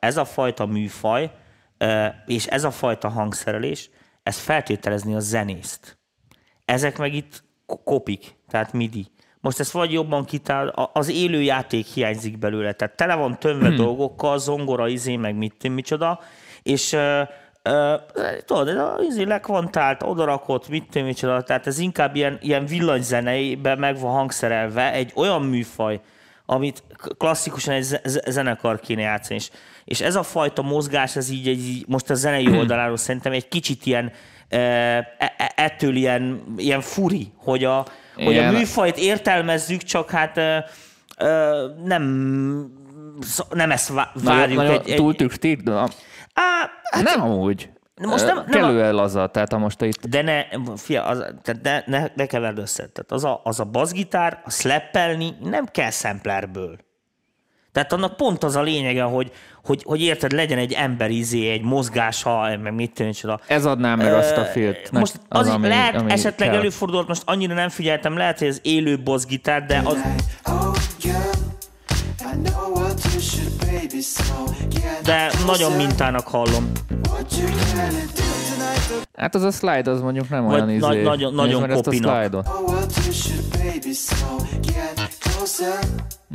ez 0.00 0.16
a 0.16 0.24
fajta 0.24 0.66
műfaj, 0.66 1.30
és 2.26 2.46
ez 2.46 2.64
a 2.64 2.70
fajta 2.70 3.08
hangszerelés, 3.08 3.90
ez 4.22 4.38
feltételezni 4.38 5.14
a 5.14 5.20
zenészt. 5.20 5.98
Ezek 6.64 6.98
meg 6.98 7.14
itt 7.14 7.44
ko- 7.66 7.80
kopik, 7.84 8.34
tehát 8.48 8.72
midi. 8.72 9.06
Most 9.40 9.60
ezt 9.60 9.72
vagy 9.72 9.92
jobban 9.92 10.24
kitál, 10.24 10.68
az 10.92 11.10
élő 11.10 11.42
játék 11.42 11.86
hiányzik 11.86 12.38
belőle, 12.38 12.72
tehát 12.72 12.96
tele 12.96 13.14
van 13.14 13.38
tömve 13.38 13.66
hmm. 13.66 13.76
dolgokkal, 13.76 14.38
zongora, 14.38 14.88
izé, 14.88 15.16
meg 15.16 15.34
mit 15.34 15.68
micsoda, 15.68 16.20
és 16.62 16.92
ö, 16.92 17.22
tudod, 18.44 18.68
ez 18.68 19.04
izé 19.08 19.22
lekvantált, 19.22 20.02
odarakott, 20.02 20.68
mit 20.68 20.88
tudom, 20.90 21.06
micsoda, 21.06 21.42
tehát 21.42 21.66
ez 21.66 21.78
inkább 21.78 22.16
ilyen, 22.16 22.38
ilyen 22.40 22.66
villanyzeneiben 22.66 23.78
meg 23.78 24.00
van 24.00 24.12
hangszerelve, 24.12 24.92
egy 24.92 25.12
olyan 25.14 25.42
műfaj, 25.42 26.00
amit 26.46 26.82
klasszikusan 27.18 27.74
egy 27.74 27.82
ze- 27.82 28.02
ze- 28.04 28.30
zenekar 28.30 28.80
kéne 28.80 29.00
játszani. 29.00 29.38
És, 29.38 29.50
és 29.84 30.00
ez 30.00 30.16
a 30.16 30.22
fajta 30.22 30.62
mozgás, 30.62 31.16
ez 31.16 31.30
így, 31.30 31.48
egy, 31.48 31.84
most 31.86 32.10
a 32.10 32.14
zenei 32.14 32.56
oldaláról 32.58 32.96
szerintem 32.96 33.32
egy 33.32 33.48
kicsit 33.48 33.86
ilyen, 33.86 34.12
e, 34.48 34.58
e- 35.18 35.52
ettől 35.56 35.96
ilyen, 35.96 36.42
ilyen 36.56 36.80
furi, 36.80 37.32
hogy 37.36 37.64
a, 37.64 37.86
hogy 38.24 38.38
a 38.38 38.50
műfajt 38.50 38.96
értelmezzük, 38.96 39.82
csak 39.82 40.10
hát 40.10 40.36
e, 40.38 40.64
e, 41.16 41.26
nem, 41.84 42.02
nem 43.50 43.70
ezt 43.70 43.92
várjuk. 44.14 44.56
nagyon 44.56 44.80
egy, 44.84 44.94
túl 44.94 45.14
tükstik, 45.14 45.60
de 45.60 45.72
á, 45.72 46.70
nem 47.02 47.22
amúgy. 47.22 47.70
Most 48.02 48.24
Ö, 48.24 48.26
nem- 48.26 48.36
nem 48.46 48.62
a- 48.62 48.66
Kellően 48.66 48.94
laza, 48.94 49.26
tehát 49.26 49.52
ha 49.52 49.58
most 49.58 49.82
itt 49.82 50.06
de 50.06 50.22
ne, 50.22 50.44
fia, 50.76 51.04
az, 51.04 51.18
tehát 51.42 51.62
ne, 51.86 51.98
ne, 51.98 52.06
ne 52.14 52.26
keverd 52.26 52.58
össze. 52.58 52.76
Tehát 52.88 53.12
az 53.12 53.24
a, 53.24 53.40
az 53.44 53.60
a 53.60 53.64
bassgitár, 53.64 54.40
a 54.44 54.50
slappelni 54.50 55.36
nem 55.42 55.64
kell 55.66 55.90
samplerből. 55.90 56.78
Tehát 57.78 57.92
annak 57.92 58.16
pont 58.16 58.44
az 58.44 58.56
a 58.56 58.62
lényege, 58.62 59.02
hogy, 59.02 59.32
hogy, 59.64 59.82
hogy 59.86 60.00
érted, 60.00 60.32
legyen 60.32 60.58
egy 60.58 60.72
emberizé, 60.72 61.50
egy 61.50 61.62
mozgása, 61.62 62.56
meg 62.62 62.74
mit 62.74 62.90
tudom, 62.92 63.06
micsoda. 63.06 63.40
ez 63.46 63.64
adná 63.64 63.94
meg 63.94 64.12
azt 64.14 64.36
a 64.36 64.44
filt. 64.44 64.90
Most 64.90 65.20
az, 65.28 65.46
az 65.46 65.54
ami, 65.54 65.68
lehet, 65.68 65.94
ami 65.94 66.10
esetleg 66.10 66.48
kell. 66.48 66.58
előfordult, 66.58 67.08
most 67.08 67.22
annyira 67.24 67.54
nem 67.54 67.68
figyeltem, 67.68 68.16
lehet, 68.16 68.38
hogy 68.38 68.48
ez 68.48 68.58
élő 68.62 68.98
bassgitár, 69.02 69.64
de 69.66 69.82
az, 69.84 69.96
de 75.02 75.30
nagyon 75.46 75.72
mintának 75.72 76.26
hallom. 76.28 76.72
Hát 79.16 79.34
az 79.34 79.42
a 79.42 79.50
slide 79.50 79.90
az 79.90 80.00
mondjuk 80.00 80.28
nem 80.28 80.44
Vagy 80.44 80.54
olyan 80.54 80.70
izé. 80.70 80.78
nagy- 80.78 81.02
nagyon- 81.02 81.34
nagyon 81.34 81.62
a 81.62 81.74
kopinak. 81.74 82.46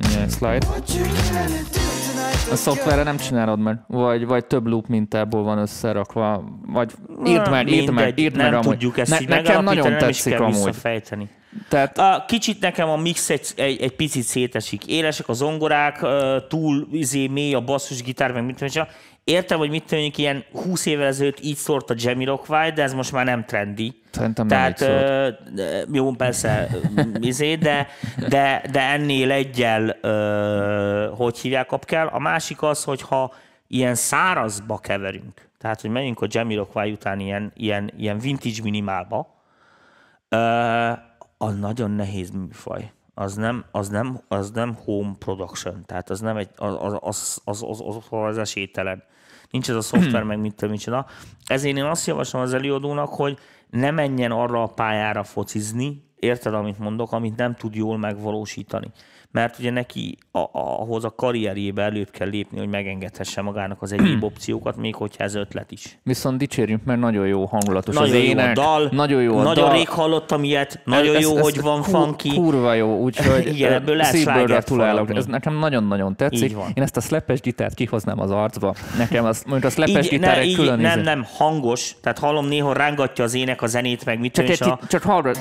Igen, 0.10 0.30
slide. 0.30 0.68
A 2.52 2.56
szoftverre 2.56 3.04
nem 3.04 3.18
csinálod 3.18 3.60
meg, 3.60 3.78
vagy, 3.88 4.26
vagy 4.26 4.46
több 4.46 4.68
loop 4.68 4.88
mintából 4.88 5.44
van 5.44 5.58
összerakva, 5.58 6.44
vagy 6.66 6.92
írd 7.26 7.50
meg, 7.50 7.70
írd 7.70 7.92
meg, 7.92 8.20
írd 8.20 8.36
meg 8.36 8.46
nem 8.46 8.54
amúgy. 8.60 8.72
tudjuk 8.72 8.98
ezt 8.98 9.12
Ne, 9.12 9.22
így 9.22 9.28
nekem 9.28 9.64
nagyon 9.64 9.92
nem 9.92 10.10
is 10.10 10.22
tetszik 10.22 10.40
amúgy. 10.40 10.54
visszafejteni. 10.54 11.30
Tehát 11.70 11.98
A, 11.98 12.24
kicsit 12.28 12.60
nekem 12.60 12.90
a 12.90 12.98
mix 12.98 13.30
egy, 13.30 13.48
egy, 13.56 13.82
egy 13.82 13.96
picit 13.96 14.24
szétesik. 14.24 14.88
Élesek 14.88 15.28
a 15.28 15.34
zongorák, 15.34 16.06
túl 16.48 16.88
izé, 16.92 17.28
mély 17.28 17.54
a 17.54 17.62
basszusgitár, 17.62 18.32
meg 18.32 18.46
mit 18.46 18.56
tudom. 18.58 18.88
Értem, 19.24 19.58
hogy 19.58 19.70
mit 19.70 19.84
tudom, 19.84 20.12
ilyen 20.16 20.44
20 20.52 20.86
évvel 20.86 21.06
ezelőtt 21.06 21.40
így 21.40 21.56
szólt 21.56 21.90
a 21.90 21.96
Jamiroquai, 21.98 22.72
de 22.72 22.84
ez 22.84 22.94
most 22.94 23.12
már 23.12 23.26
nem 23.26 23.46
trendi. 23.46 24.02
Szerintem 24.12 24.48
nem 24.48 24.74
Tehát, 24.74 24.82
ö, 24.82 25.30
jó, 25.92 26.12
persze, 26.12 26.70
izé, 27.20 27.56
de, 27.56 27.88
de, 28.30 28.64
de 28.72 28.82
ennél 28.82 29.32
egyel, 29.32 29.98
ö, 30.02 31.12
hogy 31.16 31.40
hívják, 31.40 31.66
kap 31.66 31.86
kell. 31.86 32.08
A 32.08 32.20
másik 32.20 32.62
az, 32.62 32.84
hogy 32.84 33.02
ha 33.02 33.34
ilyen 33.68 33.96
szárazba 33.96 34.78
keverünk, 34.78 35.50
tehát, 35.58 35.82
hogy 35.82 35.90
menjünk 35.90 36.22
a 36.22 36.28
Jamiroquai 36.30 36.92
után 36.92 37.20
ilyen, 37.20 37.52
ilyen, 37.56 37.92
ilyen 37.98 38.20
vintage 38.20 38.62
minimálba, 38.64 39.32
Ö, 40.30 40.92
az 41.38 41.60
nagyon 41.60 41.92
nehéz 41.92 42.30
műfaj. 42.30 42.92
Az 43.14 43.36
nem, 43.36 43.66
az 43.72 43.90
nem, 43.90 44.20
az 44.28 44.52
nem 44.52 44.76
home 44.86 45.14
production, 45.20 45.84
tehát 45.86 46.10
az 46.10 46.20
nem 46.20 46.38
egy, 46.38 46.50
az, 46.56 46.74
az, 46.80 46.98
az, 47.00 47.42
az, 47.44 47.64
az, 47.64 47.82
az, 47.86 48.06
az 48.10 48.38
esélytelen. 48.38 49.04
Nincs 49.54 49.70
ez 49.70 49.76
a 49.76 49.82
szoftver, 49.82 50.24
meg 50.24 50.40
mit 50.40 50.68
micsoda. 50.70 51.06
Ezért 51.46 51.78
én 51.78 51.84
azt 51.84 52.08
javaslom 52.08 52.42
az 52.42 52.54
előadónak, 52.54 53.10
hogy 53.10 53.38
ne 53.70 53.92
menjen 53.92 54.32
arra 54.32 54.64
a 54.64 54.68
pályára 54.68 55.24
focizni, 55.24 56.04
érted, 56.16 56.54
amit 56.54 56.80
mondok, 56.80 57.12
amit 57.12 57.36
nem 57.36 57.56
tud 57.56 57.76
jól 57.76 57.98
megvalósítani. 57.98 58.92
Mert 59.34 59.60
ugye 59.60 59.72
neki 59.72 60.18
a, 60.32 60.38
a, 60.40 60.50
ahhoz 60.54 61.04
a 61.04 61.10
karrierjébe 61.16 61.82
előbb 61.84 62.10
kell 62.12 62.28
lépni, 62.30 62.58
hogy 62.58 62.68
megengedhesse 62.70 63.42
magának 63.42 63.82
az 63.82 63.92
egyéb 63.92 64.24
opciókat, 64.30 64.78
még 64.78 64.96
hogyha 64.96 65.24
ez 65.24 65.36
ötlet 65.36 65.72
is. 65.72 65.98
viszont 66.04 66.38
dicsérjünk, 66.38 66.84
mert 66.84 67.00
nagyon 67.00 67.28
jó 67.28 67.46
hangulatos 67.46 67.96
Nagyon 67.96 68.10
az 68.16 68.22
jó 68.22 68.24
ének. 68.24 68.50
a 68.58 68.62
dal, 68.62 68.90
nagyon 68.92 69.22
jó 69.22 69.38
a 69.38 69.44
nagyon 69.44 69.64
dal. 69.66 69.74
rég 69.74 69.90
hallottam 69.90 70.44
ilyet, 70.44 70.82
nagyon 70.86 71.16
Ez- 71.16 71.22
jó, 71.22 71.36
ez- 71.38 71.44
hogy 71.44 71.54
ez 71.58 71.64
van 71.64 71.82
kur- 71.82 71.96
funky. 71.96 72.30
Kurva 72.30 72.74
jó, 72.74 72.98
úgyhogy 73.00 73.48
Igen, 73.56 73.74
ebből 73.74 73.96
lehet. 73.96 74.14
Ez 75.08 75.26
nekem 75.26 75.54
nagyon-nagyon 75.60 76.16
tetszik. 76.16 76.44
Így 76.44 76.56
van. 76.56 76.72
Én 76.74 76.84
ezt 76.84 76.98
a 76.98 77.02
slappes 77.02 77.42
gitát 77.42 77.74
kihoznám 77.74 78.20
az 78.20 78.32
arcba. 78.32 78.76
Nekem 78.98 79.26
az, 79.26 79.44
mondjuk 79.48 79.74
a 79.78 79.88
Így, 79.88 80.08
gitár 80.10 80.38
egy 80.38 80.56
külön 80.56 80.80
nem, 80.80 81.00
íze. 81.00 81.02
nem, 81.10 81.26
hangos, 81.38 81.96
tehát 82.02 82.20
hallom 82.20 82.48
néha 82.48 82.74
rángatja 82.74 83.24
az 83.24 83.34
ének 83.34 83.62
a 83.62 83.68
zenét, 83.68 84.06
meg 84.06 84.20
mit 84.20 84.34
Csak, 84.34 84.50
egy, 84.50 84.64
a 84.64 84.80
csak 84.88 85.02
hallgat, 85.04 85.40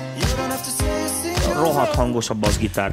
single 1.53 1.69
rohadt 1.69 1.95
hangos 1.95 2.31
a 2.31 2.35
bassgitár. 2.35 2.93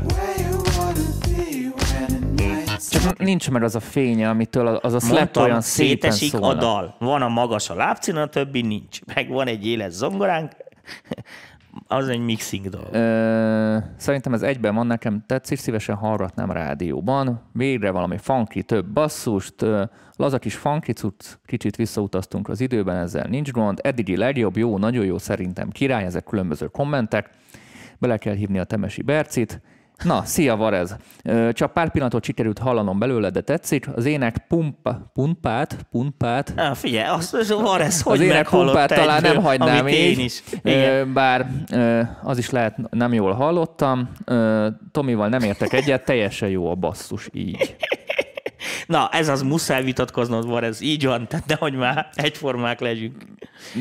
Csak 2.87 3.17
nincs 3.17 3.49
meg 3.51 3.63
az 3.63 3.75
a 3.75 3.79
fénye, 3.79 4.29
amitől 4.29 4.67
az 4.67 4.93
a 4.93 4.99
slap 4.99 5.17
Mondtam, 5.17 5.43
olyan 5.43 5.61
szépen 5.61 6.11
szétesik 6.11 6.29
szólna. 6.29 6.47
a 6.47 6.53
dal. 6.53 6.95
Van 6.99 7.21
a 7.21 7.27
magas 7.27 7.69
a 7.69 7.75
lábcín, 7.75 8.15
a 8.15 8.27
többi 8.27 8.61
nincs. 8.61 8.99
Meg 9.15 9.29
van 9.29 9.47
egy 9.47 9.67
éles 9.67 9.91
zongoránk, 9.93 10.51
az 11.87 12.07
egy 12.07 12.19
mixing 12.19 12.67
dolog. 12.69 12.87
Ö, 12.93 13.77
szerintem 13.97 14.33
ez 14.33 14.41
egyben 14.41 14.75
van, 14.75 14.87
nekem 14.87 15.23
tetszik, 15.25 15.57
szívesen 15.57 15.95
hallgatnám 15.95 16.51
rádióban. 16.51 17.41
Végre 17.53 17.91
valami 17.91 18.17
funky, 18.17 18.63
több 18.63 18.85
basszust, 18.85 19.61
ö, 19.61 19.83
laza 20.15 20.39
kis 20.39 20.55
funky 20.55 20.91
cucc, 20.91 21.25
kicsit 21.45 21.75
visszautaztunk 21.75 22.49
az 22.49 22.61
időben, 22.61 22.95
ezzel 22.95 23.27
nincs 23.29 23.51
gond. 23.51 23.79
Eddigi 23.83 24.17
legjobb, 24.17 24.57
jó, 24.57 24.77
nagyon 24.77 25.05
jó, 25.05 25.17
szerintem 25.17 25.69
király, 25.69 26.03
ezek 26.03 26.23
különböző 26.23 26.67
kommentek. 26.67 27.29
Bele 27.99 28.17
kell 28.17 28.35
hívni 28.35 28.59
a 28.59 28.63
Temesi 28.63 29.01
Bercit. 29.01 29.61
Na, 30.03 30.23
szia 30.25 30.55
Varez! 30.55 30.95
Csak 31.51 31.73
pár 31.73 31.91
pillanatot 31.91 32.23
sikerült 32.23 32.57
hallanom 32.59 32.99
belőle, 32.99 33.29
de 33.29 33.41
tetszik. 33.41 33.87
Az 33.95 34.05
ének 34.05 34.37
pumpa, 34.47 35.11
pumpát, 35.13 35.87
pumpát, 35.91 36.53
Na, 36.55 36.73
figyelj, 36.73 37.07
azt 37.09 37.33
az 37.33 37.49
van 37.49 37.81
ez, 37.81 38.01
hogy 38.01 38.19
az 38.19 38.25
ének 38.25 38.49
pumpát 38.49 38.93
talán 38.93 39.21
nem 39.21 39.41
hagynám 39.41 39.87
így, 39.87 39.95
én 39.95 40.19
is. 40.19 40.43
Igen. 40.63 41.13
Bár 41.13 41.47
az 42.23 42.37
is 42.37 42.49
lehet, 42.49 42.77
nem 42.91 43.13
jól 43.13 43.33
hallottam. 43.33 44.09
Tomival 44.91 45.27
nem 45.27 45.41
értek 45.41 45.73
egyet, 45.73 46.05
teljesen 46.05 46.49
jó 46.49 46.71
a 46.71 46.75
basszus 46.75 47.29
így. 47.33 47.75
Na, 48.87 49.09
ez 49.11 49.27
az 49.27 49.41
muszáj 49.41 49.83
vitatkoznod 49.83 50.47
van, 50.47 50.63
ez 50.63 50.81
így 50.81 51.05
van, 51.05 51.27
tehát 51.27 51.45
nehogy 51.45 51.73
már 51.73 52.09
egyformák 52.13 52.79
legyünk. 52.79 53.25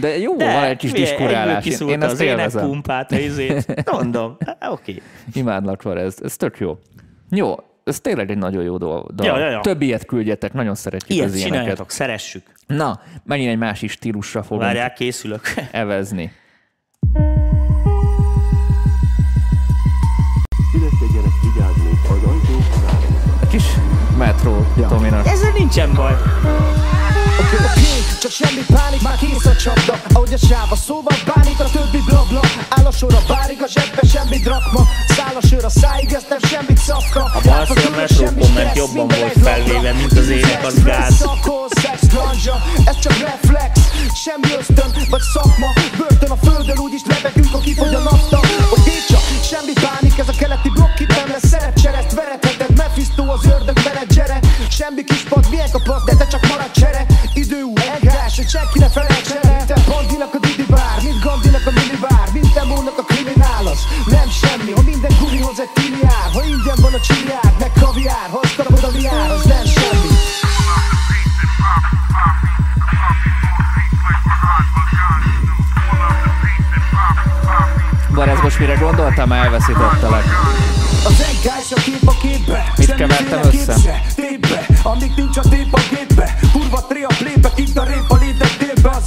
De 0.01 0.19
jó, 0.19 0.37
De, 0.37 0.53
van 0.53 0.65
egy 0.65 0.77
kis 0.77 0.93
diskurálás. 0.93 1.67
Én, 1.67 1.89
én 1.89 2.03
ezt 2.03 2.13
az 2.13 2.21
élvezem. 2.21 2.65
pumpát, 2.65 3.11
izét. 3.11 3.83
Mondom, 3.93 4.37
Há, 4.61 4.71
oké. 4.71 5.03
Imádlak 5.33 5.83
van 5.83 5.99
ez. 5.99 6.17
Ez 6.23 6.37
tök 6.37 6.59
jó. 6.59 6.79
Jó, 7.31 7.55
ez 7.85 8.01
tényleg 8.01 8.31
egy 8.31 8.39
nagyon 8.39 8.63
jó 8.63 8.77
dal. 8.77 9.07
Ja, 9.23 9.39
ja, 9.39 9.51
ja. 9.51 9.61
Több 9.61 9.83
ilyet 9.83 10.05
küldjetek, 10.05 10.53
nagyon 10.53 10.75
szeretjük 10.75 11.17
Ilyet 11.17 11.29
az 11.29 11.35
ilyeneket. 11.35 11.57
csináljatok, 11.59 11.91
szeressük. 11.91 12.43
Na, 12.67 13.01
megint 13.25 13.51
egy 13.51 13.59
másik 13.59 13.91
stílusra 13.91 14.43
fogunk 14.43 14.63
Várják, 14.63 14.93
készülök. 14.93 15.41
evezni. 15.71 16.33
Kis 23.51 23.65
metró 24.19 24.67
Tominak. 24.89 25.27
Ezzel 25.27 25.53
nincsen 25.53 25.95
baj. 25.95 26.13
Csak 28.21 28.31
semmi 28.31 28.65
pánik, 28.75 29.03
már 29.03 29.19
kész 29.19 29.45
a 29.45 29.57
csapda. 29.57 30.01
Ahogy 30.13 30.33
a 30.33 30.39
sáv 30.49 30.73
a 30.73 30.77
szóval 30.77 31.17
bánik, 31.35 31.61
a 31.61 31.71
többi 31.71 32.03
blabla 32.07 32.41
Áll 32.69 32.85
a 32.85 32.91
sor 32.91 33.15
a 33.15 33.23
bárig, 33.29 33.63
a 33.63 33.69
zsebbe 33.69 34.03
semmi 34.13 34.39
drakma. 34.39 34.83
Száll 35.09 35.37
a 35.41 35.47
sör 35.47 35.65
a 35.65 35.69
száig, 35.69 36.13
ez 36.13 36.25
nem 36.29 36.39
semmit 36.51 36.79
szafka 36.79 37.23
A 37.39 37.41
bal 37.45 37.67
szél 37.67 37.93
a 37.93 37.97
metró 37.97 38.25
komment 38.39 38.77
jobban 38.77 39.09
volt 39.09 39.37
felvéve, 39.43 39.93
mint 39.93 40.13
az 40.13 40.29
ének, 40.29 40.65
az 40.67 40.83
gáz. 40.83 41.15
Szakol, 41.15 41.67
szex, 41.71 41.99
ganja, 42.15 42.57
ez 42.85 42.99
csak 42.99 43.19
reflex 43.19 43.81
Semmi 44.25 44.51
ösztön, 44.59 44.91
vagy 45.11 45.25
szakma. 45.35 45.69
Börtön 45.99 46.31
a 46.31 46.37
földön, 46.37 46.79
úgyis 46.79 47.03
lebegünk, 47.07 47.51
ha 47.53 47.59
kifogy 47.59 47.95
a 47.95 47.99
nafta 47.99 48.41
Hogy 48.71 48.83
Décsa, 48.89 49.19
semmi 49.51 49.73
pánik, 49.85 50.19
ez 50.19 50.29
a 50.29 50.35
keleti 50.39 50.69
blokk 50.69 50.99
itt 50.99 51.09
nem 51.09 51.29
lesz. 51.29 51.47
Szeret 51.49 51.81
csereszt, 51.83 52.15
veretheted, 52.15 52.77
Mephisto 52.77 53.23
az 53.23 53.45
ördög 53.45 53.79
menedzsere. 53.85 54.39
Semmi 54.71 55.05
kispad, 55.05 55.47
milyen 55.51 55.71
kapasz, 55.71 56.05
de 56.05 56.15
te 56.17 56.27
csak 56.27 56.47
marad 56.49 56.71
csere. 56.71 57.07
Idő 57.35 57.63
senki 58.49 58.79
ne 58.79 58.89
Te 59.67 59.77
bandinak 59.89 60.35
a 60.35 60.39
Didi 60.39 60.67
bár, 60.69 60.99
mint 61.03 61.21
Gandinak 61.25 61.67
a 61.67 61.71
mini 61.71 61.99
bár 62.01 62.29
Mint 62.33 62.53
Demónak 62.53 62.99
a 62.99 63.03
kriminálos, 63.03 63.81
nem 64.07 64.29
semmi 64.41 64.73
Ha 64.73 64.83
minden 64.83 65.13
gumihoz 65.21 65.61
egy 65.61 65.73
tini 65.75 65.99
jár 66.03 66.29
Ha 66.33 66.43
ingyen 66.45 66.79
van 66.81 66.95
a 66.95 67.01
csiliárd, 67.01 67.55
meg 67.59 67.73
kaviár 67.81 68.29
Ha 68.31 68.41
azt 68.43 68.59
a 68.83 68.91
viár, 68.91 69.31
az 69.31 69.45
nem 69.45 69.65
semmi. 69.65 70.09
Barez, 78.15 78.41
most 78.41 78.59
mire 78.59 78.75
gondoltam, 78.75 79.33
elveszítettelek. 79.33 80.25
Az 81.05 81.25
engás 81.31 81.73
a 81.77 81.81
kép 81.81 82.09
a 82.09 82.15
képbe. 82.23 82.73
Mit 82.77 82.95
kevertem 82.95 83.41
össze? 83.43 84.01
Tépbe, 84.15 84.67
amíg 84.83 85.13
nincs 85.17 85.37
a 85.37 85.41
tép 85.41 85.75
a 85.75 85.81
gépbe. 85.91 86.39
Kurva 86.53 86.87
tré 86.87 87.03
a 87.03 87.15
plébe, 87.19 87.53
itt 87.57 87.77
a 87.77 87.83
létek 87.83 87.98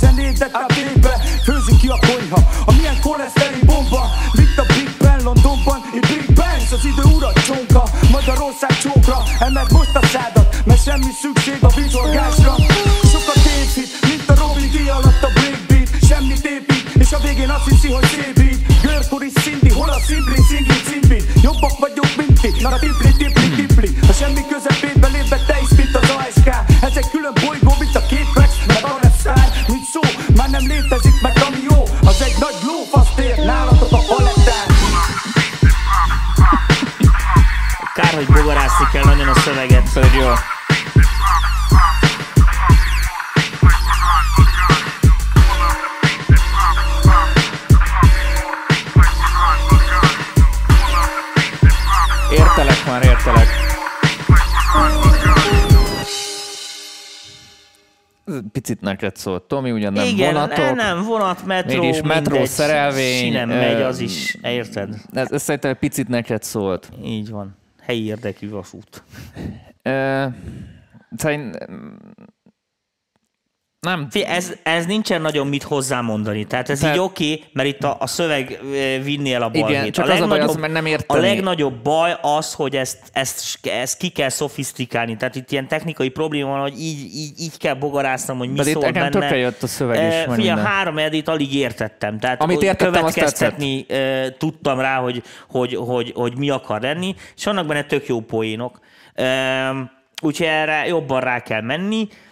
A 0.02 0.06
zenédet 0.06 0.54
a 0.54 0.66
tépbe, 0.74 1.14
főzik 1.44 1.78
ki 1.80 1.88
a 1.88 2.00
konyha. 2.08 2.42
A 2.66 2.72
milyen 2.78 3.00
koleszterin 3.02 3.60
bomba 3.66 4.02
Vitt 4.32 4.58
a 4.58 4.66
Big 4.74 4.90
Ben 5.00 5.20
Londonban, 5.24 5.82
itt 5.96 6.08
Big 6.08 6.26
Benz 6.34 6.72
Az 6.72 6.86
idő 6.86 7.16
ura 7.16 7.32
csonka, 7.48 7.84
Magyarország 8.12 8.78
csókra 8.78 9.18
Emeld 9.40 9.72
most 9.72 9.96
a 9.96 10.06
szádat, 10.06 10.56
mert 10.66 10.84
semmi 10.84 11.12
szükség 11.22 11.58
a 11.62 11.70
vízorgásra 11.76 12.56
Sokat 13.12 13.40
tévít, 13.46 13.92
mint 14.08 14.30
a 14.30 14.34
Robin 14.42 14.72
D 14.74 14.90
alatt 14.90 15.24
a 15.24 15.30
breakbeat 15.38 15.90
Semmit 16.08 16.46
épít, 16.46 16.86
és 17.04 17.12
a 17.12 17.20
végén 17.20 17.50
azt 17.50 17.68
hiszi, 17.70 17.92
hogy 17.92 18.08
szépít 18.14 18.82
Görkori 18.82 19.32
Cindy, 19.42 19.70
hol 19.70 19.90
a 19.90 20.00
Szimbri, 20.08 20.42
Szingli, 20.50 20.78
Cimbi 20.88 21.20
Jobbak 21.44 21.76
vagyok, 21.80 22.12
mint 22.18 22.42
ti, 22.42 22.50
na 22.62 22.80
tipli, 22.80 23.12
tipli, 23.18 23.50
tipli. 23.58 23.90
Ha 24.08 24.14
semmi 24.14 24.42
közepébe 24.50 24.81
neked 58.82 59.16
szólt, 59.16 59.44
Tomi, 59.44 59.72
ugyan 59.72 59.94
nem 59.94 60.06
Igen, 60.06 60.34
vonatok. 60.34 60.58
nem, 60.58 60.76
nem, 60.76 61.04
vonat, 61.04 61.46
metró, 61.46 61.82
Mégis 61.82 62.02
metró, 62.02 62.32
mindegy. 62.32 62.48
szerelvény, 62.50 63.18
Sinem 63.18 63.50
ö, 63.50 63.56
megy, 63.60 63.82
az 63.82 64.00
is, 64.00 64.38
érted? 64.44 64.96
Ez, 65.14 65.32
ez 65.32 65.42
szerintem 65.42 65.78
picit 65.80 66.08
neked 66.08 66.44
szólt. 66.44 66.90
Így 67.04 67.30
van. 67.30 67.58
Helyi 67.82 68.06
érdekű 68.06 68.50
vasút. 68.50 69.04
Ö, 69.82 70.26
Szerint... 71.18 71.58
Nem, 73.88 74.08
Fé, 74.10 74.24
ez, 74.24 74.54
ez 74.64 74.86
nincsen 74.86 75.22
nagyon 75.22 75.48
mit 75.48 75.64
hozzámondani. 75.64 76.46
Tehát 76.46 76.70
ez 76.70 76.80
Tehát- 76.80 76.96
így 76.96 77.02
oké, 77.02 77.34
okay, 77.34 77.46
mert 77.54 77.68
itt 77.68 77.84
a, 77.84 77.96
a 78.00 78.08
szöveg 78.08 78.60
vinni 79.04 79.34
el 79.34 79.42
a 79.42 79.50
balhét. 79.50 79.70
Igen, 79.70 79.92
csak 79.92 80.10
az 80.10 80.22
a 80.22 80.28
baj, 80.28 80.40
az, 80.40 80.56
mert 80.56 80.74
nem 80.74 80.86
a 80.86 80.88
érteni. 80.88 81.22
legnagyobb 81.22 81.84
baj 81.84 82.18
az, 82.22 82.54
hogy 82.54 82.76
ezt, 82.76 82.98
ezt, 83.12 83.66
ezt 83.68 83.98
ki 83.98 84.10
kell 84.10 84.30
szofisztikálni. 84.30 85.18
Tehát 85.18 85.36
itt 85.36 85.52
ilyen 85.52 85.68
technikai 85.68 86.10
probléma 86.10 86.50
van, 86.50 86.62
hogy 86.62 86.80
így, 86.80 87.16
így, 87.16 87.40
így 87.40 87.58
kell 87.58 87.74
bogarásznom, 87.74 88.38
hogy 88.38 88.50
mi 88.50 88.58
Pedig 88.58 88.74
szól 88.74 88.92
benne. 88.92 89.10
tökre 89.10 89.38
jött 89.38 89.64
a 89.64 89.68
szöveg 89.68 90.08
is, 90.08 90.26
meg 90.28 90.36
Figyelj, 90.36 90.62
három 90.62 90.98
edit 90.98 91.28
alig 91.28 91.56
értettem. 91.56 92.20
Tehát 92.20 92.42
Amit 92.42 92.56
hogy 92.56 92.66
értettem, 92.66 92.94
következtetni 92.94 93.86
tudtam 94.38 94.80
rá, 94.80 94.96
hogy, 94.96 95.24
hogy, 95.50 95.76
hogy, 95.76 96.12
hogy 96.16 96.38
mi 96.38 96.50
akar 96.50 96.82
lenni, 96.82 97.16
és 97.36 97.46
vannak 97.46 97.66
benne 97.66 97.84
tök 97.84 98.08
jó 98.08 98.20
poénok. 98.20 98.80
Ehm, 99.14 99.80
Úgyhogy 100.24 100.48
erre 100.48 100.88
jobban 100.88 101.22
rá 101.22 101.40
kell 101.40 101.62
menni. 101.62 102.08
Ö, 102.10 102.30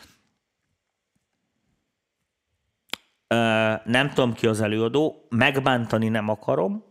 nem 3.84 4.12
tudom 4.14 4.34
ki 4.34 4.48
az 4.48 4.62
előadó, 4.62 5.26
megbántani 5.30 6.10
nem 6.10 6.30
akarom. 6.30 6.84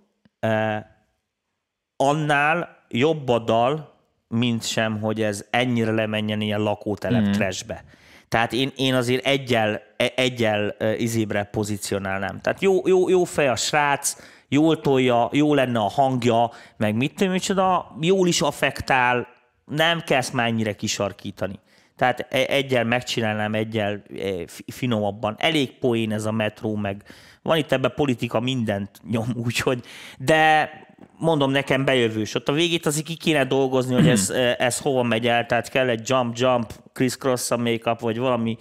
Annál 1.96 2.76
jobb 2.88 3.28
a 3.28 3.38
dal, 3.38 3.96
mint 4.28 4.66
sem, 4.66 5.00
hogy 5.00 5.22
ez 5.22 5.46
ennyire 5.50 5.90
lemenjen 5.90 6.40
ilyen 6.40 6.60
lakótelep 6.60 7.28
mm. 7.28 7.30
trashbe. 7.30 7.84
Tehát 8.28 8.52
én, 8.52 8.72
én 8.76 8.94
azért 8.94 9.26
egyel, 9.26 9.82
e- 9.96 10.12
egyel 10.16 10.76
izébre 10.98 11.44
pozícionálnám. 11.44 12.40
Tehát 12.40 12.62
jó, 12.62 12.88
jó, 12.88 13.08
jó 13.08 13.24
fej 13.24 13.48
a 13.48 13.56
srác, 13.56 14.16
jól 14.48 14.80
tolja, 14.80 15.28
jó 15.32 15.54
lenne 15.54 15.78
a 15.78 15.88
hangja, 15.88 16.50
meg 16.76 16.94
mit 16.94 17.14
tudom, 17.14 17.32
micsoda, 17.32 17.96
jól 18.00 18.28
is 18.28 18.40
affektál, 18.40 19.26
nem 19.64 20.00
kell 20.00 20.18
ezt 20.18 20.32
már 20.32 20.46
ennyire 20.46 20.72
kisarkítani. 20.72 21.58
Tehát 21.98 22.26
e- 22.30 22.46
egyel 22.48 22.84
megcsinálnám, 22.84 23.54
egyel 23.54 24.02
fi- 24.46 24.72
finomabban. 24.72 25.36
Elég 25.38 25.78
poén 25.78 26.12
ez 26.12 26.24
a 26.24 26.32
metró, 26.32 26.74
meg 26.74 27.02
van 27.42 27.56
itt 27.56 27.72
ebben 27.72 27.92
politika 27.94 28.40
mindent 28.40 28.90
nyom, 29.10 29.26
úgyhogy, 29.46 29.84
de 30.18 30.70
mondom 31.18 31.50
nekem 31.50 31.84
bejövős. 31.84 32.34
Ott 32.34 32.48
a 32.48 32.52
végét 32.52 32.86
azért 32.86 33.06
ki 33.06 33.16
kéne 33.16 33.44
dolgozni, 33.44 33.94
hogy 33.94 34.08
ez, 34.08 34.30
eh, 34.30 34.54
ez 34.58 34.78
hova 34.78 35.02
megy 35.02 35.26
el, 35.26 35.46
tehát 35.46 35.68
kell 35.68 35.88
egy 35.88 36.08
jump, 36.08 36.36
jump, 36.36 36.72
Chris 36.92 37.16
Cross 37.16 37.50
a 37.50 37.56
make-up, 37.56 38.00
vagy 38.00 38.18
valami 38.18 38.56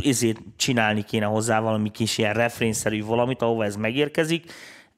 izét 0.00 0.38
csinálni 0.56 1.02
kéne 1.02 1.26
hozzá, 1.26 1.60
valami 1.60 1.90
kis 1.90 2.18
ilyen 2.18 2.34
refrénszerű 2.34 3.04
valamit, 3.04 3.42
ahova 3.42 3.64
ez 3.64 3.76
megérkezik. 3.76 4.52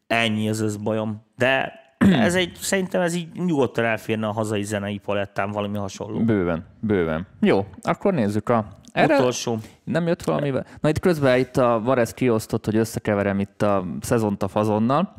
Ennyi 0.06 0.48
az 0.48 0.60
összbajom. 0.60 1.26
De 1.36 1.81
ez 2.10 2.34
egy, 2.34 2.52
szerintem 2.60 3.00
ez 3.00 3.14
így 3.14 3.28
nyugodtan 3.34 3.84
elférne 3.84 4.26
a 4.26 4.32
hazai 4.32 4.62
zenei 4.62 4.98
palettán 4.98 5.50
valami 5.50 5.78
hasonló. 5.78 6.18
Bőven, 6.24 6.64
bőven. 6.80 7.26
Jó, 7.40 7.66
akkor 7.82 8.14
nézzük 8.14 8.48
a... 8.48 8.66
Erre 8.92 9.14
Utolsó. 9.16 9.58
nem 9.84 10.06
jött 10.06 10.22
valamivel? 10.22 10.66
Na 10.80 10.88
itt 10.88 10.98
közben 10.98 11.38
itt 11.38 11.56
a 11.56 11.80
Varez 11.84 12.14
kiosztott, 12.14 12.64
hogy 12.64 12.76
összekeverem 12.76 13.38
itt 13.40 13.62
a 13.62 13.84
szezont 14.00 14.42
a 14.42 14.48
fazonnal. 14.48 15.14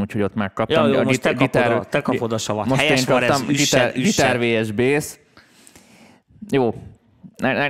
Úgyhogy 0.00 0.22
ott 0.22 0.34
megkaptam. 0.34 0.86
Ja, 0.86 0.92
jó, 0.94 0.98
a 1.00 1.02
most 1.02 1.20
te 1.22 1.32
git- 1.32 1.50
kapod 1.52 1.72
a- 1.72 1.84
te 1.84 2.00
kapod 2.02 2.32
a 2.32 2.38
savat. 2.38 2.66
Most 2.66 2.80
Helyes 2.80 3.00
én 3.00 3.06
Varez, 3.14 3.28
kaptam 3.28 3.48
üsse, 3.48 3.76
gitár, 3.92 3.96
üsse. 3.96 4.36
gitár 4.38 4.62
vs 4.62 4.70
bass. 4.72 5.18
Jó. 6.50 6.74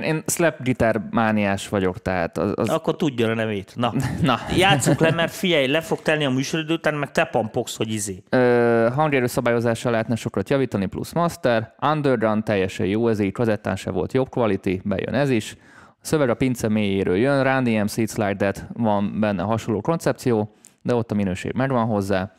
Én 0.03 0.23
slap 0.27 0.63
gitár 0.63 1.01
mániás 1.11 1.69
vagyok, 1.69 2.01
tehát 2.01 2.37
az, 2.37 2.51
az 2.55 2.69
Akkor 2.69 2.95
tudja 2.95 3.29
a 3.29 3.33
nevét. 3.33 3.73
Na, 3.75 3.93
Na. 4.21 4.39
játsszuk 4.55 4.99
le, 4.99 5.11
mert 5.11 5.31
figyelj, 5.31 5.67
le 5.67 5.81
fog 5.81 6.01
telni 6.01 6.25
a 6.25 6.29
műsoridő 6.29 6.73
után, 6.73 6.93
meg 6.93 7.11
te 7.11 7.23
pampogsz, 7.23 7.77
hogy 7.77 7.91
izé. 7.91 8.23
Ö, 8.29 8.89
hangerő 8.95 9.27
szabályozással 9.27 9.91
lehetne 9.91 10.15
sokat 10.15 10.49
javítani, 10.49 10.85
plusz 10.85 11.13
master. 11.13 11.73
Underground 11.81 12.43
teljesen 12.43 12.85
jó, 12.85 13.07
ez 13.07 13.19
így 13.19 13.31
kazettán 13.31 13.75
se 13.75 13.91
volt 13.91 14.13
jobb 14.13 14.29
quality, 14.29 14.81
bejön 14.83 15.13
ez 15.13 15.29
is. 15.29 15.55
A 15.87 16.05
szöveg 16.05 16.29
a 16.29 16.33
pince 16.33 16.67
mélyéről 16.67 17.15
jön, 17.15 17.43
Run 17.43 17.63
DMC 17.63 17.93
It's 17.97 18.15
Like 18.15 18.35
That 18.35 18.65
van 18.73 19.19
benne 19.19 19.43
hasonló 19.43 19.81
koncepció, 19.81 20.55
de 20.81 20.95
ott 20.95 21.11
a 21.11 21.15
minőség 21.15 21.53
megvan 21.53 21.85
hozzá. 21.85 22.31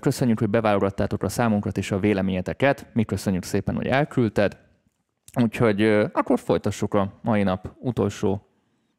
Köszönjük, 0.00 0.38
hogy 0.38 0.50
beválogattátok 0.50 1.22
a 1.22 1.28
számunkat 1.28 1.78
és 1.78 1.90
a 1.90 1.98
véleményeteket. 1.98 2.86
Mi 2.92 3.04
köszönjük 3.04 3.44
szépen, 3.44 3.74
hogy 3.74 3.86
elküldted. 3.86 4.56
Úgyhogy 5.42 5.82
akkor 6.12 6.38
folytassuk 6.38 6.94
a 6.94 7.12
mai 7.22 7.42
nap 7.42 7.68
utolsó 7.78 8.46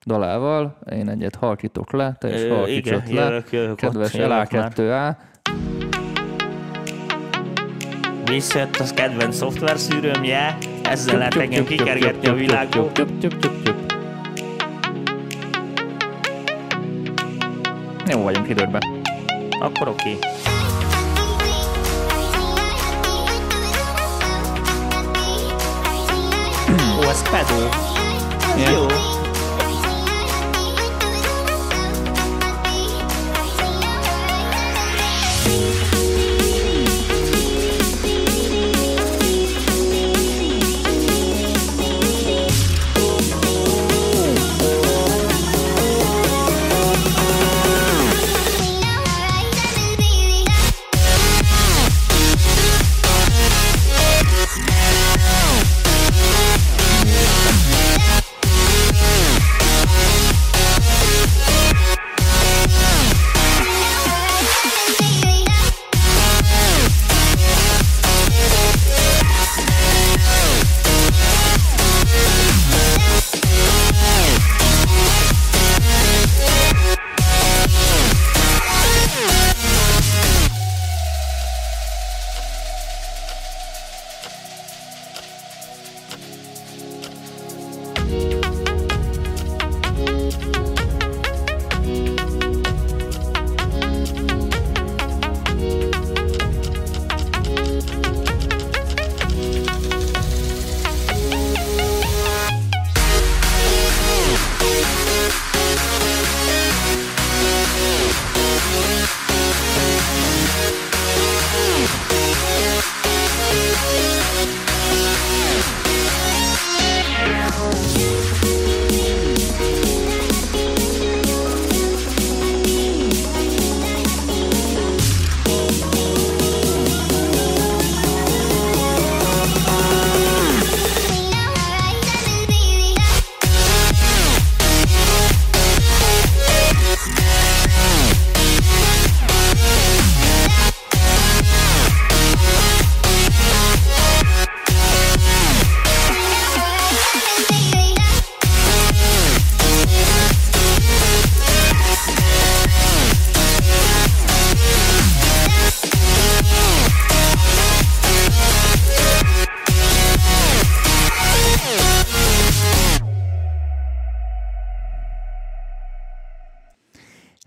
dalával. 0.06 0.78
Én 0.92 1.10
egyet 1.10 1.36
halkítok 1.36 1.92
le, 1.92 2.16
te 2.20 2.34
is 2.34 2.42
igen, 2.78 3.04
le. 3.10 3.22
jövök, 3.22 3.52
jövök 3.52 3.76
Kedves 3.76 4.14
jövök 4.14 4.30
már. 4.30 4.48
LA2A. 4.50 5.16
Visszajött 8.26 8.76
az 8.76 8.94
kedvenc 8.94 9.36
szoftverszűrőm, 9.36 10.24
yeah. 10.24 10.54
Ezzel 10.84 11.18
lehet 11.18 11.36
engem 11.36 11.66
kikergetni 11.66 12.28
a 12.28 12.34
világból. 12.34 12.92
Jó 18.10 18.22
vagyunk 18.24 18.50
időben. 18.50 18.82
Akkor 19.60 19.88
oké. 19.88 20.14
Okay. 20.14 20.77
Ó, 27.08 27.10
ez 27.10 27.22
pedó. 27.22 27.70
Ez 28.58 29.16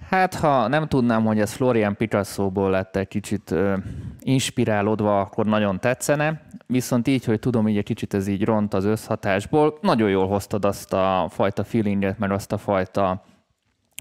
hát 0.08 0.34
ha 0.34 0.68
nem 0.68 0.86
tudnám, 0.86 1.24
hogy 1.24 1.40
ez 1.40 1.52
Florian 1.52 1.96
Picasso-ból 1.96 2.70
lett 2.70 2.96
egy 2.96 3.08
kicsit 3.08 3.50
ö, 3.50 3.76
inspirálódva, 4.20 5.20
akkor 5.20 5.46
nagyon 5.46 5.80
tetszene. 5.80 6.42
Viszont 6.66 7.08
így, 7.08 7.24
hogy 7.24 7.38
tudom, 7.38 7.68
így 7.68 7.76
egy 7.76 7.84
kicsit 7.84 8.14
ez 8.14 8.26
így 8.26 8.44
ront 8.44 8.74
az 8.74 8.84
összhatásból, 8.84 9.78
nagyon 9.80 10.10
jól 10.10 10.28
hoztad 10.28 10.64
azt 10.64 10.92
a 10.92 11.26
fajta 11.30 11.64
feelinget, 11.64 12.18
meg 12.18 12.30
azt 12.30 12.52
a 12.52 12.58
fajta 12.58 13.22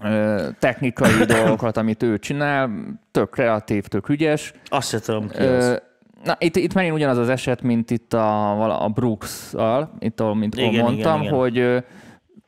ö, 0.04 0.48
technikai 0.58 1.24
dolgokat, 1.36 1.76
amit 1.76 2.02
ő 2.02 2.18
csinál, 2.18 2.70
tök 3.10 3.30
kreatív, 3.30 3.86
tök 3.86 4.08
ügyes. 4.08 4.52
Azt 4.64 4.88
se 4.88 5.00
tudom 5.00 5.28
ki 5.28 5.38
Ö, 5.38 5.56
az. 5.56 5.82
Na, 6.24 6.36
itt, 6.38 6.56
itt 6.56 6.74
megint 6.74 6.94
ugyanaz 6.94 7.18
az 7.18 7.28
eset, 7.28 7.62
mint 7.62 7.90
itt 7.90 8.12
a, 8.12 8.84
a 8.84 8.88
Brooks-al, 8.88 9.92
itt 9.98 10.20
ahol, 10.20 10.34
mint 10.34 10.54
Igen, 10.54 10.84
mondtam, 10.84 11.20
igen, 11.20 11.34
igen. 11.34 11.38
hogy 11.38 11.84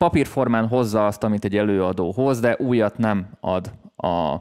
papírformán 0.02 0.68
hozza 0.68 1.06
azt, 1.06 1.24
amit 1.24 1.44
egy 1.44 1.56
előadó 1.56 2.12
hoz, 2.12 2.40
de 2.40 2.56
újat 2.58 2.98
nem 2.98 3.26
ad 3.40 3.72
a, 3.96 4.34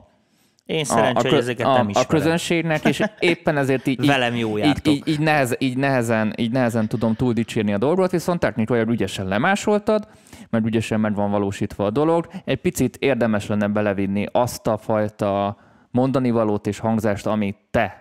Én 0.65 0.79
a, 0.79 0.85
szerencsé, 0.85 1.27
a, 1.27 1.29
kö- 1.29 1.39
ezeket 1.39 1.65
a, 1.65 1.73
nem 1.73 1.85
a 1.85 1.89
ismerem. 1.89 2.09
közönségnek, 2.09 2.85
és 2.85 3.03
éppen 3.19 3.57
ezért 3.57 3.87
így, 3.87 4.05
Velem 4.05 4.35
jó 4.35 4.57
így, 4.57 4.87
így, 4.87 5.07
így, 5.07 5.19
nehez, 5.19 5.55
így, 5.57 5.77
nehezen, 5.77 6.33
így 6.37 6.51
nehezen 6.51 6.87
tudom 6.87 7.13
túl 7.13 7.33
dicsérni 7.33 7.73
a 7.73 7.77
dolgot, 7.77 8.11
viszont 8.11 8.39
technikailag 8.39 8.89
ügyesen 8.89 9.27
lemásoltad, 9.27 10.07
mert 10.49 10.65
ügyesen 10.65 10.99
meg 10.99 11.15
van 11.15 11.31
valósítva 11.31 11.85
a 11.85 11.89
dolog. 11.89 12.27
Egy 12.45 12.61
picit 12.61 12.95
érdemes 12.95 13.47
lenne 13.47 13.67
belevinni 13.67 14.25
azt 14.31 14.67
a 14.67 14.77
fajta 14.77 15.57
mondani 15.91 16.31
valót 16.31 16.67
és 16.67 16.79
hangzást, 16.79 17.25
amit 17.25 17.57
te 17.71 18.00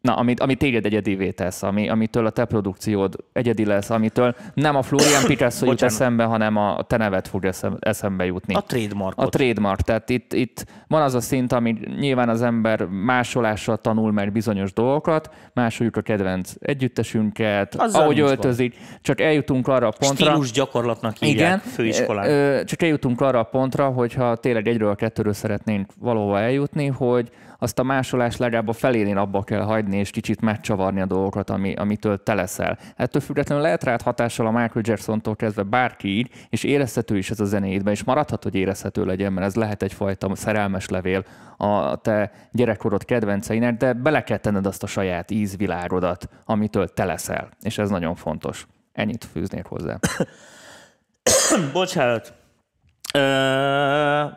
Na, 0.00 0.14
amit, 0.14 0.40
ami 0.40 0.54
téged 0.54 0.84
egyedivé 0.84 1.30
tesz, 1.30 1.62
ami, 1.62 1.88
amitől 1.88 2.26
a 2.26 2.30
te 2.30 2.44
produkciód 2.44 3.14
egyedi 3.32 3.64
lesz, 3.64 3.90
amitől 3.90 4.34
nem 4.54 4.76
a 4.76 4.82
Florian 4.82 5.24
Picasso 5.26 5.66
jut 5.66 5.82
eszembe, 5.82 6.24
hanem 6.24 6.56
a 6.56 6.82
te 6.82 6.96
neved 6.96 7.26
fog 7.26 7.44
eszem- 7.44 7.76
eszembe 7.80 8.24
jutni. 8.24 8.54
A 8.54 8.60
trademarkot. 8.60 9.26
A 9.26 9.28
trademark, 9.28 9.80
tehát 9.80 10.10
itt, 10.10 10.32
itt 10.32 10.64
van 10.88 11.02
az 11.02 11.14
a 11.14 11.20
szint, 11.20 11.52
ami 11.52 11.76
nyilván 11.98 12.28
az 12.28 12.42
ember 12.42 12.84
másolással 12.86 13.76
tanul 13.76 14.12
meg 14.12 14.32
bizonyos 14.32 14.72
dolgokat, 14.72 15.30
másoljuk 15.54 15.96
a 15.96 16.00
kedvenc 16.00 16.52
együttesünket, 16.60 17.74
Azzal 17.74 18.02
ahogy 18.02 18.20
öltözik, 18.20 18.74
csak 19.02 19.20
eljutunk 19.20 19.68
arra 19.68 19.86
a 19.86 19.92
pontra, 19.98 20.24
Stílus 20.30 20.50
gyakorlatnak 20.52 21.16
hívják 21.16 21.36
igen, 21.36 21.58
főiskolán. 21.58 22.28
ö, 22.28 22.58
ö, 22.58 22.64
csak 22.64 22.82
eljutunk 22.82 23.20
arra 23.20 23.38
a 23.38 23.42
pontra, 23.44 23.88
hogyha 23.88 24.36
tényleg 24.36 24.68
egyről 24.68 24.90
a 24.90 24.94
kettőről 24.94 25.32
szeretnénk 25.32 25.92
valahova 25.98 26.40
eljutni, 26.40 26.86
hogy 26.86 27.30
azt 27.62 27.78
a 27.78 27.82
másolást 27.82 28.38
legalább 28.38 28.68
a 28.68 28.72
felénél 28.72 29.18
abba 29.18 29.42
kell 29.42 29.60
hagyni, 29.60 29.96
és 29.96 30.10
kicsit 30.10 30.40
megcsavarni 30.40 31.00
a 31.00 31.06
dolgokat, 31.06 31.50
ami, 31.50 31.74
amitől 31.74 32.22
te 32.22 32.34
leszel. 32.34 32.78
Ettől 32.96 33.22
függetlenül 33.22 33.64
lehet 33.64 33.84
rád 33.84 34.02
hatással 34.02 34.46
a 34.46 34.50
Michael 34.50 34.82
Jackson-tól 34.82 35.36
kezdve 35.36 35.62
bárki 35.62 36.08
így, 36.08 36.30
és 36.48 36.64
érezhető 36.64 37.16
is 37.16 37.30
ez 37.30 37.40
a 37.40 37.44
zenéidben, 37.44 37.92
és 37.92 38.04
maradhat, 38.04 38.42
hogy 38.42 38.54
érezhető 38.54 39.04
legyen, 39.04 39.32
mert 39.32 39.46
ez 39.46 39.54
lehet 39.54 39.82
egyfajta 39.82 40.34
szerelmes 40.34 40.88
levél 40.88 41.24
a 41.56 41.96
te 41.96 42.32
gyerekkorod 42.52 43.04
kedvenceinek, 43.04 43.76
de 43.76 43.92
bele 43.92 44.22
kell 44.22 44.38
tenned 44.38 44.66
azt 44.66 44.82
a 44.82 44.86
saját 44.86 45.30
ízvilágodat, 45.30 46.28
amitől 46.44 46.88
te 46.88 47.04
leszel, 47.04 47.48
és 47.62 47.78
ez 47.78 47.90
nagyon 47.90 48.14
fontos. 48.14 48.66
Ennyit 48.92 49.24
fűznék 49.32 49.64
hozzá. 49.64 49.98
Bocsánat. 51.72 52.39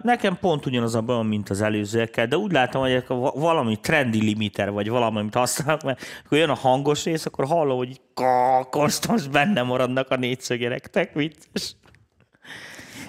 Nekem 0.01 0.37
pont 0.39 0.65
ugyanaz 0.65 0.95
a 0.95 1.01
bajom, 1.01 1.27
mint 1.27 1.49
az 1.49 1.61
előzőekkel, 1.61 2.27
de 2.27 2.37
úgy 2.37 2.51
látom, 2.51 2.81
hogy 2.81 3.03
valami 3.33 3.79
trendi 3.79 4.21
limiter, 4.21 4.71
vagy 4.71 4.89
valami, 4.89 5.19
amit 5.19 5.33
használnak, 5.35 5.83
mert 5.83 6.01
akkor 6.25 6.37
jön 6.37 6.49
a 6.49 6.53
hangos 6.53 7.03
rész, 7.03 7.25
akkor 7.25 7.45
hallom, 7.45 7.77
hogy 7.77 8.01
konstans 8.69 9.27
benne 9.27 9.61
maradnak 9.61 10.09
a 10.09 10.15
négyszögerek. 10.15 10.87
Tek 10.87 11.13
vicces. 11.13 11.75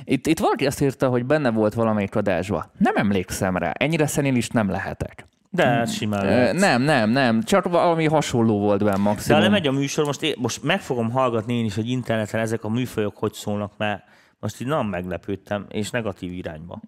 Itt, 0.04 0.26
itt 0.26 0.38
valaki 0.38 0.66
azt 0.66 0.80
írta, 0.80 1.08
hogy 1.08 1.24
benne 1.24 1.50
volt 1.50 1.74
valamelyik 1.74 2.16
adásban. 2.16 2.70
Nem 2.78 2.96
emlékszem 2.96 3.56
rá, 3.56 3.70
ennyire 3.70 4.06
szenilist 4.06 4.52
nem 4.52 4.70
lehetek. 4.70 5.26
De 5.50 5.66
hát 5.66 5.92
simán 5.92 6.24
lehet. 6.24 6.54
nem, 6.54 6.82
nem, 6.82 7.10
nem, 7.10 7.42
csak 7.42 7.68
valami 7.68 8.06
hasonló 8.06 8.58
volt 8.58 8.78
benne 8.78 8.96
De 8.96 9.02
maximum. 9.02 9.38
ha 9.38 9.44
lemegy 9.44 9.66
a 9.66 9.72
műsor, 9.72 10.04
most, 10.04 10.22
én, 10.22 10.34
most 10.38 10.62
meg 10.62 10.80
fogom 10.80 11.10
hallgatni 11.10 11.54
én 11.54 11.64
is, 11.64 11.74
hogy 11.74 11.88
interneten 11.88 12.40
ezek 12.40 12.64
a 12.64 12.68
műfajok 12.68 13.16
hogy 13.16 13.32
szólnak, 13.32 13.72
mert 13.76 14.02
most 14.44 14.60
így 14.60 14.66
nem 14.66 14.86
meglepődtem, 14.86 15.66
és 15.68 15.90
negatív 15.90 16.32
irányba. 16.32 16.80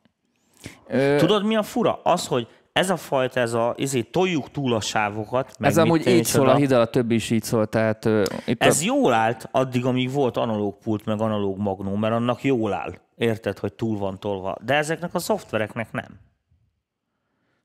Ö, 0.87 1.17
Tudod, 1.19 1.45
mi 1.45 1.57
a 1.57 1.63
fura? 1.63 2.01
Az, 2.03 2.27
hogy 2.27 2.49
ez 2.73 2.91
a 2.91 2.97
fajta, 2.97 3.41
ez 3.41 3.53
a, 3.53 3.75
ezért 3.79 4.11
toljuk 4.11 4.51
túl 4.51 4.75
a 4.75 4.81
sávokat. 4.81 5.59
Meg 5.59 5.71
ez 5.71 5.79
amúgy 5.79 6.07
így 6.07 6.25
szól, 6.25 6.49
a 6.49 6.57
hidal 6.57 6.81
a 6.81 6.87
többi 6.87 7.15
is 7.15 7.31
így 7.31 7.43
szól, 7.43 7.67
tehát 7.67 8.05
ö, 8.05 8.23
itt 8.47 8.63
Ez 8.63 8.81
a, 8.81 8.85
jól 8.85 9.13
állt 9.13 9.49
addig, 9.51 9.85
amíg 9.85 10.13
volt 10.13 10.37
analóg 10.37 10.79
pult, 10.79 11.05
meg 11.05 11.21
analóg 11.21 11.59
magnó, 11.59 11.95
mert 11.95 12.15
annak 12.15 12.43
jól 12.45 12.73
áll. 12.73 12.95
Érted, 13.17 13.59
hogy 13.59 13.73
túl 13.73 13.99
van 13.99 14.19
tolva. 14.19 14.57
De 14.65 14.75
ezeknek 14.75 15.15
a 15.15 15.19
szoftvereknek 15.19 15.93
nem. 15.93 16.21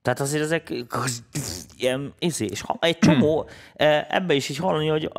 Tehát 0.02 0.20
azért 0.20 0.44
ezek 0.44 0.74
ilyen 1.78 2.14
izé, 2.20 2.46
és 2.46 2.62
ha 2.62 2.78
egy 2.80 2.98
csomó, 2.98 3.46
eh, 3.74 4.06
ebbe 4.10 4.34
is 4.34 4.50
így 4.50 4.58
hallani, 4.58 4.88
hogy 4.88 5.12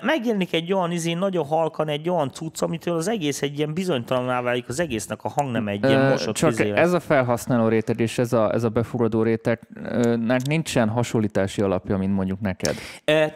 megjelenik 0.00 0.52
egy 0.52 0.72
olyan 0.72 0.90
izé, 0.90 1.12
nagyon 1.12 1.46
halkan 1.46 1.88
egy 1.88 2.08
olyan 2.08 2.30
cucc, 2.32 2.62
amitől 2.62 2.96
az 2.96 3.08
egész 3.08 3.42
egy 3.42 3.58
ilyen 3.58 3.74
bizonytalanná 3.74 4.40
válik, 4.40 4.68
az 4.68 4.80
egésznek 4.80 5.24
a 5.24 5.28
hang 5.28 5.50
nem 5.50 5.68
egy 5.68 5.84
ilyen 5.84 6.10
mosott 6.10 6.34
Csak 6.34 6.50
izé 6.50 6.68
lesz. 6.68 6.78
ez 6.78 6.92
a 6.92 7.00
felhasználó 7.00 7.68
réteg 7.68 8.00
és 8.00 8.18
ez 8.18 8.32
a, 8.32 8.52
ez 8.52 8.64
a 8.64 8.68
befogadó 8.68 9.22
rétegnek 9.22 10.46
nincsen 10.46 10.88
hasonlítási 10.88 11.62
alapja, 11.62 11.96
mint 11.96 12.14
mondjuk 12.14 12.40
neked. 12.40 12.74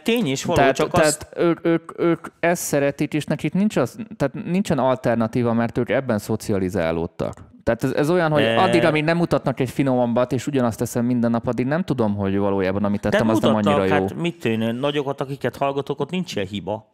Tény 0.02 0.26
és 0.26 0.44
való, 0.44 0.58
Tehát, 0.58 0.74
csak 0.74 0.90
tehát 0.90 1.06
azt... 1.06 1.28
ők, 1.36 1.66
ők, 1.66 1.98
ők 1.98 2.26
ezt 2.40 2.62
szeretik, 2.62 3.14
és 3.14 3.24
nekik 3.24 3.52
nincs 3.52 3.76
az, 3.76 3.96
tehát 4.16 4.34
nincsen 4.44 4.78
alternatíva, 4.78 5.52
mert 5.52 5.78
ők 5.78 5.90
ebben 5.90 6.18
szocializálódtak. 6.18 7.48
Tehát 7.76 7.84
ez, 7.84 8.00
ez 8.00 8.10
olyan, 8.10 8.30
hogy 8.30 8.44
addig, 8.44 8.84
amíg 8.84 9.04
nem 9.04 9.16
mutatnak 9.16 9.60
egy 9.60 9.70
finomabbat, 9.70 10.32
és 10.32 10.46
ugyanazt 10.46 10.78
teszem 10.78 11.04
minden 11.04 11.30
nap, 11.30 11.46
addig 11.46 11.66
nem 11.66 11.82
tudom, 11.82 12.16
hogy 12.16 12.36
valójában 12.36 12.84
amit 12.84 13.00
De 13.00 13.08
tettem, 13.08 13.28
az 13.28 13.40
nem 13.40 13.50
mutatnak, 13.50 13.76
annyira 13.76 13.94
jó. 13.94 14.02
hát 14.02 14.14
mit 14.14 14.40
tűnő, 14.40 14.72
nagyokat, 14.72 15.20
akiket 15.20 15.56
hallgatok, 15.56 16.00
ott 16.00 16.10
nincs 16.10 16.34
ilyen 16.34 16.46
hiba. 16.48 16.86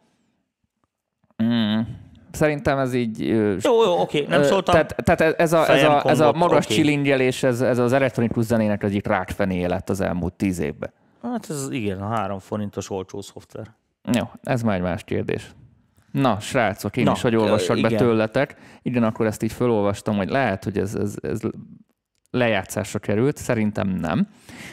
Mm. 1.43 1.79
Szerintem 2.31 2.77
ez 2.77 2.93
így... 2.93 3.27
Jó, 3.63 3.83
jó, 3.83 3.99
oké, 3.99 4.25
nem 4.29 4.43
szóltam. 4.43 4.73
Tehát, 4.73 4.95
tehát 5.03 5.39
ez, 5.39 5.53
a, 5.53 5.69
ez, 5.69 5.83
a, 5.83 6.09
ez 6.09 6.19
a 6.19 6.31
magas 6.31 6.65
oké. 6.65 6.73
csilingelés, 6.73 7.43
ez, 7.43 7.61
ez 7.61 7.77
az 7.77 7.93
elektronikus 7.93 8.45
zenének 8.45 8.83
az 8.83 8.89
egyik 8.89 9.07
rákfenéje 9.07 9.67
lett 9.67 9.89
az 9.89 10.01
elmúlt 10.01 10.33
tíz 10.33 10.59
évben. 10.59 10.91
Hát 11.21 11.49
ez 11.49 11.67
igen, 11.69 12.01
a 12.01 12.07
három 12.07 12.39
forintos 12.39 12.89
olcsó 12.89 13.21
szoftver. 13.21 13.67
Jó, 14.13 14.23
ez 14.43 14.61
már 14.61 14.75
egy 14.75 14.81
más 14.81 15.03
kérdés. 15.03 15.51
Na, 16.17 16.39
srácok, 16.39 16.97
én 16.97 17.03
Na, 17.03 17.11
is, 17.11 17.21
hogy 17.21 17.35
olvassak 17.35 17.77
ö, 17.77 17.81
be 17.81 17.87
igen. 17.87 17.99
tőletek. 17.99 18.55
Igen, 18.81 19.03
akkor 19.03 19.25
ezt 19.25 19.43
így 19.43 19.51
felolvastam, 19.51 20.17
hogy 20.17 20.29
lehet, 20.29 20.63
hogy 20.63 20.77
ez, 20.77 20.95
ez, 20.95 21.15
ez 21.21 21.39
lejátszásra 22.31 22.99
került, 22.99 23.37
szerintem 23.37 23.87
nem. 23.87 24.27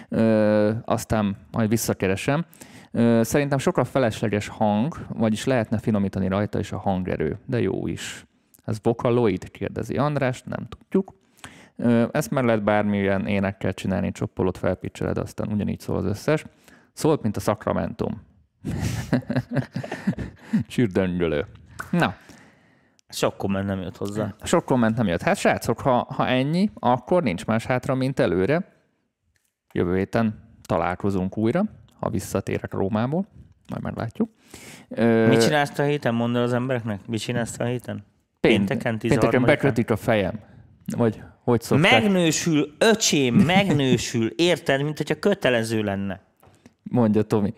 Ö, 0.09 0.70
aztán 0.84 1.36
majd 1.51 1.68
visszakeresem. 1.68 2.45
Ö, 2.90 3.20
szerintem 3.22 3.59
sokkal 3.59 3.84
felesleges 3.84 4.49
hang, 4.49 5.07
vagyis 5.09 5.45
lehetne 5.45 5.78
finomítani 5.78 6.28
rajta 6.28 6.59
is 6.59 6.72
a 6.72 6.78
hangerő, 6.78 7.38
de 7.47 7.61
jó 7.61 7.86
is. 7.86 8.26
Ez 8.64 8.78
Vocaloid, 8.82 9.51
kérdezi 9.51 9.97
András, 9.97 10.42
nem 10.42 10.66
tudjuk. 10.68 11.14
Ö, 11.76 12.05
ezt 12.12 12.30
meg 12.30 12.45
lehet 12.45 12.62
bármilyen 12.62 13.26
énekkel 13.26 13.72
csinálni, 13.72 14.12
csoppolót 14.12 14.59
felpicseled, 14.59 15.18
aztán 15.18 15.53
ugyanígy 15.53 15.80
szól 15.80 15.97
az 15.97 16.05
összes. 16.05 16.45
Szólt, 16.92 17.22
mint 17.22 17.36
a 17.36 17.40
szakramentum. 17.40 18.22
Csürdöngölő. 20.69 21.47
Na, 21.91 22.15
Sok 23.09 23.37
komment 23.37 23.67
nem 23.67 23.81
jött 23.81 23.97
hozzá. 23.97 24.35
sok 24.43 24.65
komment 24.65 24.97
nem 24.97 25.07
jött. 25.07 25.23
Hát 25.23 25.37
srácok, 25.37 25.81
ha, 25.81 26.07
ha 26.11 26.27
ennyi, 26.27 26.71
akkor 26.75 27.23
nincs 27.23 27.47
más 27.47 27.67
hátra, 27.67 27.95
mint 27.95 28.21
előre. 28.21 28.73
Jövő 29.73 29.97
héten 29.97 30.51
találkozunk 30.67 31.37
újra, 31.39 31.65
ha 32.01 32.11
visszatérek 32.11 32.73
Rómából. 32.73 33.27
Majd 33.71 33.83
meglátjuk. 33.83 34.31
Ö, 34.89 35.29
Mit 35.29 35.43
csinálsz 35.43 35.79
a 35.79 35.83
héten? 35.83 36.15
Mondd 36.15 36.37
el 36.37 36.43
az 36.43 36.53
embereknek. 36.53 37.07
Mit 37.07 37.21
csinálsz 37.21 37.59
a 37.59 37.65
héten? 37.65 38.05
Pénteken, 38.41 38.99
Pénteken 38.99 39.41
13-án? 39.41 39.47
bekötik 39.47 39.91
a 39.91 39.97
fejem. 39.97 40.41
Vagy 40.97 41.23
hogy 41.45 41.61
szokták? 41.61 42.03
Megnősül, 42.03 42.75
öcsém, 42.79 43.35
megnősül. 43.35 44.27
Érted, 44.37 44.83
mint 44.83 44.97
hogyha 44.97 45.19
kötelező 45.19 45.83
lenne. 45.83 46.21
Mondja 46.83 47.23
Tomi. 47.23 47.55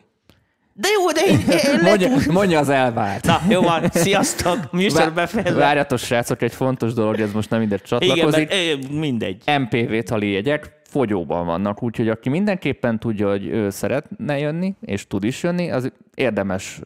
De 0.79 0.89
jó, 0.99 1.11
de 1.13 1.21
én, 1.21 1.39
én 1.75 1.81
Mondja, 1.83 2.33
mondja 2.33 2.59
az 2.59 2.69
elvált. 2.69 3.25
Na, 3.25 3.41
jó 3.49 3.61
van, 3.63 3.83
sziasztok, 3.91 4.73
műsor 4.73 5.01
Vá- 5.01 5.15
befejezve. 5.15 5.59
Várjatok, 5.61 5.99
srácok, 5.99 6.43
egy 6.43 6.53
fontos 6.53 6.93
dolog, 6.93 7.21
ez 7.21 7.33
most 7.33 7.51
nem 7.51 7.63
ide 7.63 7.75
Igen, 7.75 7.87
csatlakozik. 7.87 8.49
meg, 8.49 8.59
ö, 8.91 8.95
mindegy. 8.99 9.43
MPV 9.59 9.99
tali 9.99 10.31
jegyek 10.31 10.75
fogyóban 10.89 11.47
vannak, 11.47 11.83
úgyhogy 11.83 12.09
aki 12.09 12.29
mindenképpen 12.29 12.99
tudja, 12.99 13.29
hogy 13.31 13.47
ő 13.47 13.71
szeretne 13.71 14.39
jönni, 14.39 14.75
és 14.81 15.07
tud 15.07 15.25
is 15.25 15.43
jönni, 15.43 15.71
az 15.71 15.93
érdemes 16.15 16.81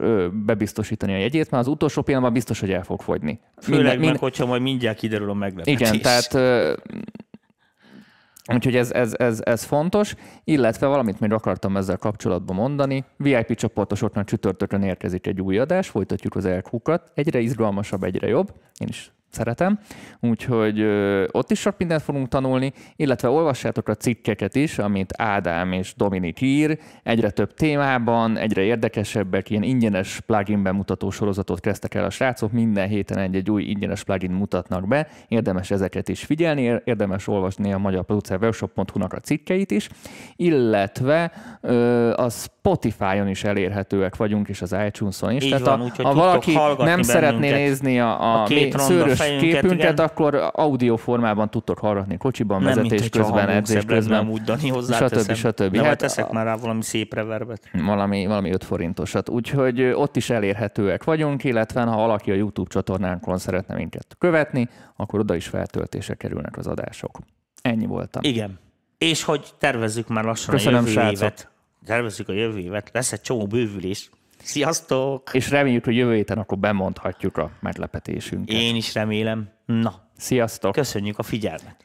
bebiztosítani 0.47 1.13
a 1.15 1.19
jegyét, 1.19 1.51
mert 1.51 1.63
az 1.67 1.73
utolsó 1.73 2.03
pillanatban 2.03 2.35
biztos, 2.35 2.61
hogy 2.61 2.71
el 2.71 2.83
fog 2.83 3.01
fogyni. 3.03 3.41
Főleg 3.63 3.99
meg, 4.01 4.17
hogyha 4.19 4.47
majd 4.47 4.63
mindjárt 4.63 4.99
kiderül 4.99 5.31
a 5.31 5.35
meglepetés. 5.35 5.89
igen, 5.89 6.01
tehát 6.01 6.35
ö, 6.35 6.73
Úgyhogy 8.55 8.77
ez, 8.77 8.93
ez, 8.93 9.15
ez, 9.19 9.41
ez 9.45 9.63
fontos, 9.63 10.15
illetve 10.45 10.87
valamit 10.87 11.21
még 11.21 11.33
akartam 11.33 11.77
ezzel 11.77 11.97
kapcsolatban 11.97 12.57
mondani. 12.57 13.05
VIP 13.17 13.55
csoportosoknak 13.55 14.25
csütörtökön 14.25 14.83
érkezik 14.83 15.27
egy 15.27 15.41
új 15.41 15.59
adás, 15.59 15.89
folytatjuk 15.89 16.37
az 16.37 16.45
elkúkat. 16.45 17.11
Egyre 17.15 17.39
izgalmasabb, 17.39 18.03
egyre 18.03 18.29
jobb. 18.29 18.53
Én 18.79 18.89
is 18.89 19.13
szeretem, 19.33 19.79
úgyhogy 20.21 20.81
ö, 20.81 21.25
ott 21.31 21.51
is 21.51 21.61
sok 21.61 21.75
mindent 21.79 22.03
fogunk 22.03 22.29
tanulni, 22.29 22.73
illetve 22.97 23.29
olvassátok 23.29 23.89
a 23.89 23.95
cikkeket 23.95 24.55
is, 24.55 24.79
amit 24.79 25.13
Ádám 25.17 25.73
és 25.73 25.95
Dominik 25.97 26.41
ír, 26.41 26.79
egyre 27.03 27.31
több 27.31 27.55
témában, 27.55 28.37
egyre 28.37 28.63
érdekesebbek, 28.63 29.51
ilyen 29.51 29.63
ingyenes 29.63 30.21
plugin 30.27 30.63
bemutató 30.63 31.11
sorozatot 31.11 31.61
kezdtek 31.61 31.95
el 31.95 32.05
a 32.05 32.11
srácok, 32.11 32.53
minden 32.53 32.89
héten 32.89 33.19
egy-egy 33.19 33.51
új 33.51 33.63
ingyenes 33.63 34.05
plugin 34.05 34.31
mutatnak 34.31 34.89
be, 34.89 35.09
érdemes 35.29 35.71
ezeket 35.71 36.09
is 36.09 36.25
figyelni, 36.25 36.63
ér- 36.63 36.83
érdemes 36.85 37.29
olvasni 37.29 37.73
a 37.73 37.79
magyar 37.79 38.05
producer 38.05 38.39
webshop.hu-nak 38.41 39.13
a 39.13 39.19
cikkeit 39.19 39.71
is, 39.71 39.89
illetve 40.37 41.33
ö, 41.61 42.13
a 42.13 42.31
Spotify-on 42.31 43.29
is 43.29 43.45
elérhetőek 43.45 44.17
vagyunk, 44.17 44.49
és 44.49 44.63
az 44.63 44.77
iTunes-on 44.87 45.33
is. 45.33 45.45
Így 45.45 45.51
Tehát 45.51 45.65
van, 45.65 45.81
a, 45.81 46.03
ha 46.03 46.15
valaki 46.15 46.59
nem 46.79 47.03
szeretné 47.03 47.51
nézni 47.51 48.01
a, 48.01 48.23
a, 48.23 48.43
A 48.43 48.45
két 48.45 48.79
szőrös 48.79 49.20
fejünket, 49.21 49.61
képünket, 49.61 49.93
igen. 49.93 50.07
akkor 50.07 50.51
audio 50.53 50.97
formában 50.97 51.51
tudtok 51.51 51.79
hallgatni 51.79 52.17
kocsiban, 52.17 52.63
Nem, 52.63 52.79
mint 52.79 52.91
vezetés 52.91 53.21
a 53.21 53.23
közben, 53.23 53.49
edzés 53.49 53.85
közben, 53.85 54.19
amúgy 54.19 54.43
Dani 54.43 54.73
stb. 54.91 55.33
stb. 55.35 55.61
Nem, 55.61 55.75
Hát 55.75 55.85
hát 55.85 55.99
teszek 55.99 56.29
a- 56.29 56.33
már 56.33 56.45
rá 56.45 56.57
valami 56.57 56.83
szép 56.83 57.15
reverbet. 57.15 57.71
valami, 57.73 58.27
valami 58.27 58.51
5 58.51 58.65
forintosat. 58.65 59.29
Úgyhogy 59.29 59.81
ö, 59.81 59.93
ott 59.93 60.17
is 60.17 60.31
elérhetőek 60.31 61.05
vagyunk, 61.05 61.45
illetve 61.45 61.83
ha 61.83 61.97
valaki 61.97 62.31
a 62.31 62.35
YouTube 62.35 62.71
csatornánkon 62.71 63.39
szeretne 63.39 63.75
minket 63.75 64.07
követni, 64.19 64.69
akkor 64.97 65.21
oda 65.21 65.35
is 65.35 65.47
feltöltése 65.47 66.15
kerülnek 66.15 66.57
az 66.57 66.67
adások. 66.67 67.19
Ennyi 67.63 67.87
voltam. 67.87 68.23
Igen. 68.25 68.59
És 68.99 69.23
hogy 69.23 69.47
tervezzük 69.59 70.09
már 70.09 70.25
lassan 70.25 70.55
Köszönöm, 70.55 70.75
a 70.79 70.81
jövő 70.81 70.93
srácok. 70.93 71.17
évet. 71.17 71.51
Tervezzük 71.87 72.29
a 72.29 72.33
jövő 72.33 72.59
évet. 72.59 72.91
Lesz 72.93 73.13
egy 73.13 73.21
csomó 73.21 73.47
bővülés. 73.47 74.11
Sziasztok! 74.43 75.31
És 75.33 75.51
reméljük, 75.51 75.85
hogy 75.85 75.97
jövő 75.97 76.15
héten 76.15 76.39
akkor 76.39 76.59
bemondhatjuk 76.59 77.37
a 77.37 77.51
meglepetésünket. 77.61 78.57
Én 78.57 78.77
is 78.77 78.95
remélem. 78.95 79.49
Na, 79.67 80.09
Sziasztok! 80.17 80.73
köszönjük 80.73 81.19
a 81.19 81.23
figyelmet! 81.23 81.77